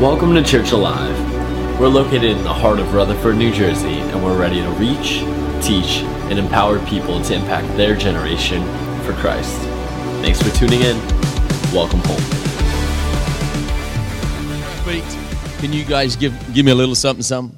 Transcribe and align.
Welcome 0.00 0.34
to 0.34 0.42
Church 0.42 0.72
Alive. 0.72 1.78
We're 1.78 1.86
located 1.86 2.24
in 2.24 2.42
the 2.42 2.52
heart 2.52 2.80
of 2.80 2.92
Rutherford, 2.92 3.36
New 3.36 3.52
Jersey, 3.52 4.00
and 4.00 4.24
we're 4.24 4.36
ready 4.36 4.60
to 4.60 4.68
reach, 4.70 5.20
teach, 5.64 6.02
and 6.28 6.36
empower 6.36 6.84
people 6.86 7.22
to 7.22 7.32
impact 7.32 7.68
their 7.76 7.94
generation 7.94 8.64
for 9.04 9.12
Christ. 9.12 9.56
Thanks 10.20 10.42
for 10.42 10.50
tuning 10.56 10.80
in. 10.80 10.96
Welcome 11.72 12.00
home. 12.00 12.20
Feet. 14.82 15.60
Can 15.60 15.72
you 15.72 15.84
guys 15.84 16.16
give 16.16 16.34
give 16.52 16.66
me 16.66 16.72
a 16.72 16.74
little 16.74 16.96
something, 16.96 17.22
something? 17.22 17.56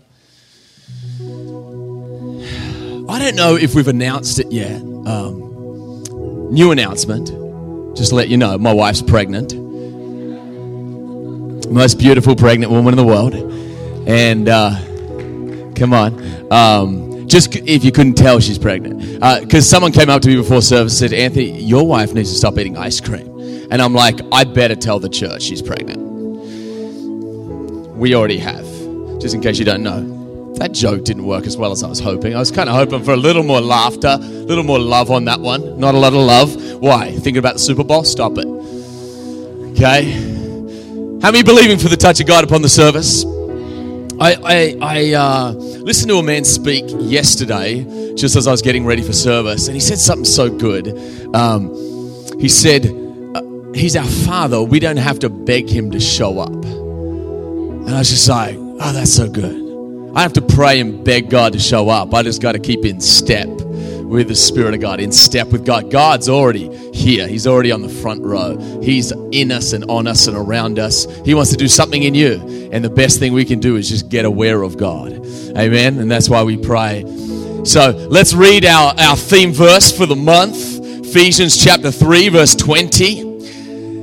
I 3.08 3.18
don't 3.18 3.34
know 3.34 3.56
if 3.56 3.74
we've 3.74 3.88
announced 3.88 4.40
it 4.40 4.52
yet. 4.52 4.82
Um, 4.82 6.52
new 6.52 6.70
announcement. 6.70 7.28
Just 7.96 8.10
to 8.10 8.14
let 8.14 8.28
you 8.28 8.36
know, 8.36 8.58
my 8.58 8.74
wife's 8.74 9.00
pregnant. 9.00 9.65
Most 11.70 11.98
beautiful 11.98 12.36
pregnant 12.36 12.72
woman 12.72 12.94
in 12.94 12.96
the 12.96 13.04
world. 13.04 13.34
And 14.06 14.48
uh, 14.48 14.70
come 15.74 15.92
on. 15.92 16.52
Um, 16.52 17.28
just 17.28 17.54
if 17.54 17.84
you 17.84 17.92
couldn't 17.92 18.14
tell, 18.14 18.40
she's 18.40 18.58
pregnant. 18.58 19.00
Because 19.00 19.64
uh, 19.66 19.74
someone 19.76 19.92
came 19.92 20.08
up 20.08 20.22
to 20.22 20.28
me 20.28 20.36
before 20.36 20.62
service 20.62 21.00
and 21.00 21.10
said, 21.10 21.18
Anthony, 21.18 21.60
your 21.62 21.86
wife 21.86 22.14
needs 22.14 22.30
to 22.30 22.38
stop 22.38 22.56
eating 22.58 22.76
ice 22.76 23.00
cream. 23.00 23.66
And 23.70 23.82
I'm 23.82 23.92
like, 23.94 24.20
I 24.32 24.44
better 24.44 24.76
tell 24.76 25.00
the 25.00 25.08
church 25.08 25.42
she's 25.42 25.60
pregnant. 25.60 26.04
We 27.96 28.14
already 28.14 28.38
have, 28.38 28.64
just 29.20 29.34
in 29.34 29.40
case 29.40 29.58
you 29.58 29.64
don't 29.64 29.82
know. 29.82 30.54
That 30.58 30.72
joke 30.72 31.04
didn't 31.04 31.26
work 31.26 31.46
as 31.46 31.56
well 31.56 31.72
as 31.72 31.82
I 31.82 31.88
was 31.88 31.98
hoping. 31.98 32.34
I 32.34 32.38
was 32.38 32.50
kind 32.50 32.68
of 32.68 32.76
hoping 32.76 33.02
for 33.02 33.12
a 33.12 33.16
little 33.16 33.42
more 33.42 33.60
laughter, 33.60 34.16
a 34.18 34.18
little 34.18 34.64
more 34.64 34.78
love 34.78 35.10
on 35.10 35.24
that 35.24 35.40
one. 35.40 35.78
Not 35.78 35.94
a 35.94 35.98
lot 35.98 36.14
of 36.14 36.20
love. 36.20 36.80
Why? 36.80 37.10
Thinking 37.10 37.38
about 37.38 37.54
the 37.54 37.58
Super 37.58 37.84
Bowl? 37.84 38.04
Stop 38.04 38.38
it. 38.38 38.46
Okay. 39.72 40.35
How 41.22 41.32
many 41.32 41.42
believing 41.42 41.78
for 41.78 41.88
the 41.88 41.96
touch 41.96 42.20
of 42.20 42.26
God 42.26 42.44
upon 42.44 42.62
the 42.62 42.68
service? 42.68 43.24
I, 44.20 44.34
I, 44.44 44.76
I 44.80 45.12
uh, 45.14 45.50
listened 45.52 46.10
to 46.10 46.18
a 46.18 46.22
man 46.22 46.44
speak 46.44 46.84
yesterday, 46.98 48.14
just 48.14 48.36
as 48.36 48.46
I 48.46 48.50
was 48.50 48.62
getting 48.62 48.86
ready 48.86 49.02
for 49.02 49.12
service, 49.12 49.66
and 49.66 49.74
he 49.74 49.80
said 49.80 49.98
something 49.98 50.24
so 50.24 50.48
good. 50.50 50.88
Um, 51.34 51.74
he 52.38 52.48
said, 52.48 52.86
uh, 53.34 53.42
He's 53.74 53.96
our 53.96 54.06
Father. 54.06 54.62
We 54.62 54.78
don't 54.78 54.96
have 54.96 55.18
to 55.20 55.28
beg 55.28 55.68
Him 55.68 55.90
to 55.90 56.00
show 56.00 56.38
up. 56.38 56.52
And 56.52 57.90
I 57.90 57.98
was 57.98 58.10
just 58.10 58.28
like, 58.28 58.56
Oh, 58.58 58.92
that's 58.92 59.12
so 59.12 59.28
good. 59.28 60.12
I 60.14 60.22
have 60.22 60.34
to 60.34 60.42
pray 60.42 60.80
and 60.80 61.04
beg 61.04 61.28
God 61.30 61.52
to 61.54 61.58
show 61.58 61.88
up. 61.88 62.14
I 62.14 62.22
just 62.22 62.40
got 62.40 62.52
to 62.52 62.58
keep 62.58 62.84
in 62.84 63.00
step 63.00 63.48
with 64.08 64.28
the 64.28 64.34
Spirit 64.34 64.74
of 64.74 64.80
God, 64.80 65.00
in 65.00 65.10
step 65.12 65.48
with 65.48 65.64
God. 65.64 65.90
God's 65.90 66.28
already 66.28 66.92
here. 66.92 67.26
He's 67.26 67.46
already 67.46 67.72
on 67.72 67.82
the 67.82 67.88
front 67.88 68.22
row. 68.22 68.56
He's 68.80 69.12
in 69.32 69.50
us 69.50 69.72
and 69.72 69.84
on 69.90 70.06
us 70.06 70.26
and 70.26 70.36
around 70.36 70.78
us. 70.78 71.06
He 71.24 71.34
wants 71.34 71.50
to 71.50 71.56
do 71.56 71.68
something 71.68 72.02
in 72.02 72.14
you. 72.14 72.70
And 72.72 72.84
the 72.84 72.90
best 72.90 73.18
thing 73.18 73.32
we 73.32 73.44
can 73.44 73.58
do 73.58 73.76
is 73.76 73.88
just 73.88 74.08
get 74.08 74.24
aware 74.24 74.62
of 74.62 74.76
God. 74.76 75.12
Amen. 75.56 75.98
And 75.98 76.10
that's 76.10 76.28
why 76.28 76.42
we 76.42 76.56
pray. 76.56 77.04
So 77.64 77.90
let's 78.10 78.32
read 78.32 78.64
our, 78.64 78.94
our 78.98 79.16
theme 79.16 79.52
verse 79.52 79.96
for 79.96 80.06
the 80.06 80.16
month 80.16 80.76
Ephesians 81.04 81.62
chapter 81.62 81.90
3, 81.90 82.28
verse 82.28 82.54
20. 82.54 83.24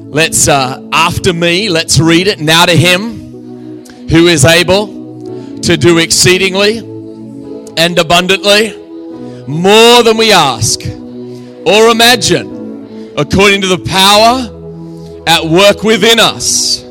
Let's, 0.09 0.47
uh, 0.47 0.89
after 0.91 1.31
me, 1.33 1.69
let's 1.69 1.99
read 1.99 2.27
it. 2.27 2.39
Now 2.39 2.65
to 2.65 2.75
Him 2.75 3.85
who 4.09 4.27
is 4.27 4.45
able 4.45 4.87
to 5.61 5.77
do 5.77 5.99
exceedingly 5.99 6.79
and 7.77 7.97
abundantly 7.99 8.82
more 9.47 10.03
than 10.03 10.17
we 10.17 10.31
ask 10.31 10.81
or 10.81 11.89
imagine, 11.89 13.13
according 13.17 13.61
to 13.61 13.67
the 13.67 13.79
power 13.85 14.49
at 15.27 15.45
work 15.45 15.83
within 15.83 16.19
us. 16.19 16.83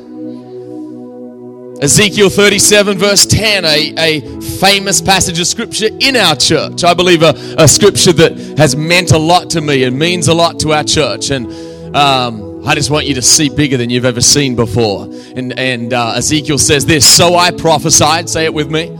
Ezekiel 1.83 2.31
37, 2.31 2.97
verse 2.97 3.27
10, 3.27 3.65
a, 3.65 3.95
a 3.99 4.41
famous 4.41 5.01
passage 5.01 5.41
of 5.41 5.49
scripture 5.49 5.89
in 6.01 6.15
our 6.17 6.37
church. 6.37 6.85
I 6.85 6.95
believe 6.95 7.23
a, 7.23 7.35
a 7.59 7.67
scripture 7.67 8.13
that 8.13 8.57
has 8.57 8.77
meant 8.77 9.11
a 9.11 9.19
lot 9.19 9.51
to 9.51 9.61
me 9.61 9.83
and 9.83 9.99
means 9.99 10.29
a 10.29 10.35
lot 10.35 10.61
to 10.61 10.73
our 10.73 10.85
church. 10.85 11.31
And 11.31 11.53
um, 11.97 12.65
I 12.65 12.77
just 12.77 12.91
want 12.91 13.07
you 13.07 13.15
to 13.15 13.23
see 13.23 13.49
bigger 13.49 13.77
than 13.77 13.91
you've 13.91 14.05
ever 14.05 14.21
seen 14.21 14.55
before. 14.55 15.07
And, 15.35 15.59
and 15.59 15.93
uh, 15.93 16.15
Ezekiel 16.15 16.59
says 16.59 16.87
this 16.87 17.05
So 17.05 17.35
I 17.35 17.51
prophesied, 17.51 18.29
say 18.29 18.45
it 18.45 18.55
with 18.55 18.71
me, 18.71 18.97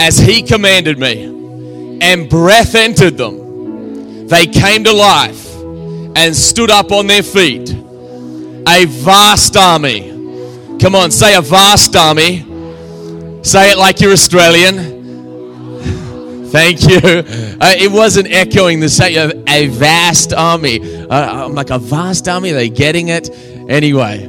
as 0.00 0.16
he 0.16 0.42
commanded 0.42 0.98
me, 0.98 1.37
and 2.00 2.28
breath 2.28 2.74
entered 2.74 3.16
them. 3.16 4.26
They 4.28 4.46
came 4.46 4.84
to 4.84 4.92
life 4.92 5.54
and 6.16 6.34
stood 6.36 6.70
up 6.70 6.92
on 6.92 7.06
their 7.06 7.22
feet. 7.22 7.70
A 7.70 8.84
vast 8.86 9.56
army. 9.56 10.10
Come 10.80 10.94
on, 10.94 11.10
say 11.10 11.34
a 11.34 11.40
vast 11.40 11.96
army. 11.96 12.44
Say 13.42 13.72
it 13.72 13.78
like 13.78 14.00
you're 14.00 14.12
Australian. 14.12 14.98
Thank 16.50 16.82
you. 16.82 16.98
Uh, 16.98 17.74
it 17.78 17.90
wasn't 17.90 18.30
echoing 18.30 18.80
the 18.80 18.88
same. 18.88 19.44
A 19.48 19.66
vast 19.68 20.32
army. 20.32 21.06
Uh, 21.06 21.46
I'm 21.46 21.54
like, 21.54 21.70
a 21.70 21.78
vast 21.78 22.28
army? 22.28 22.50
Are 22.52 22.54
they 22.54 22.68
getting 22.68 23.08
it? 23.08 23.30
Anyway, 23.68 24.24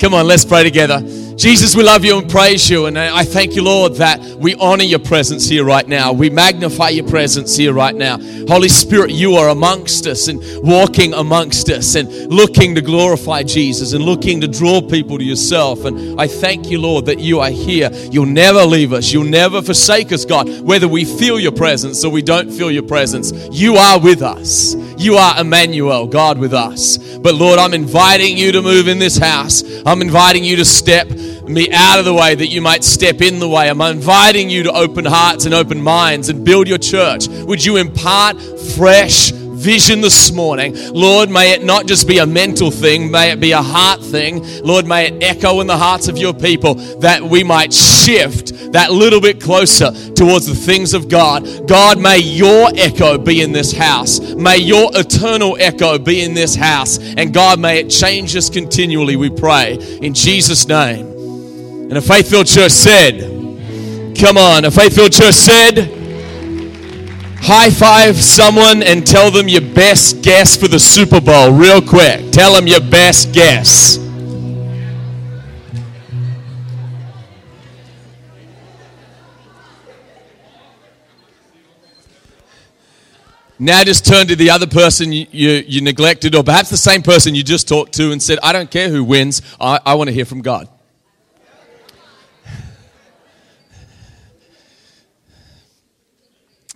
come 0.00 0.14
on, 0.14 0.26
let's 0.26 0.44
pray 0.44 0.62
together. 0.62 1.02
Jesus, 1.36 1.74
we 1.74 1.82
love 1.82 2.04
you 2.04 2.18
and 2.18 2.30
praise 2.30 2.70
you. 2.70 2.86
And 2.86 2.96
uh, 2.96 3.10
I 3.12 3.24
thank 3.24 3.54
you, 3.56 3.64
Lord, 3.64 3.94
that 3.94 4.20
we 4.20 4.54
honor 4.54 4.84
your 4.84 5.00
presence 5.00 5.48
here 5.48 5.64
right 5.64 5.86
now. 5.86 6.12
We 6.12 6.30
magnify 6.30 6.90
your 6.90 7.08
presence 7.08 7.56
here 7.56 7.72
right 7.72 7.94
now. 7.94 8.18
Holy 8.46 8.68
Spirit, 8.68 9.10
you 9.10 9.34
are 9.34 9.48
amongst 9.48 10.06
us 10.06 10.28
and 10.28 10.40
walking 10.62 11.12
amongst 11.12 11.70
us 11.70 11.96
and 11.96 12.08
looking 12.32 12.74
to 12.76 12.80
glorify 12.80 13.42
Jesus 13.42 13.94
and 13.94 14.04
looking 14.04 14.40
to 14.42 14.48
draw 14.48 14.80
people 14.80 15.18
to 15.18 15.24
yourself. 15.24 15.84
And 15.84 16.20
I 16.20 16.28
thank 16.28 16.70
you, 16.70 16.80
Lord, 16.80 17.06
that 17.06 17.18
you 17.18 17.40
are 17.40 17.50
here. 17.50 17.90
You'll 17.92 18.26
never 18.26 18.64
leave 18.64 18.92
us. 18.92 19.12
You'll 19.12 19.24
never 19.24 19.60
forsake 19.60 20.12
us, 20.12 20.24
God, 20.24 20.60
whether 20.60 20.86
we 20.86 21.04
feel 21.04 21.40
your 21.40 21.52
presence 21.52 22.04
or 22.04 22.12
we 22.12 22.22
don't 22.22 22.50
feel 22.50 22.70
your 22.70 22.84
presence. 22.84 23.32
You 23.50 23.74
are 23.76 23.98
with 23.98 24.22
us. 24.22 24.74
You 24.96 25.16
are 25.16 25.40
Emmanuel, 25.40 26.06
God 26.06 26.38
with 26.38 26.54
us. 26.54 26.98
But 27.18 27.34
Lord, 27.34 27.58
I'm 27.58 27.74
inviting 27.74 28.36
you 28.36 28.52
to 28.52 28.62
move 28.62 28.88
in 28.88 28.98
this 28.98 29.18
house. 29.18 29.62
I'm 29.84 30.00
inviting 30.02 30.44
you 30.44 30.56
to 30.56 30.64
step 30.64 31.08
me 31.08 31.70
out 31.72 31.98
of 31.98 32.04
the 32.04 32.14
way 32.14 32.34
that 32.34 32.48
you 32.48 32.60
might 32.60 32.84
step 32.84 33.20
in 33.20 33.38
the 33.38 33.48
way. 33.48 33.68
I'm 33.68 33.80
inviting 33.80 34.48
you 34.48 34.62
to 34.64 34.72
open 34.72 35.04
hearts 35.04 35.44
and 35.44 35.54
open 35.54 35.82
minds 35.82 36.28
and 36.28 36.44
build 36.44 36.68
your 36.68 36.78
church. 36.78 37.28
Would 37.28 37.64
you 37.64 37.76
impart 37.76 38.40
fresh 38.76 39.32
vision 39.64 40.02
this 40.02 40.30
morning? 40.30 40.76
Lord, 40.92 41.30
may 41.30 41.52
it 41.52 41.64
not 41.64 41.86
just 41.86 42.06
be 42.06 42.18
a 42.18 42.26
mental 42.26 42.70
thing, 42.70 43.10
may 43.10 43.32
it 43.32 43.40
be 43.40 43.52
a 43.52 43.62
heart 43.62 44.02
thing. 44.02 44.44
Lord, 44.62 44.86
may 44.86 45.06
it 45.06 45.22
echo 45.22 45.60
in 45.60 45.66
the 45.66 45.76
hearts 45.76 46.08
of 46.08 46.18
your 46.18 46.34
people 46.34 46.74
that 47.00 47.22
we 47.22 47.42
might 47.42 47.72
shift 47.72 48.72
that 48.72 48.92
little 48.92 49.20
bit 49.20 49.40
closer 49.40 49.90
towards 50.12 50.46
the 50.46 50.54
things 50.54 50.92
of 50.92 51.08
God. 51.08 51.66
God, 51.66 51.98
may 51.98 52.18
your 52.18 52.68
echo 52.76 53.16
be 53.16 53.40
in 53.40 53.52
this 53.52 53.72
house. 53.72 54.20
May 54.34 54.58
your 54.58 54.90
eternal 54.92 55.56
echo 55.58 55.98
be 55.98 56.22
in 56.22 56.34
this 56.34 56.54
house. 56.54 56.98
And 56.98 57.32
God, 57.32 57.58
may 57.58 57.80
it 57.80 57.88
change 57.88 58.36
us 58.36 58.50
continually, 58.50 59.16
we 59.16 59.30
pray. 59.30 59.74
In 60.02 60.12
Jesus' 60.12 60.68
name. 60.68 61.06
And 61.88 61.96
a 61.96 62.02
faith 62.02 62.28
filled 62.28 62.46
church 62.46 62.72
said, 62.72 63.20
Come 64.18 64.36
on, 64.36 64.64
a 64.64 64.70
faith 64.70 64.94
filled 64.94 65.12
church 65.12 65.34
said, 65.34 66.03
High 67.46 67.68
five 67.68 68.16
someone 68.16 68.82
and 68.82 69.06
tell 69.06 69.30
them 69.30 69.48
your 69.48 69.60
best 69.60 70.22
guess 70.22 70.56
for 70.56 70.66
the 70.66 70.78
Super 70.78 71.20
Bowl, 71.20 71.52
real 71.52 71.82
quick. 71.82 72.32
Tell 72.32 72.54
them 72.54 72.66
your 72.66 72.80
best 72.80 73.34
guess. 73.34 73.98
Now 83.58 83.84
just 83.84 84.06
turn 84.06 84.26
to 84.28 84.36
the 84.36 84.48
other 84.48 84.66
person 84.66 85.12
you, 85.12 85.26
you, 85.30 85.50
you, 85.66 85.80
neglected, 85.82 86.34
or 86.34 86.42
perhaps 86.42 86.70
the 86.70 86.78
same 86.78 87.02
person 87.02 87.34
you 87.34 87.42
just 87.42 87.68
talked 87.68 87.92
to, 87.94 88.10
and 88.10 88.22
said, 88.22 88.38
I 88.42 88.54
don't 88.54 88.70
care 88.70 88.88
who 88.88 89.04
wins, 89.04 89.42
I, 89.60 89.78
I 89.84 89.94
want 89.96 90.08
to 90.08 90.14
hear 90.14 90.24
from 90.24 90.40
God. 90.40 90.68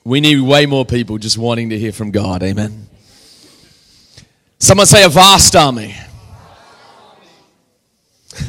We 0.08 0.20
need 0.22 0.40
way 0.40 0.64
more 0.64 0.86
people 0.86 1.18
just 1.18 1.36
wanting 1.36 1.68
to 1.68 1.78
hear 1.78 1.92
from 1.92 2.12
God. 2.12 2.42
Amen. 2.42 2.86
Someone 4.58 4.86
say 4.86 5.04
a 5.04 5.10
vast 5.10 5.54
army. 5.54 5.94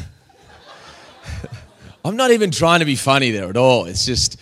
I'm 2.05 2.15
not 2.15 2.31
even 2.31 2.49
trying 2.49 2.79
to 2.79 2.85
be 2.85 2.95
funny 2.95 3.31
there 3.31 3.49
at 3.49 3.57
all. 3.57 3.87
It's 3.87 4.05
just, 4.05 4.39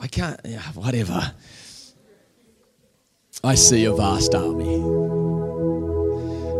I 0.00 0.06
can't, 0.06 0.40
yeah, 0.42 0.62
whatever. 0.72 1.34
I 3.44 3.56
see 3.56 3.84
a 3.84 3.92
vast 3.92 4.34
army. 4.34 4.80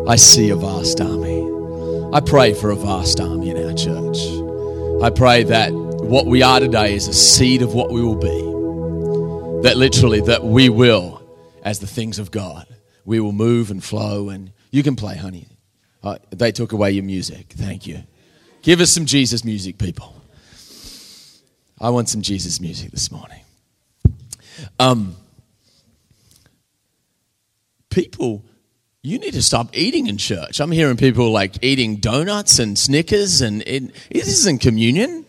I 0.06 0.17
see 0.17 0.50
a 0.50 0.56
vast 0.56 1.00
army. 1.00 2.12
I 2.12 2.20
pray 2.20 2.52
for 2.52 2.69
a 2.69 2.76
vast 2.76 3.20
army 3.20 3.49
in 3.49 3.56
our 3.56 3.73
church. 3.73 4.19
I 5.02 5.08
pray 5.08 5.44
that 5.44 5.84
what 6.05 6.27
we 6.27 6.43
are 6.43 6.61
today 6.61 6.95
is 6.95 7.09
a 7.09 7.15
seed 7.15 7.62
of 7.62 7.73
what 7.73 7.91
we 7.91 8.03
will 8.03 8.15
be. 8.15 9.62
That 9.67 9.79
literally, 9.79 10.21
that 10.23 10.45
we 10.45 10.69
will, 10.69 11.27
as 11.62 11.79
the 11.81 11.87
things 11.87 12.19
of 12.19 12.31
God, 12.31 12.67
we 13.06 13.21
will 13.21 13.33
move 13.33 13.71
and 13.71 13.83
flow. 13.83 14.29
And 14.29 14.53
you 14.71 14.83
can 14.83 14.97
play, 14.97 15.17
honey. 15.17 15.49
Uh, 16.03 16.19
they 16.31 16.53
took 16.53 16.73
away 16.73 16.91
your 16.91 17.05
music. 17.05 17.55
Thank 17.56 17.87
you. 17.87 18.03
Give 18.61 18.81
us 18.81 18.91
some 18.91 19.06
Jesus 19.06 19.45
music, 19.45 19.79
people. 19.79 20.15
I 21.81 21.89
want 21.89 22.11
some 22.11 22.21
Jesus 22.21 22.61
music 22.61 22.91
this 22.91 23.11
morning. 23.11 23.41
Um, 24.79 25.17
people, 27.89 28.45
you 29.03 29.19
need 29.19 29.33
to 29.33 29.43
stop 29.43 29.71
eating 29.73 30.07
in 30.09 30.19
church. 30.19 30.61
I'm 30.61 30.71
hearing 30.71 30.99
people 30.99 31.31
like 31.31 31.62
eating 31.62 31.97
donuts 31.97 32.59
and 32.59 32.79
Snickers, 32.79 33.41
and 33.41 33.62
it, 33.67 33.95
this 34.11 34.29
isn't 34.29 34.61
communion. 34.61 35.24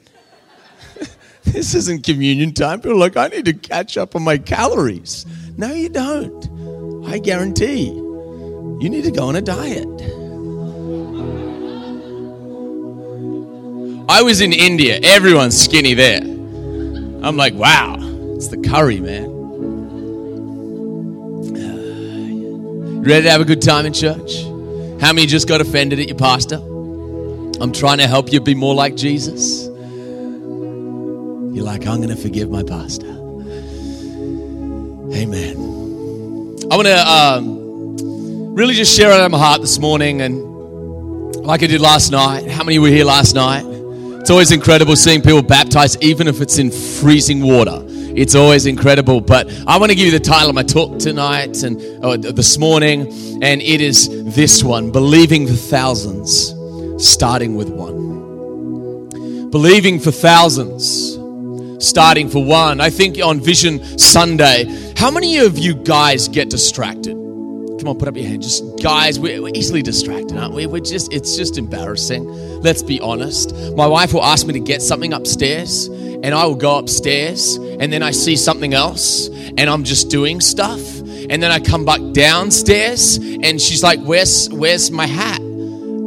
this 1.54 1.76
isn't 1.76 2.04
communion 2.04 2.54
time. 2.54 2.82
People 2.82 2.98
are 2.98 3.00
like, 3.00 3.18
I 3.18 3.28
need 3.28 3.46
to 3.46 3.54
catch 3.54 3.98
up 3.98 4.16
on 4.16 4.24
my 4.24 4.38
calories. 4.38 5.26
No, 5.58 5.72
you 5.72 5.90
don't. 5.90 7.06
I 7.08 7.20
guarantee 7.20 7.86
you 7.86 8.90
need 8.90 9.04
to 9.04 9.12
go 9.12 9.28
on 9.28 9.36
a 9.36 9.42
diet. 9.42 9.88
I 14.10 14.22
was 14.24 14.42
in 14.42 14.54
India. 14.54 15.00
Everyone's 15.04 15.60
skinny 15.60 15.94
there. 15.94 16.22
I'm 16.22 17.38
like, 17.38 17.54
wow, 17.54 17.96
it's 18.36 18.48
the 18.48 18.58
curry, 18.58 19.00
man. 19.00 19.30
Ready 23.04 23.24
to 23.24 23.30
have 23.32 23.42
a 23.42 23.46
good 23.46 23.62
time 23.62 23.86
in 23.86 23.94
church? 23.94 24.44
How 25.00 25.14
many 25.14 25.28
just 25.28 25.48
got 25.48 25.62
offended 25.62 26.00
at 26.00 26.08
your 26.08 26.18
pastor? 26.18 26.56
I'm 26.56 27.72
trying 27.72 28.00
to 28.00 28.08
help 28.08 28.34
you 28.34 28.42
be 28.42 28.56
more 28.56 28.74
like 28.74 28.96
Jesus. 28.96 29.68
You're 31.56 31.64
like, 31.64 31.88
I'm 31.88 32.02
going 32.02 32.10
to 32.10 32.18
forgive 32.18 32.50
my 32.50 32.64
pastor. 32.64 33.08
Amen. 35.16 35.56
I 36.70 36.76
want 36.76 36.86
to 36.86 37.08
um, 37.08 38.54
really 38.54 38.74
just 38.74 38.94
share 38.94 39.10
out 39.10 39.22
of 39.22 39.32
my 39.32 39.38
heart 39.38 39.62
this 39.62 39.80
morning, 39.80 40.20
and 40.20 40.44
like 41.46 41.64
I 41.64 41.68
did 41.68 41.80
last 41.80 42.12
night. 42.12 42.52
How 42.52 42.66
many 42.66 42.78
were 42.78 42.90
here 42.90 43.06
last 43.06 43.36
night? 43.36 43.64
It's 44.20 44.30
always 44.30 44.52
incredible 44.52 44.98
seeing 44.98 45.22
people 45.22 45.42
baptized, 45.44 46.04
even 46.04 46.28
if 46.28 46.42
it's 46.42 46.58
in 46.58 46.72
freezing 46.72 47.42
water. 47.42 47.82
It's 47.88 48.36
always 48.36 48.66
incredible. 48.66 49.22
But 49.22 49.50
I 49.66 49.78
want 49.80 49.92
to 49.92 49.96
give 49.96 50.08
you 50.08 50.12
the 50.12 50.20
title 50.20 50.50
of 50.50 50.56
my 50.56 50.64
talk 50.64 51.00
tonight 51.00 51.64
and 51.64 51.82
uh, 52.04 52.18
this 52.18 52.58
morning, 52.58 53.08
and 53.42 53.62
it 53.62 53.80
is 53.80 54.10
this 54.36 54.62
one 54.62 54.92
Believing 54.92 55.48
for 55.48 55.54
Thousands, 55.54 56.54
starting 57.02 57.56
with 57.56 57.70
one. 57.70 59.50
Believing 59.52 60.02
for 60.02 60.12
thousands, 60.12 61.16
starting 61.80 62.30
for 62.30 62.44
one. 62.44 62.82
I 62.82 62.90
think 62.90 63.18
on 63.22 63.40
Vision 63.40 63.84
Sunday, 63.98 64.66
how 64.98 65.12
many 65.12 65.38
of 65.38 65.58
you 65.58 65.74
guys 65.76 66.28
get 66.28 66.50
distracted? 66.50 67.14
Come 67.14 67.90
on, 67.90 67.98
put 67.98 68.08
up 68.08 68.16
your 68.16 68.26
hand. 68.26 68.42
Just 68.42 68.64
guys, 68.82 69.20
we're, 69.20 69.42
we're 69.42 69.54
easily 69.54 69.82
distracted, 69.82 70.38
aren't 70.38 70.54
we? 70.54 70.66
We're 70.66 70.80
just, 70.80 71.12
it's 71.14 71.36
just 71.36 71.58
embarrassing. 71.58 72.26
Let's 72.62 72.82
be 72.82 73.00
honest. 73.00 73.54
My 73.76 73.86
wife 73.86 74.14
will 74.14 74.24
ask 74.24 74.48
me 74.48 74.54
to 74.54 74.60
get 74.60 74.82
something 74.82 75.14
upstairs, 75.14 75.88
and 75.88 76.34
I 76.34 76.46
will 76.46 76.56
go 76.56 76.78
upstairs, 76.78 77.58
and 77.58 77.92
then 77.92 78.02
I 78.02 78.12
see 78.12 78.38
something 78.38 78.74
else, 78.74 79.28
and 79.28 79.70
I'm 79.70 79.84
just 79.84 80.10
doing 80.10 80.42
stuff, 80.42 81.00
and 81.00 81.44
then 81.44 81.52
I 81.52 81.60
come 81.60 81.86
back 81.86 82.00
downstairs, 82.14 83.18
and 83.18 83.62
she's 83.62 83.84
like, 83.84 84.00
"Where's, 84.00 84.50
where's 84.50 84.90
my 84.90 85.06
hat?" 85.06 85.42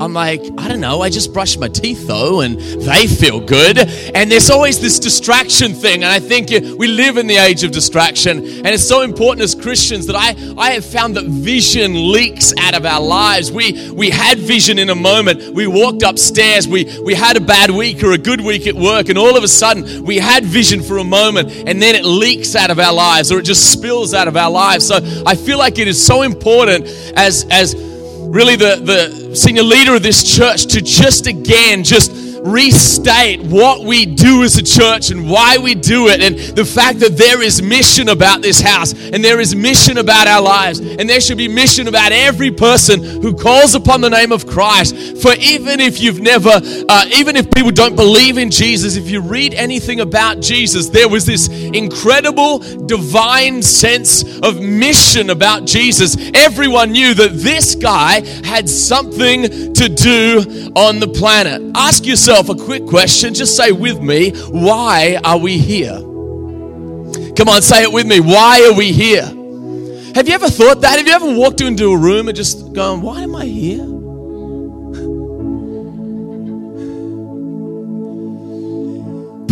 I'm 0.01 0.13
like, 0.13 0.41
I 0.59 0.69
don't 0.69 0.81
know, 0.81 1.01
I 1.01 1.11
just 1.11 1.33
brushed 1.33 1.59
my 1.59 1.67
teeth 1.67 2.07
though, 2.07 2.41
and 2.41 2.59
they 2.61 3.09
feel 3.09 3.41
good. 3.41 3.79
And 3.79 4.31
there's 4.31 4.49
always 4.49 4.81
this 4.81 4.99
distraction 5.01 5.75
thing. 5.75 6.05
And 6.05 6.13
I 6.13 6.21
think 6.21 6.51
we 6.79 6.87
live 6.87 7.17
in 7.17 7.27
the 7.27 7.37
age 7.37 7.65
of 7.65 7.73
distraction. 7.73 8.39
And 8.39 8.69
it's 8.69 8.87
so 8.87 9.03
important 9.03 9.43
as 9.43 9.57
Christians 9.57 10.07
that 10.07 10.15
I, 10.15 10.37
I 10.57 10.71
have 10.73 10.85
found 10.85 11.17
that 11.17 11.25
vision 11.25 12.13
leaks 12.13 12.55
out 12.59 12.75
of 12.75 12.87
our 12.87 13.01
lives. 13.01 13.51
We, 13.51 13.91
we 13.91 14.11
had 14.11 14.39
vision 14.39 14.79
in 14.79 14.91
a 14.91 14.95
moment. 14.95 15.53
We 15.53 15.67
walked 15.67 16.03
upstairs, 16.03 16.69
we, 16.69 17.01
we 17.01 17.15
had 17.15 17.37
a 17.37 17.41
bad 17.41 17.71
week 17.71 18.05
or 18.05 18.13
a 18.13 18.19
good 18.19 18.41
week 18.41 18.69
at 18.69 18.75
work, 18.75 19.09
and 19.09 19.19
all 19.19 19.37
of 19.37 19.43
a 19.43 19.49
sudden 19.49 20.05
we 20.05 20.19
had 20.19 20.45
vision 20.45 20.81
for 20.81 20.99
a 20.99 21.05
moment, 21.05 21.51
and 21.67 21.83
then 21.83 21.97
it 21.97 22.05
leaks 22.05 22.55
out 22.55 22.71
of 22.71 22.79
our 22.79 22.95
lives 22.95 23.33
or 23.33 23.41
it 23.41 23.45
just 23.45 23.73
spills 23.73 24.15
out 24.15 24.29
of 24.29 24.37
our 24.37 24.51
lives. 24.51 24.87
So 24.87 25.01
I 25.27 25.35
feel 25.35 25.59
like 25.59 25.79
it 25.79 25.89
is 25.89 26.05
so 26.05 26.23
important 26.23 26.87
as, 27.17 27.47
as 27.51 27.88
really 28.31 28.57
the, 28.57 28.77
the 28.77 29.35
senior 29.35 29.63
leader 29.63 29.95
of 29.95 30.03
this 30.03 30.23
church 30.23 30.67
to 30.67 30.81
just 30.83 31.27
again 31.27 31.83
just 31.83 32.28
restate 32.45 33.41
what 33.41 33.85
we 33.85 34.07
do 34.07 34.45
as 34.45 34.57
a 34.57 34.63
church 34.63 35.11
and 35.11 35.29
why 35.29 35.59
we 35.59 35.75
do 35.75 36.09
it, 36.09 36.21
and 36.21 36.39
the 36.57 36.65
fact 36.65 37.01
that 37.01 37.17
there 37.17 37.43
is 37.43 37.61
mission 37.61 38.09
about 38.09 38.43
this 38.43 38.61
house, 38.61 38.93
and 38.93 39.25
there 39.25 39.41
is 39.41 39.55
mission 39.55 39.99
about 39.99 40.27
our 40.27 40.41
lives, 40.41 40.79
and 40.81 41.09
there 41.09 41.21
should 41.21 41.39
be 41.39 41.49
mission 41.49 41.89
about 41.89 42.13
every 42.13 42.51
person 42.51 43.03
who 43.03 43.35
calls 43.35 43.75
upon 43.75 44.01
the 44.01 44.11
name 44.11 44.31
of 44.31 44.47
Christ. 44.47 44.95
For 45.21 45.33
even 45.39 45.81
if 45.81 46.01
you've 46.01 46.21
never, 46.21 46.61
uh, 46.89 47.05
even 47.15 47.37
if 47.37 47.51
people 47.51 47.73
don't 47.73 47.97
believe 47.97 48.39
in 48.39 48.51
Jesus, 48.51 48.97
if 48.97 49.11
you 49.11 49.21
read 49.21 49.55
anything 49.55 50.01
about 50.01 50.41
Jesus, 50.41 50.89
there 50.89 51.09
was 51.09 51.27
this 51.27 51.49
incredible 51.49 52.59
divine 52.87 53.63
sense 53.63 54.39
of 54.41 54.61
mission 54.61 55.31
about 55.31 55.65
Jesus. 55.65 56.17
Everyone 56.35 56.93
knew 56.93 57.15
that 57.15 57.33
this 57.33 57.75
guy 57.75 58.25
had 58.45 58.69
something 58.69 59.73
to 59.75 59.89
do 59.89 60.71
on 60.77 61.01
the 61.01 61.09
planet. 61.09 61.63
Ask 61.75 62.07
yourself 62.07 62.28
yourself 62.29 62.51
a 62.51 62.55
quick 62.55 62.87
question. 62.87 63.33
Just 63.33 63.57
say 63.57 63.73
with 63.73 64.03
me, 64.03 64.33
why 64.51 65.19
are 65.25 65.39
we 65.39 65.57
here? 65.57 65.99
Come 67.35 67.49
on, 67.49 67.63
say 67.63 67.85
it 67.85 67.93
with 67.93 68.07
me. 68.07 68.21
Why 68.21 68.69
are 68.71 68.77
we 68.77 68.93
here? 68.93 69.25
Have 70.15 70.29
you 70.29 70.35
ever 70.35 70.51
thought 70.51 70.83
that? 70.83 70.99
Have 70.99 71.07
you 71.07 71.13
ever 71.15 71.39
walked 71.39 71.63
into 71.63 71.91
a 71.91 71.97
room 71.97 72.29
and 72.29 72.37
just 72.37 72.73
gone, 72.75 73.01
why 73.01 73.23
am 73.23 73.35
I 73.35 73.47
here? 73.47 73.98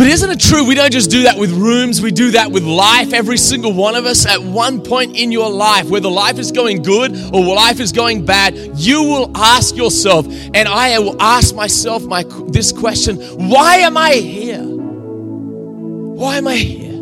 But 0.07 0.13
isn't 0.13 0.31
it 0.31 0.39
true? 0.39 0.63
We 0.63 0.73
don't 0.73 0.93
just 0.93 1.11
do 1.11 1.23
that 1.23 1.37
with 1.37 1.51
rooms, 1.51 2.01
we 2.01 2.11
do 2.11 2.31
that 2.31 2.49
with 2.49 2.63
life. 2.63 3.11
Every 3.11 3.35
single 3.35 3.73
one 3.73 3.93
of 3.93 4.05
us, 4.05 4.25
at 4.25 4.41
one 4.41 4.81
point 4.81 5.17
in 5.17 5.33
your 5.33 5.49
life, 5.49 5.89
whether 5.89 6.07
life 6.07 6.39
is 6.39 6.53
going 6.53 6.81
good 6.81 7.11
or 7.33 7.43
life 7.43 7.81
is 7.81 7.91
going 7.91 8.25
bad, 8.25 8.55
you 8.79 9.03
will 9.03 9.29
ask 9.35 9.75
yourself, 9.75 10.25
and 10.25 10.65
I 10.65 10.97
will 10.99 11.21
ask 11.21 11.53
myself 11.53 12.03
my, 12.03 12.23
this 12.47 12.71
question 12.71 13.17
why 13.49 13.79
am 13.79 13.97
I 13.97 14.13
here? 14.13 14.63
Why 14.63 16.37
am 16.37 16.47
I 16.47 16.55
here? 16.55 16.93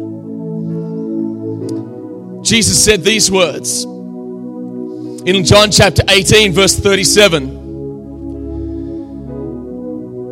Jesus 2.42 2.84
said 2.84 3.04
these 3.04 3.30
words 3.30 3.84
in 3.84 5.46
John 5.46 5.70
chapter 5.70 6.02
18, 6.10 6.54
verse 6.54 6.76
37. 6.76 7.50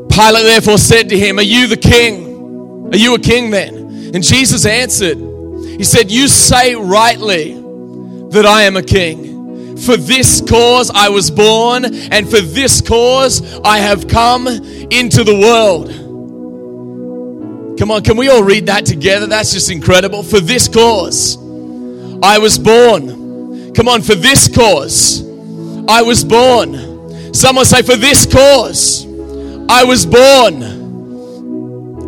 Pilate 0.10 0.44
therefore 0.44 0.80
said 0.80 1.10
to 1.10 1.20
him, 1.20 1.38
Are 1.38 1.44
you 1.44 1.68
the 1.68 1.78
king? 1.78 2.33
Are 2.94 2.98
you 2.98 3.16
a 3.16 3.20
king 3.20 3.50
then? 3.50 3.76
And 4.14 4.24
Jesus 4.24 4.68
answered, 4.68 5.18
He 5.18 5.84
said, 5.84 6.12
You 6.12 6.28
say 6.28 6.76
rightly 6.76 7.56
that 8.30 8.46
I 8.46 8.62
am 8.64 8.78
a 8.78 8.84
king. 8.84 9.78
For 9.78 9.98
this 9.98 10.42
cause 10.48 10.92
I 10.92 11.10
was 11.10 11.32
born, 11.32 11.86
and 11.86 12.30
for 12.30 12.40
this 12.40 12.82
cause 12.82 13.60
I 13.62 13.80
have 13.80 14.08
come 14.08 14.48
into 14.48 15.24
the 15.24 15.36
world. 15.36 15.90
Come 17.80 17.90
on, 17.90 18.04
can 18.04 18.16
we 18.16 18.30
all 18.30 18.44
read 18.44 18.68
that 18.68 18.86
together? 18.86 19.26
That's 19.26 19.52
just 19.52 19.72
incredible. 19.72 20.22
For 20.22 20.40
this 20.40 20.68
cause 20.68 21.36
I 22.22 22.38
was 22.38 22.60
born. 22.60 23.74
Come 23.74 23.88
on, 23.88 24.04
for 24.04 24.14
this 24.14 24.48
cause 24.48 25.28
I 25.90 26.04
was 26.04 26.24
born. 26.24 27.34
Someone 27.34 27.66
say, 27.66 27.82
For 27.82 27.96
this 27.96 28.28
cause 28.28 29.08
I 29.68 29.84
was 29.84 30.06
born. 30.06 30.83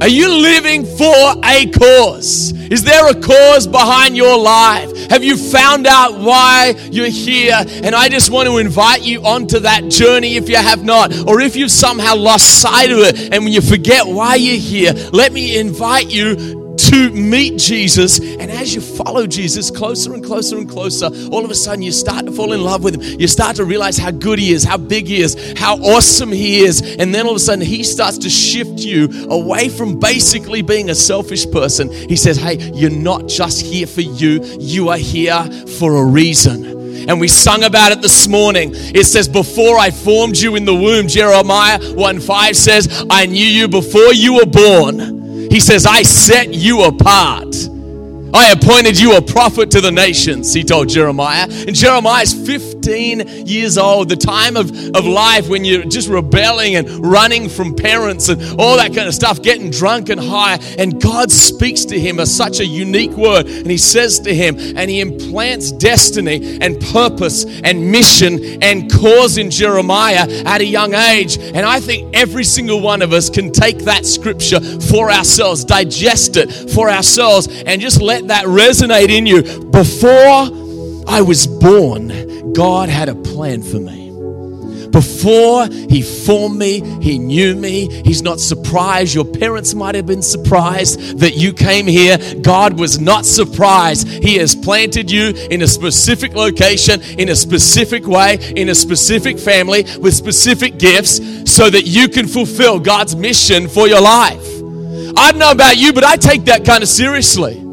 Are 0.02 0.10
you 0.10 0.30
living 0.30 0.86
for 0.86 1.36
a 1.44 1.68
cause? 1.68 2.52
Is 2.70 2.84
there 2.84 3.08
a 3.08 3.16
cause 3.16 3.66
behind 3.66 4.18
your 4.18 4.38
life? 4.38 5.10
Have 5.10 5.24
you 5.24 5.38
found 5.38 5.88
out 5.88 6.20
why 6.20 6.76
you're 6.92 7.08
here? 7.08 7.64
And 7.84 7.96
I 7.96 8.10
just 8.10 8.30
want 8.30 8.50
to 8.50 8.58
invite 8.58 9.04
you 9.04 9.22
onto 9.26 9.60
that 9.60 9.90
journey 9.90 10.36
if 10.36 10.50
you 10.50 10.58
have 10.58 10.84
not, 10.84 11.16
or 11.28 11.40
if 11.40 11.56
you've 11.56 11.72
somehow 11.72 12.16
lost 12.16 12.62
sight 12.62 12.92
of 12.92 13.00
it 13.00 13.34
and 13.34 13.46
when 13.46 13.54
you 13.54 13.62
forget 13.62 14.06
why 14.06 14.36
you're 14.36 14.60
here, 14.60 14.92
let 15.14 15.32
me 15.32 15.58
invite 15.58 16.12
you 16.12 16.65
to 16.78 17.10
meet 17.12 17.58
Jesus. 17.58 18.20
And 18.20 18.52
as 18.52 18.74
you 18.76 18.82
follow 18.82 19.28
Jesus 19.28 19.72
closer 19.72 20.14
and 20.14 20.24
closer 20.24 20.58
and 20.58 20.70
closer, 20.70 21.08
all 21.32 21.44
of 21.44 21.52
a 21.52 21.56
sudden 21.56 21.82
you 21.82 21.92
start 21.92 22.26
to 22.26 22.32
fall 22.32 22.54
in 22.54 22.64
love 22.64 22.84
with 22.84 22.96
him. 22.96 23.20
You 23.20 23.28
start 23.28 23.56
to 23.58 23.66
realize 23.66 23.98
how 23.98 24.12
good 24.12 24.40
he 24.40 24.52
is, 24.52 24.64
how 24.64 24.78
big 24.78 25.08
he 25.08 25.22
is, 25.22 25.54
how 25.58 25.78
awesome 25.78 26.32
he 26.32 26.62
is. 26.62 26.96
And 26.98 27.14
then 27.14 27.26
all 27.26 27.32
of 27.32 27.38
a 27.38 27.40
sudden 27.40 27.66
he 27.66 27.84
starts 27.84 28.18
to 28.20 28.30
shift 28.30 28.80
you 28.80 29.10
away 29.30 29.70
from 29.70 30.00
basically 30.00 30.62
being 30.62 30.90
a 30.90 30.96
selfish 30.96 31.50
person. 31.50 31.92
He 31.92 32.16
says, 32.16 32.38
Hey, 32.38 32.58
you're 32.74 32.90
not 32.90 33.28
just 33.28 33.62
here 33.62 33.88
for 33.88 34.02
you, 34.02 34.44
you 34.60 34.90
are 34.90 34.98
here 34.98 35.44
for 35.80 35.96
a 35.98 36.06
reason 36.06 36.76
and 37.08 37.20
we 37.20 37.28
sung 37.28 37.64
about 37.64 37.92
it 37.92 38.02
this 38.02 38.28
morning. 38.28 38.72
It 38.74 39.06
says, 39.06 39.28
Before 39.28 39.78
I 39.78 39.92
formed 39.92 40.38
you 40.38 40.56
in 40.56 40.66
the 40.66 40.74
womb, 40.74 41.08
Jeremiah 41.08 41.80
1 41.94 42.20
5 42.20 42.56
says, 42.56 43.06
I 43.10 43.26
knew 43.26 43.46
you 43.46 43.68
before 43.68 44.14
you 44.14 44.36
were 44.36 44.46
born. 44.46 45.25
He 45.50 45.60
says, 45.60 45.86
I 45.86 46.04
set 46.04 46.54
you 46.54 46.84
apart. 46.84 47.56
I 48.36 48.52
appointed 48.52 49.00
you 49.00 49.16
a 49.16 49.22
prophet 49.22 49.72
to 49.72 49.80
the 49.80 49.94
nations, 49.94 50.54
he 50.54 50.66
told 50.66 50.90
Jeremiah. 50.90 51.48
And 51.50 51.74
Jeremiah's 51.74 52.34
15 52.34 53.48
years 53.48 53.78
old, 53.78 54.10
the 54.10 54.18
time 54.18 54.58
of, 54.58 54.70
of 54.94 55.06
life 55.06 55.48
when 55.48 55.64
you're 55.64 55.86
just 55.86 56.10
rebelling 56.10 56.76
and 56.76 57.06
running 57.06 57.48
from 57.48 57.74
parents 57.74 58.28
and 58.28 58.60
all 58.60 58.76
that 58.76 58.94
kind 58.94 59.08
of 59.08 59.14
stuff, 59.14 59.42
getting 59.42 59.70
drunk 59.70 60.10
and 60.10 60.20
high. 60.20 60.56
And 60.78 61.02
God 61.02 61.32
speaks 61.32 61.86
to 61.86 61.98
him 61.98 62.20
as 62.20 62.36
such 62.36 62.60
a 62.60 62.66
unique 62.66 63.14
word. 63.14 63.46
And 63.46 63.72
he 63.72 63.78
says 63.78 64.20
to 64.20 64.36
him, 64.36 64.58
and 64.76 64.90
he 64.90 65.00
implants 65.00 65.72
destiny 65.72 66.58
and 66.60 66.78
purpose 66.92 67.46
and 67.64 67.90
mission 67.90 68.62
and 68.62 68.92
cause 68.92 69.38
in 69.38 69.50
Jeremiah 69.50 70.28
at 70.46 70.60
a 70.60 70.66
young 70.66 70.94
age. 70.94 71.38
And 71.38 71.60
I 71.60 71.80
think 71.80 72.14
every 72.14 72.44
single 72.44 72.82
one 72.82 73.02
of 73.02 73.14
us 73.14 73.30
can 73.30 73.54
take 73.54 73.86
that 73.86 74.06
scripture 74.06 74.60
for 74.60 75.10
ourselves, 75.10 75.64
digest 75.64 76.36
it 76.36 76.52
for 76.72 76.90
ourselves, 76.90 77.48
and 77.66 77.80
just 77.80 78.02
let 78.02 78.25
that 78.28 78.46
resonate 78.46 79.10
in 79.10 79.26
you. 79.26 79.42
Before 79.72 80.50
I 81.08 81.22
was 81.22 81.48
born, 81.48 82.54
God 82.54 82.90
had 82.90 83.10
a 83.10 83.16
plan 83.16 83.62
for 83.62 83.80
me. 83.80 84.06
Before 84.96 85.68
he 85.68 86.02
formed 86.02 86.58
me, 86.58 86.80
he 87.02 87.20
knew 87.20 87.54
me. 87.54 88.02
He's 88.04 88.22
not 88.22 88.40
surprised. 88.40 89.14
Your 89.14 89.26
parents 89.26 89.74
might 89.74 89.94
have 89.94 90.06
been 90.06 90.22
surprised 90.22 91.20
that 91.20 91.36
you 91.36 91.52
came 91.52 91.86
here. 91.86 92.18
God 92.42 92.80
was 92.80 92.98
not 92.98 93.26
surprised. 93.26 94.08
He 94.08 94.38
has 94.38 94.56
planted 94.56 95.12
you 95.12 95.34
in 95.52 95.64
a 95.64 95.68
specific 95.68 96.34
location, 96.34 97.02
in 97.20 97.28
a 97.28 97.36
specific 97.36 98.08
way, 98.08 98.38
in 98.56 98.70
a 98.70 98.76
specific 98.76 99.38
family, 99.38 99.84
with 100.00 100.14
specific 100.14 100.80
gifts, 100.80 101.18
so 101.52 101.70
that 101.70 101.86
you 101.86 102.08
can 102.08 102.26
fulfill 102.26 102.80
God's 102.80 103.18
mission 103.18 103.68
for 103.68 103.90
your 103.90 104.02
life. 104.02 104.48
I 105.18 105.32
don't 105.32 105.40
know 105.40 105.52
about 105.52 105.76
you, 105.76 105.92
but 105.92 106.06
I 106.06 106.16
take 106.16 106.46
that 106.46 106.64
kind 106.64 106.84
of 106.84 106.88
seriously. 106.88 107.65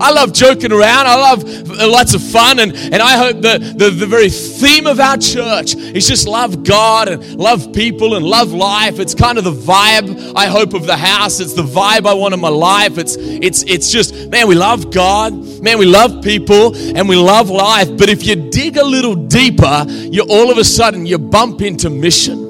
I 0.00 0.12
love 0.12 0.32
joking 0.32 0.72
around. 0.72 1.06
I 1.06 1.14
love 1.14 1.70
uh, 1.70 1.88
lots 1.88 2.14
of 2.14 2.22
fun. 2.22 2.58
And, 2.58 2.74
and 2.74 2.96
I 2.96 3.16
hope 3.16 3.42
that 3.42 3.60
the, 3.78 3.90
the 3.90 4.06
very 4.06 4.30
theme 4.30 4.86
of 4.86 5.00
our 5.00 5.16
church 5.16 5.74
is 5.74 6.06
just 6.06 6.26
love 6.28 6.64
God 6.64 7.08
and 7.08 7.36
love 7.36 7.72
people 7.72 8.14
and 8.14 8.24
love 8.24 8.52
life. 8.52 8.98
It's 8.98 9.14
kind 9.14 9.38
of 9.38 9.44
the 9.44 9.52
vibe, 9.52 10.32
I 10.36 10.46
hope, 10.46 10.74
of 10.74 10.86
the 10.86 10.96
house. 10.96 11.40
It's 11.40 11.54
the 11.54 11.62
vibe 11.62 12.06
I 12.06 12.14
want 12.14 12.34
in 12.34 12.40
my 12.40 12.48
life. 12.48 12.98
It's, 12.98 13.16
it's, 13.18 13.62
it's 13.64 13.90
just, 13.90 14.14
man, 14.28 14.48
we 14.48 14.54
love 14.54 14.92
God. 14.92 15.32
Man, 15.62 15.78
we 15.78 15.86
love 15.86 16.22
people 16.22 16.74
and 16.76 17.08
we 17.08 17.16
love 17.16 17.50
life. 17.50 17.88
But 17.96 18.08
if 18.08 18.26
you 18.26 18.50
dig 18.50 18.76
a 18.76 18.84
little 18.84 19.14
deeper, 19.14 19.84
you 19.88 20.22
all 20.28 20.50
of 20.50 20.58
a 20.58 20.64
sudden 20.64 21.06
you 21.06 21.18
bump 21.18 21.62
into 21.62 21.90
mission. 21.90 22.49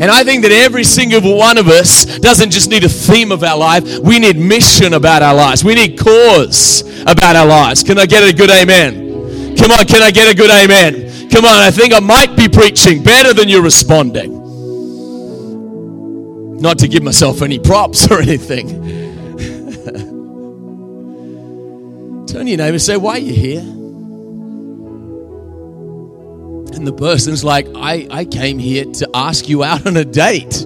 And 0.00 0.10
I 0.10 0.24
think 0.24 0.42
that 0.42 0.52
every 0.52 0.84
single 0.84 1.36
one 1.36 1.56
of 1.56 1.68
us 1.68 2.04
doesn't 2.18 2.50
just 2.50 2.68
need 2.68 2.84
a 2.84 2.88
theme 2.88 3.30
of 3.30 3.44
our 3.44 3.56
life, 3.56 3.98
we 4.00 4.18
need 4.18 4.36
mission 4.36 4.94
about 4.94 5.22
our 5.22 5.34
lives. 5.34 5.64
We 5.64 5.74
need 5.74 5.98
cause 5.98 6.82
about 7.02 7.36
our 7.36 7.46
lives. 7.46 7.82
Can 7.82 7.98
I 7.98 8.06
get 8.06 8.22
a 8.22 8.34
good 8.34 8.50
amen? 8.50 9.56
Come 9.56 9.70
on, 9.70 9.86
can 9.86 10.02
I 10.02 10.10
get 10.10 10.30
a 10.30 10.36
good 10.36 10.50
amen? 10.50 11.30
Come 11.30 11.44
on, 11.44 11.62
I 11.62 11.70
think 11.70 11.94
I 11.94 12.00
might 12.00 12.36
be 12.36 12.48
preaching 12.48 13.02
better 13.02 13.32
than 13.32 13.48
you're 13.48 13.62
responding. 13.62 14.42
Not 16.60 16.78
to 16.78 16.88
give 16.88 17.02
myself 17.02 17.42
any 17.42 17.58
props 17.58 18.10
or 18.10 18.20
anything. 18.20 18.68
Turn 22.26 22.46
your 22.46 22.56
neighbor 22.56 22.72
and 22.72 22.82
say, 22.82 22.96
Why 22.96 23.12
are 23.12 23.18
you 23.18 23.34
here? 23.34 23.73
And 26.74 26.86
the 26.86 26.92
person's 26.92 27.44
like, 27.44 27.66
I, 27.76 28.08
I 28.10 28.24
came 28.24 28.58
here 28.58 28.84
to 28.84 29.08
ask 29.14 29.48
you 29.48 29.62
out 29.62 29.86
on 29.86 29.96
a 29.96 30.04
date. 30.04 30.64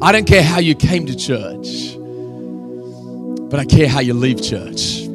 I 0.00 0.12
don't 0.12 0.26
care 0.26 0.42
how 0.42 0.60
you 0.60 0.74
came 0.74 1.06
to 1.06 1.16
church, 1.16 1.96
but 3.50 3.58
I 3.58 3.64
care 3.64 3.88
how 3.88 4.00
you 4.00 4.14
leave 4.14 4.42
church. 4.42 5.08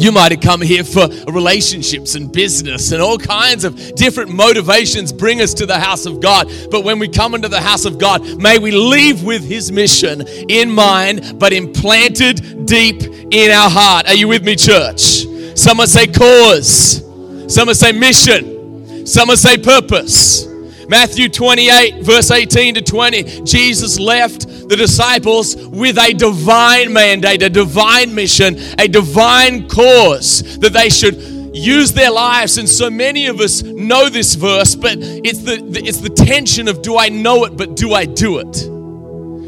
You 0.00 0.12
might 0.12 0.32
have 0.32 0.40
come 0.40 0.62
here 0.62 0.82
for 0.82 1.08
relationships 1.30 2.14
and 2.14 2.32
business 2.32 2.92
and 2.92 3.02
all 3.02 3.18
kinds 3.18 3.64
of 3.64 3.94
different 3.96 4.30
motivations 4.30 5.12
bring 5.12 5.42
us 5.42 5.52
to 5.54 5.66
the 5.66 5.78
house 5.78 6.06
of 6.06 6.20
God. 6.20 6.50
But 6.70 6.84
when 6.84 6.98
we 6.98 7.06
come 7.06 7.34
into 7.34 7.48
the 7.48 7.60
house 7.60 7.84
of 7.84 7.98
God, 7.98 8.40
may 8.40 8.58
we 8.58 8.70
leave 8.70 9.24
with 9.24 9.44
His 9.44 9.70
mission 9.70 10.26
in 10.48 10.70
mind, 10.70 11.38
but 11.38 11.52
implanted 11.52 12.64
deep 12.64 13.02
in 13.30 13.50
our 13.50 13.68
heart. 13.68 14.08
Are 14.08 14.14
you 14.14 14.28
with 14.28 14.42
me, 14.42 14.56
church? 14.56 15.26
Some 15.54 15.78
say 15.86 16.06
cause. 16.06 17.04
Some 17.52 17.72
say 17.74 17.92
mission. 17.92 19.06
Some 19.06 19.34
say 19.36 19.58
purpose. 19.58 20.46
Matthew 20.90 21.28
28, 21.28 22.02
verse 22.02 22.32
18 22.32 22.74
to 22.74 22.82
20, 22.82 23.44
Jesus 23.44 24.00
left 24.00 24.68
the 24.68 24.74
disciples 24.76 25.54
with 25.54 25.96
a 25.98 26.12
divine 26.12 26.92
mandate, 26.92 27.42
a 27.42 27.48
divine 27.48 28.12
mission, 28.12 28.56
a 28.76 28.88
divine 28.88 29.68
cause 29.68 30.58
that 30.58 30.72
they 30.72 30.88
should 30.88 31.14
use 31.54 31.92
their 31.92 32.10
lives. 32.10 32.58
And 32.58 32.68
so 32.68 32.90
many 32.90 33.26
of 33.26 33.38
us 33.38 33.62
know 33.62 34.08
this 34.08 34.34
verse, 34.34 34.74
but 34.74 34.96
it's 34.98 35.40
the, 35.44 35.62
it's 35.84 35.98
the 35.98 36.10
tension 36.10 36.66
of 36.66 36.82
do 36.82 36.98
I 36.98 37.08
know 37.08 37.44
it, 37.44 37.56
but 37.56 37.76
do 37.76 37.94
I 37.94 38.04
do 38.04 38.38
it? 38.38 38.66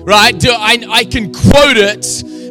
Right? 0.04 0.38
Do 0.38 0.50
I, 0.52 0.78
I 0.90 1.04
can 1.04 1.32
quote 1.32 1.76
it, 1.76 2.04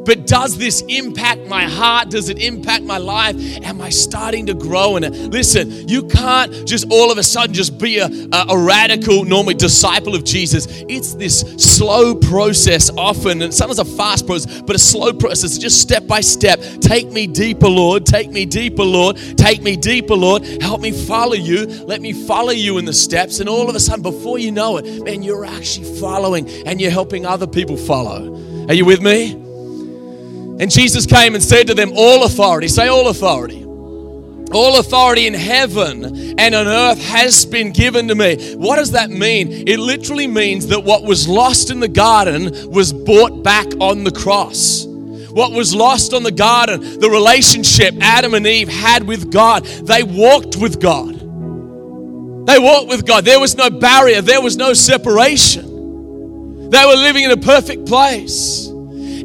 but 0.06 0.28
does 0.28 0.58
this 0.58 0.82
impact 0.88 1.48
my 1.48 1.64
heart? 1.64 2.10
Does 2.10 2.30
it 2.30 2.40
impact 2.40 2.84
my 2.84 2.98
life? 2.98 3.36
Am 3.64 3.82
I 3.82 3.90
starting 3.90 4.46
to 4.48 4.54
grow 4.54 4.98
in 4.98 5.04
it? 5.04 5.14
Listen, 5.14 5.88
you 5.88 6.04
can't 6.04 6.68
just 6.68 6.86
all 6.92 7.12
of 7.12 7.18
a 7.18 7.24
sudden 7.24 7.54
just 7.54 7.78
be 7.78 8.00
a, 8.00 8.08
a, 8.08 8.46
a 8.50 8.58
radical, 8.58 9.24
normally 9.24 9.54
disciple 9.54 10.16
of 10.16 10.24
Jesus. 10.24 10.68
It's 10.90 11.14
this 11.16 11.42
slow 11.58 12.16
process 12.16 12.90
often, 12.98 13.42
and 13.42 13.54
sometimes 13.54 13.80
a 13.80 13.86
fast 13.86 14.26
process, 14.26 14.62
but 14.62 14.76
a 14.76 14.80
slow 14.80 15.14
process, 15.14 15.58
just 15.58 15.82
step 15.82 16.08
by 16.08 16.22
step. 16.22 16.60
Take 16.80 17.12
me 17.12 17.28
deeper, 17.28 17.70
Lord. 17.70 18.06
Take 18.06 18.30
me 18.30 18.46
deeper, 18.46 18.84
Lord. 18.84 19.18
Take 19.38 19.62
me 19.62 19.76
deeper, 19.76 20.16
Lord. 20.16 20.46
Help 20.62 20.82
me 20.82 20.92
follow 20.92 21.34
you. 21.34 21.66
Let 21.66 22.02
me 22.02 22.14
follow 22.14 22.52
you 22.52 22.78
in 22.78 22.86
the 22.86 22.94
steps. 22.94 23.40
And 23.40 23.50
all 23.50 23.70
of 23.70 23.76
a 23.76 23.80
sudden, 23.80 24.02
before 24.02 24.40
you 24.40 24.52
know 24.52 24.78
it, 24.78 25.04
man, 25.04 25.24
you're 25.24 25.46
actually 25.46 26.00
following 26.00 26.50
and 26.66 26.80
you're 26.80 26.92
helping 26.92 27.26
other 27.26 27.48
people 27.48 27.78
follow. 27.78 28.34
Are 28.68 28.74
you 28.74 28.86
with 28.86 29.02
me? 29.02 29.51
And 30.62 30.70
Jesus 30.70 31.08
came 31.08 31.34
and 31.34 31.44
said 31.44 31.66
to 31.68 31.74
them, 31.74 31.92
All 31.96 32.24
authority, 32.24 32.68
say 32.68 32.88
all 32.88 33.08
authority. 33.10 33.66
All 34.54 34.80
authority 34.80 35.26
in 35.26 35.34
heaven 35.34 36.40
and 36.40 36.54
on 36.54 36.68
earth 36.68 37.02
has 37.04 37.46
been 37.46 37.72
given 37.72 38.08
to 38.10 38.16
me. 38.16 38.54
What 38.56 38.76
does 38.76 38.92
that 38.92 39.10
mean? 39.10 39.68
It 39.68 39.80
literally 39.80 40.28
means 40.28 40.68
that 40.68 40.84
what 40.84 41.04
was 41.04 41.28
lost 41.28 41.72
in 41.72 41.80
the 41.80 41.88
garden 41.88 42.70
was 42.70 42.94
brought 42.94 43.44
back 43.44 43.66
on 43.80 44.04
the 44.04 44.12
cross. 44.12 44.86
What 44.86 45.52
was 45.52 45.74
lost 45.74 46.14
on 46.14 46.22
the 46.22 46.32
garden, 46.32 47.00
the 47.00 47.10
relationship 47.10 47.96
Adam 48.00 48.36
and 48.36 48.46
Eve 48.46 48.68
had 48.68 49.04
with 49.04 49.32
God, 49.32 49.64
they 49.64 50.04
walked 50.04 50.58
with 50.58 50.80
God. 50.80 51.16
They 52.46 52.60
walked 52.60 52.90
with 52.90 53.08
God. 53.08 53.26
There 53.26 53.40
was 53.40 53.56
no 53.56 53.72
barrier, 53.72 54.22
there 54.22 54.42
was 54.42 54.58
no 54.58 54.74
separation. 54.74 56.70
They 56.70 56.86
were 56.86 56.98
living 56.98 57.24
in 57.24 57.32
a 57.32 57.38
perfect 57.38 57.88
place. 57.88 58.71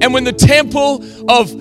And 0.00 0.12
when 0.12 0.24
the 0.24 0.32
temple 0.32 1.02
of, 1.30 1.52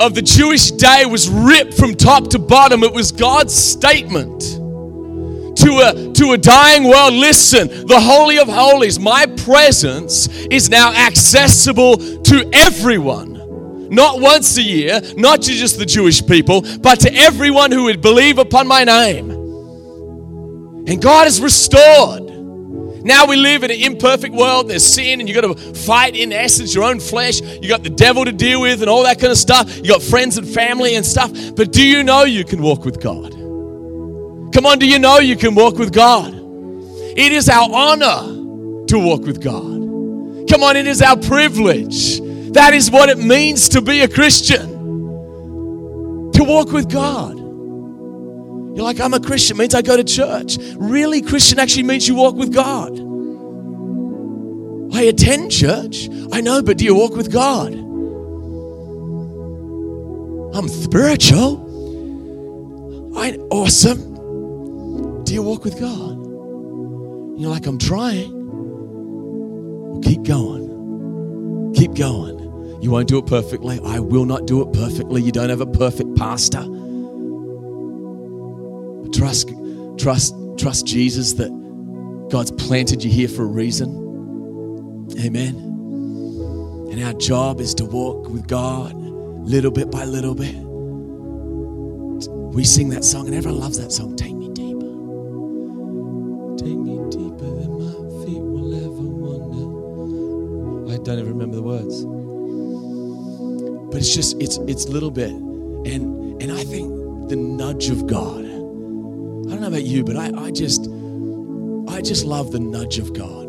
of 0.00 0.14
the 0.14 0.22
Jewish 0.22 0.70
day 0.70 1.06
was 1.06 1.28
ripped 1.28 1.74
from 1.74 1.94
top 1.94 2.30
to 2.30 2.38
bottom, 2.38 2.82
it 2.82 2.92
was 2.92 3.12
God's 3.12 3.54
statement 3.54 4.42
to 5.64 5.70
a, 5.78 6.12
to 6.12 6.32
a 6.32 6.38
dying 6.38 6.84
world 6.84 7.14
listen, 7.14 7.68
the 7.86 8.00
Holy 8.00 8.38
of 8.38 8.48
Holies, 8.48 8.98
my 8.98 9.26
presence 9.26 10.28
is 10.46 10.68
now 10.68 10.92
accessible 10.92 11.96
to 11.96 12.50
everyone. 12.52 13.88
Not 13.88 14.20
once 14.20 14.56
a 14.56 14.62
year, 14.62 15.00
not 15.16 15.42
to 15.42 15.52
just 15.52 15.78
the 15.78 15.86
Jewish 15.86 16.26
people, 16.26 16.62
but 16.80 17.00
to 17.00 17.14
everyone 17.14 17.70
who 17.70 17.84
would 17.84 18.00
believe 18.02 18.38
upon 18.38 18.66
my 18.66 18.84
name. 18.84 19.30
And 19.30 21.00
God 21.00 21.24
has 21.24 21.40
restored 21.40 22.23
now 23.04 23.26
we 23.26 23.36
live 23.36 23.62
in 23.64 23.70
an 23.70 23.80
imperfect 23.80 24.34
world. 24.34 24.68
There's 24.68 24.84
sin, 24.84 25.20
and 25.20 25.28
you've 25.28 25.40
got 25.40 25.56
to 25.56 25.74
fight 25.74 26.16
in 26.16 26.32
essence 26.32 26.74
your 26.74 26.84
own 26.84 27.00
flesh. 27.00 27.40
You 27.40 27.68
got 27.68 27.82
the 27.82 27.90
devil 27.90 28.24
to 28.24 28.32
deal 28.32 28.60
with, 28.60 28.80
and 28.80 28.90
all 28.90 29.02
that 29.04 29.20
kind 29.20 29.30
of 29.30 29.38
stuff. 29.38 29.76
You 29.76 29.88
got 29.88 30.02
friends 30.02 30.38
and 30.38 30.48
family 30.48 30.96
and 30.96 31.04
stuff. 31.04 31.30
But 31.54 31.70
do 31.72 31.86
you 31.86 32.02
know 32.02 32.24
you 32.24 32.44
can 32.44 32.62
walk 32.62 32.84
with 32.84 33.00
God? 33.02 33.32
Come 34.54 34.66
on, 34.66 34.78
do 34.78 34.86
you 34.88 34.98
know 34.98 35.18
you 35.18 35.36
can 35.36 35.54
walk 35.54 35.76
with 35.76 35.92
God? 35.92 36.32
It 36.32 37.32
is 37.32 37.48
our 37.48 37.68
honor 37.70 38.86
to 38.86 38.98
walk 38.98 39.22
with 39.22 39.42
God. 39.42 40.48
Come 40.48 40.62
on, 40.62 40.76
it 40.76 40.86
is 40.86 41.02
our 41.02 41.16
privilege. 41.16 42.20
That 42.52 42.72
is 42.72 42.90
what 42.90 43.08
it 43.08 43.18
means 43.18 43.68
to 43.70 43.82
be 43.82 44.00
a 44.00 44.08
Christian. 44.08 44.70
To 46.32 46.44
walk 46.44 46.72
with 46.72 46.90
God. 46.90 47.43
You're 48.74 48.84
like, 48.84 48.98
I'm 49.00 49.14
a 49.14 49.20
Christian, 49.20 49.56
means 49.56 49.74
I 49.74 49.82
go 49.82 49.96
to 49.96 50.02
church. 50.02 50.58
Really, 50.76 51.22
Christian 51.22 51.60
actually 51.60 51.84
means 51.84 52.08
you 52.08 52.16
walk 52.16 52.34
with 52.34 52.52
God. 52.52 52.98
I 54.94 55.02
attend 55.02 55.52
church. 55.52 56.08
I 56.32 56.40
know, 56.40 56.60
but 56.62 56.78
do 56.78 56.84
you 56.84 56.94
walk 56.94 57.16
with 57.16 57.32
God? 57.32 57.72
I'm 60.56 60.68
spiritual. 60.68 61.62
I 63.16 63.36
awesome. 63.50 65.22
Do 65.24 65.34
you 65.34 65.42
walk 65.42 65.64
with 65.64 65.78
God? 65.78 66.18
You're 67.40 67.50
like, 67.50 67.66
I'm 67.66 67.78
trying. 67.78 68.30
Well, 69.90 70.00
keep 70.00 70.24
going. 70.24 71.72
Keep 71.76 71.94
going. 71.94 72.38
You 72.82 72.90
won't 72.90 73.08
do 73.08 73.18
it 73.18 73.26
perfectly. 73.26 73.80
I 73.84 74.00
will 74.00 74.24
not 74.24 74.46
do 74.46 74.62
it 74.62 74.72
perfectly. 74.72 75.22
You 75.22 75.32
don't 75.32 75.50
have 75.50 75.60
a 75.60 75.66
perfect 75.66 76.16
pastor. 76.16 76.64
Trust, 79.14 79.48
trust, 79.96 80.34
trust 80.58 80.86
Jesus 80.86 81.34
that 81.34 81.50
God's 82.30 82.50
planted 82.50 83.04
you 83.04 83.10
here 83.10 83.28
for 83.28 83.42
a 83.42 83.46
reason. 83.46 85.08
Amen. 85.20 85.54
And 86.90 87.04
our 87.04 87.12
job 87.14 87.60
is 87.60 87.74
to 87.76 87.84
walk 87.84 88.28
with 88.28 88.48
God 88.48 88.92
little 88.96 89.70
bit 89.70 89.90
by 89.90 90.04
little 90.04 90.34
bit. 90.34 90.54
We 92.54 92.64
sing 92.64 92.88
that 92.90 93.04
song, 93.04 93.26
and 93.26 93.36
everyone 93.36 93.60
loves 93.60 93.78
that 93.78 93.92
song. 93.92 94.16
Take 94.16 94.34
me 94.34 94.48
deeper. 94.48 94.90
Take 96.56 96.78
me 96.78 96.96
deeper 97.10 97.50
than 97.60 97.70
my 97.78 97.92
feet 98.24 98.40
will 98.40 98.74
ever 98.74 99.08
wander. 99.22 100.92
I 100.92 100.96
don't 100.98 101.18
even 101.18 101.28
remember 101.28 101.56
the 101.56 101.62
words. 101.62 102.04
But 103.90 103.98
it's 103.98 104.14
just 104.14 104.40
it's 104.40 104.56
it's 104.68 104.88
little 104.88 105.10
bit. 105.10 105.30
And 105.30 106.40
and 106.42 106.52
I 106.52 106.64
think 106.64 107.28
the 107.28 107.36
nudge 107.36 107.90
of 107.90 108.06
God. 108.06 108.43
Know 109.64 109.68
about 109.68 109.84
you, 109.84 110.04
but 110.04 110.14
I, 110.14 110.30
I 110.36 110.50
just 110.50 110.90
I 111.88 112.02
just 112.02 112.26
love 112.26 112.52
the 112.52 112.60
nudge 112.60 112.98
of 112.98 113.14
God. 113.14 113.46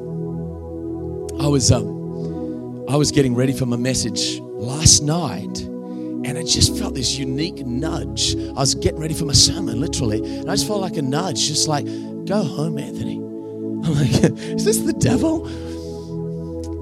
I 1.42 1.48
was 1.50 1.74
um 1.74 2.86
I 2.88 2.96
was 2.96 3.12
getting 3.12 3.36
ready 3.36 3.52
for 3.52 3.66
my 3.66 3.76
message 3.76 4.40
last 4.40 5.02
night 5.02 5.60
and 5.60 6.38
I 6.38 6.44
just 6.44 6.80
felt 6.80 6.94
this 6.94 7.18
unique 7.18 7.66
nudge. 7.66 8.34
I 8.38 8.54
was 8.54 8.76
getting 8.76 9.02
ready 9.02 9.14
for 9.14 9.26
my 9.26 9.34
sermon, 9.34 9.82
literally, 9.82 10.20
and 10.40 10.50
I 10.50 10.54
just 10.54 10.68
felt 10.68 10.80
like 10.80 10.96
a 10.96 11.02
nudge, 11.02 11.48
just 11.48 11.68
like, 11.68 11.84
go 12.24 12.44
home, 12.44 12.78
Anthony. 12.78 13.16
I'm 13.86 13.94
like, 13.96 14.24
is 14.40 14.64
this 14.64 14.78
the 14.78 14.94
devil? 14.94 15.46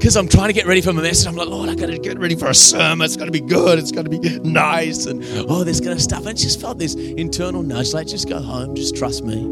Because 0.04 0.18
I'm 0.18 0.28
trying 0.28 0.50
to 0.50 0.54
get 0.54 0.68
ready 0.68 0.82
for 0.82 0.92
my 0.92 1.02
message. 1.02 1.26
I'm 1.28 1.36
like, 1.38 1.48
Lord, 1.48 1.70
I 1.70 1.76
got 1.76 1.86
to 1.86 1.98
get 1.98 2.20
ready 2.20 2.36
for 2.36 2.50
a 2.50 2.54
sermon. 2.54 3.06
It's 3.06 3.16
got 3.16 3.24
to 3.24 3.32
be 3.32 3.40
good. 3.40 3.80
It's 3.80 3.94
got 3.94 4.04
to 4.04 4.10
be 4.10 4.20
nice. 4.40 5.06
And 5.06 5.24
all 5.50 5.64
this 5.64 5.80
kind 5.80 5.94
of 5.94 6.02
stuff. 6.02 6.26
And 6.26 6.38
just 6.38 6.60
felt 6.60 6.78
this 6.78 6.96
internal 6.96 7.64
nudge 7.64 7.94
like, 7.94 8.08
just 8.08 8.28
go 8.28 8.42
home. 8.42 8.76
Just 8.76 8.98
trust 8.98 9.24
me. 9.24 9.48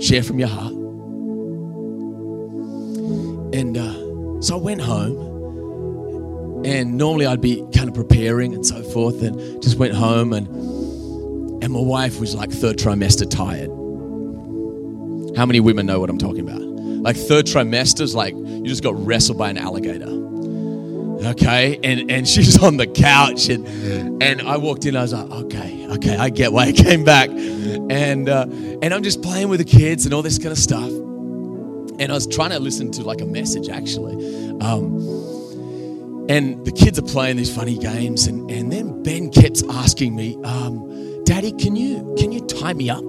Share 0.00 0.22
from 0.22 0.38
your 0.38 0.46
heart. 0.46 0.74
And 3.52 3.76
uh, 3.76 4.40
so 4.40 4.58
I 4.58 4.60
went 4.60 4.80
home. 4.80 6.64
And 6.64 6.96
normally 6.96 7.26
I'd 7.26 7.40
be 7.40 7.66
kind 7.74 7.88
of 7.88 7.94
preparing 7.96 8.54
and 8.54 8.64
so 8.64 8.84
forth. 8.84 9.20
And 9.24 9.60
just 9.60 9.76
went 9.76 9.94
home. 9.94 10.32
And, 10.32 10.46
and 11.64 11.72
my 11.72 11.80
wife 11.80 12.20
was 12.20 12.32
like 12.36 12.52
third 12.52 12.76
trimester 12.76 13.28
tired. 13.28 13.70
How 15.36 15.46
many 15.46 15.58
women 15.58 15.86
know 15.86 15.98
what 15.98 16.10
I'm 16.10 16.18
talking 16.18 16.48
about? 16.48 16.69
Like 17.00 17.16
third 17.16 17.46
trimesters, 17.46 18.14
like 18.14 18.34
you 18.34 18.64
just 18.64 18.82
got 18.82 18.94
wrestled 19.04 19.38
by 19.38 19.50
an 19.50 19.58
alligator. 19.58 20.20
Okay, 21.22 21.78
and 21.82 22.10
and 22.10 22.26
she's 22.28 22.62
on 22.62 22.76
the 22.78 22.86
couch, 22.86 23.48
and 23.48 23.66
and 24.22 24.40
I 24.42 24.56
walked 24.56 24.86
in. 24.86 24.96
I 24.96 25.02
was 25.02 25.12
like, 25.12 25.30
okay, 25.30 25.86
okay, 25.88 26.16
I 26.16 26.30
get 26.30 26.52
why 26.52 26.64
I 26.64 26.72
came 26.72 27.04
back, 27.04 27.28
and 27.30 28.28
uh, 28.28 28.46
and 28.82 28.94
I'm 28.94 29.02
just 29.02 29.22
playing 29.22 29.48
with 29.48 29.58
the 29.58 29.64
kids 29.64 30.06
and 30.06 30.14
all 30.14 30.22
this 30.22 30.38
kind 30.38 30.52
of 30.52 30.58
stuff. 30.58 30.88
And 30.88 32.10
I 32.10 32.14
was 32.14 32.26
trying 32.26 32.50
to 32.50 32.58
listen 32.58 32.90
to 32.92 33.02
like 33.02 33.20
a 33.20 33.26
message 33.26 33.68
actually, 33.68 34.14
um, 34.60 34.96
and 36.30 36.64
the 36.64 36.72
kids 36.72 36.98
are 36.98 37.02
playing 37.02 37.36
these 37.36 37.54
funny 37.54 37.76
games, 37.76 38.26
and 38.26 38.50
and 38.50 38.72
then 38.72 39.02
Ben 39.02 39.30
kept 39.30 39.62
asking 39.68 40.16
me, 40.16 40.38
um, 40.44 41.22
Daddy, 41.24 41.52
can 41.52 41.76
you 41.76 42.14
can 42.18 42.32
you 42.32 42.40
tie 42.46 42.72
me 42.72 42.88
up? 42.88 43.04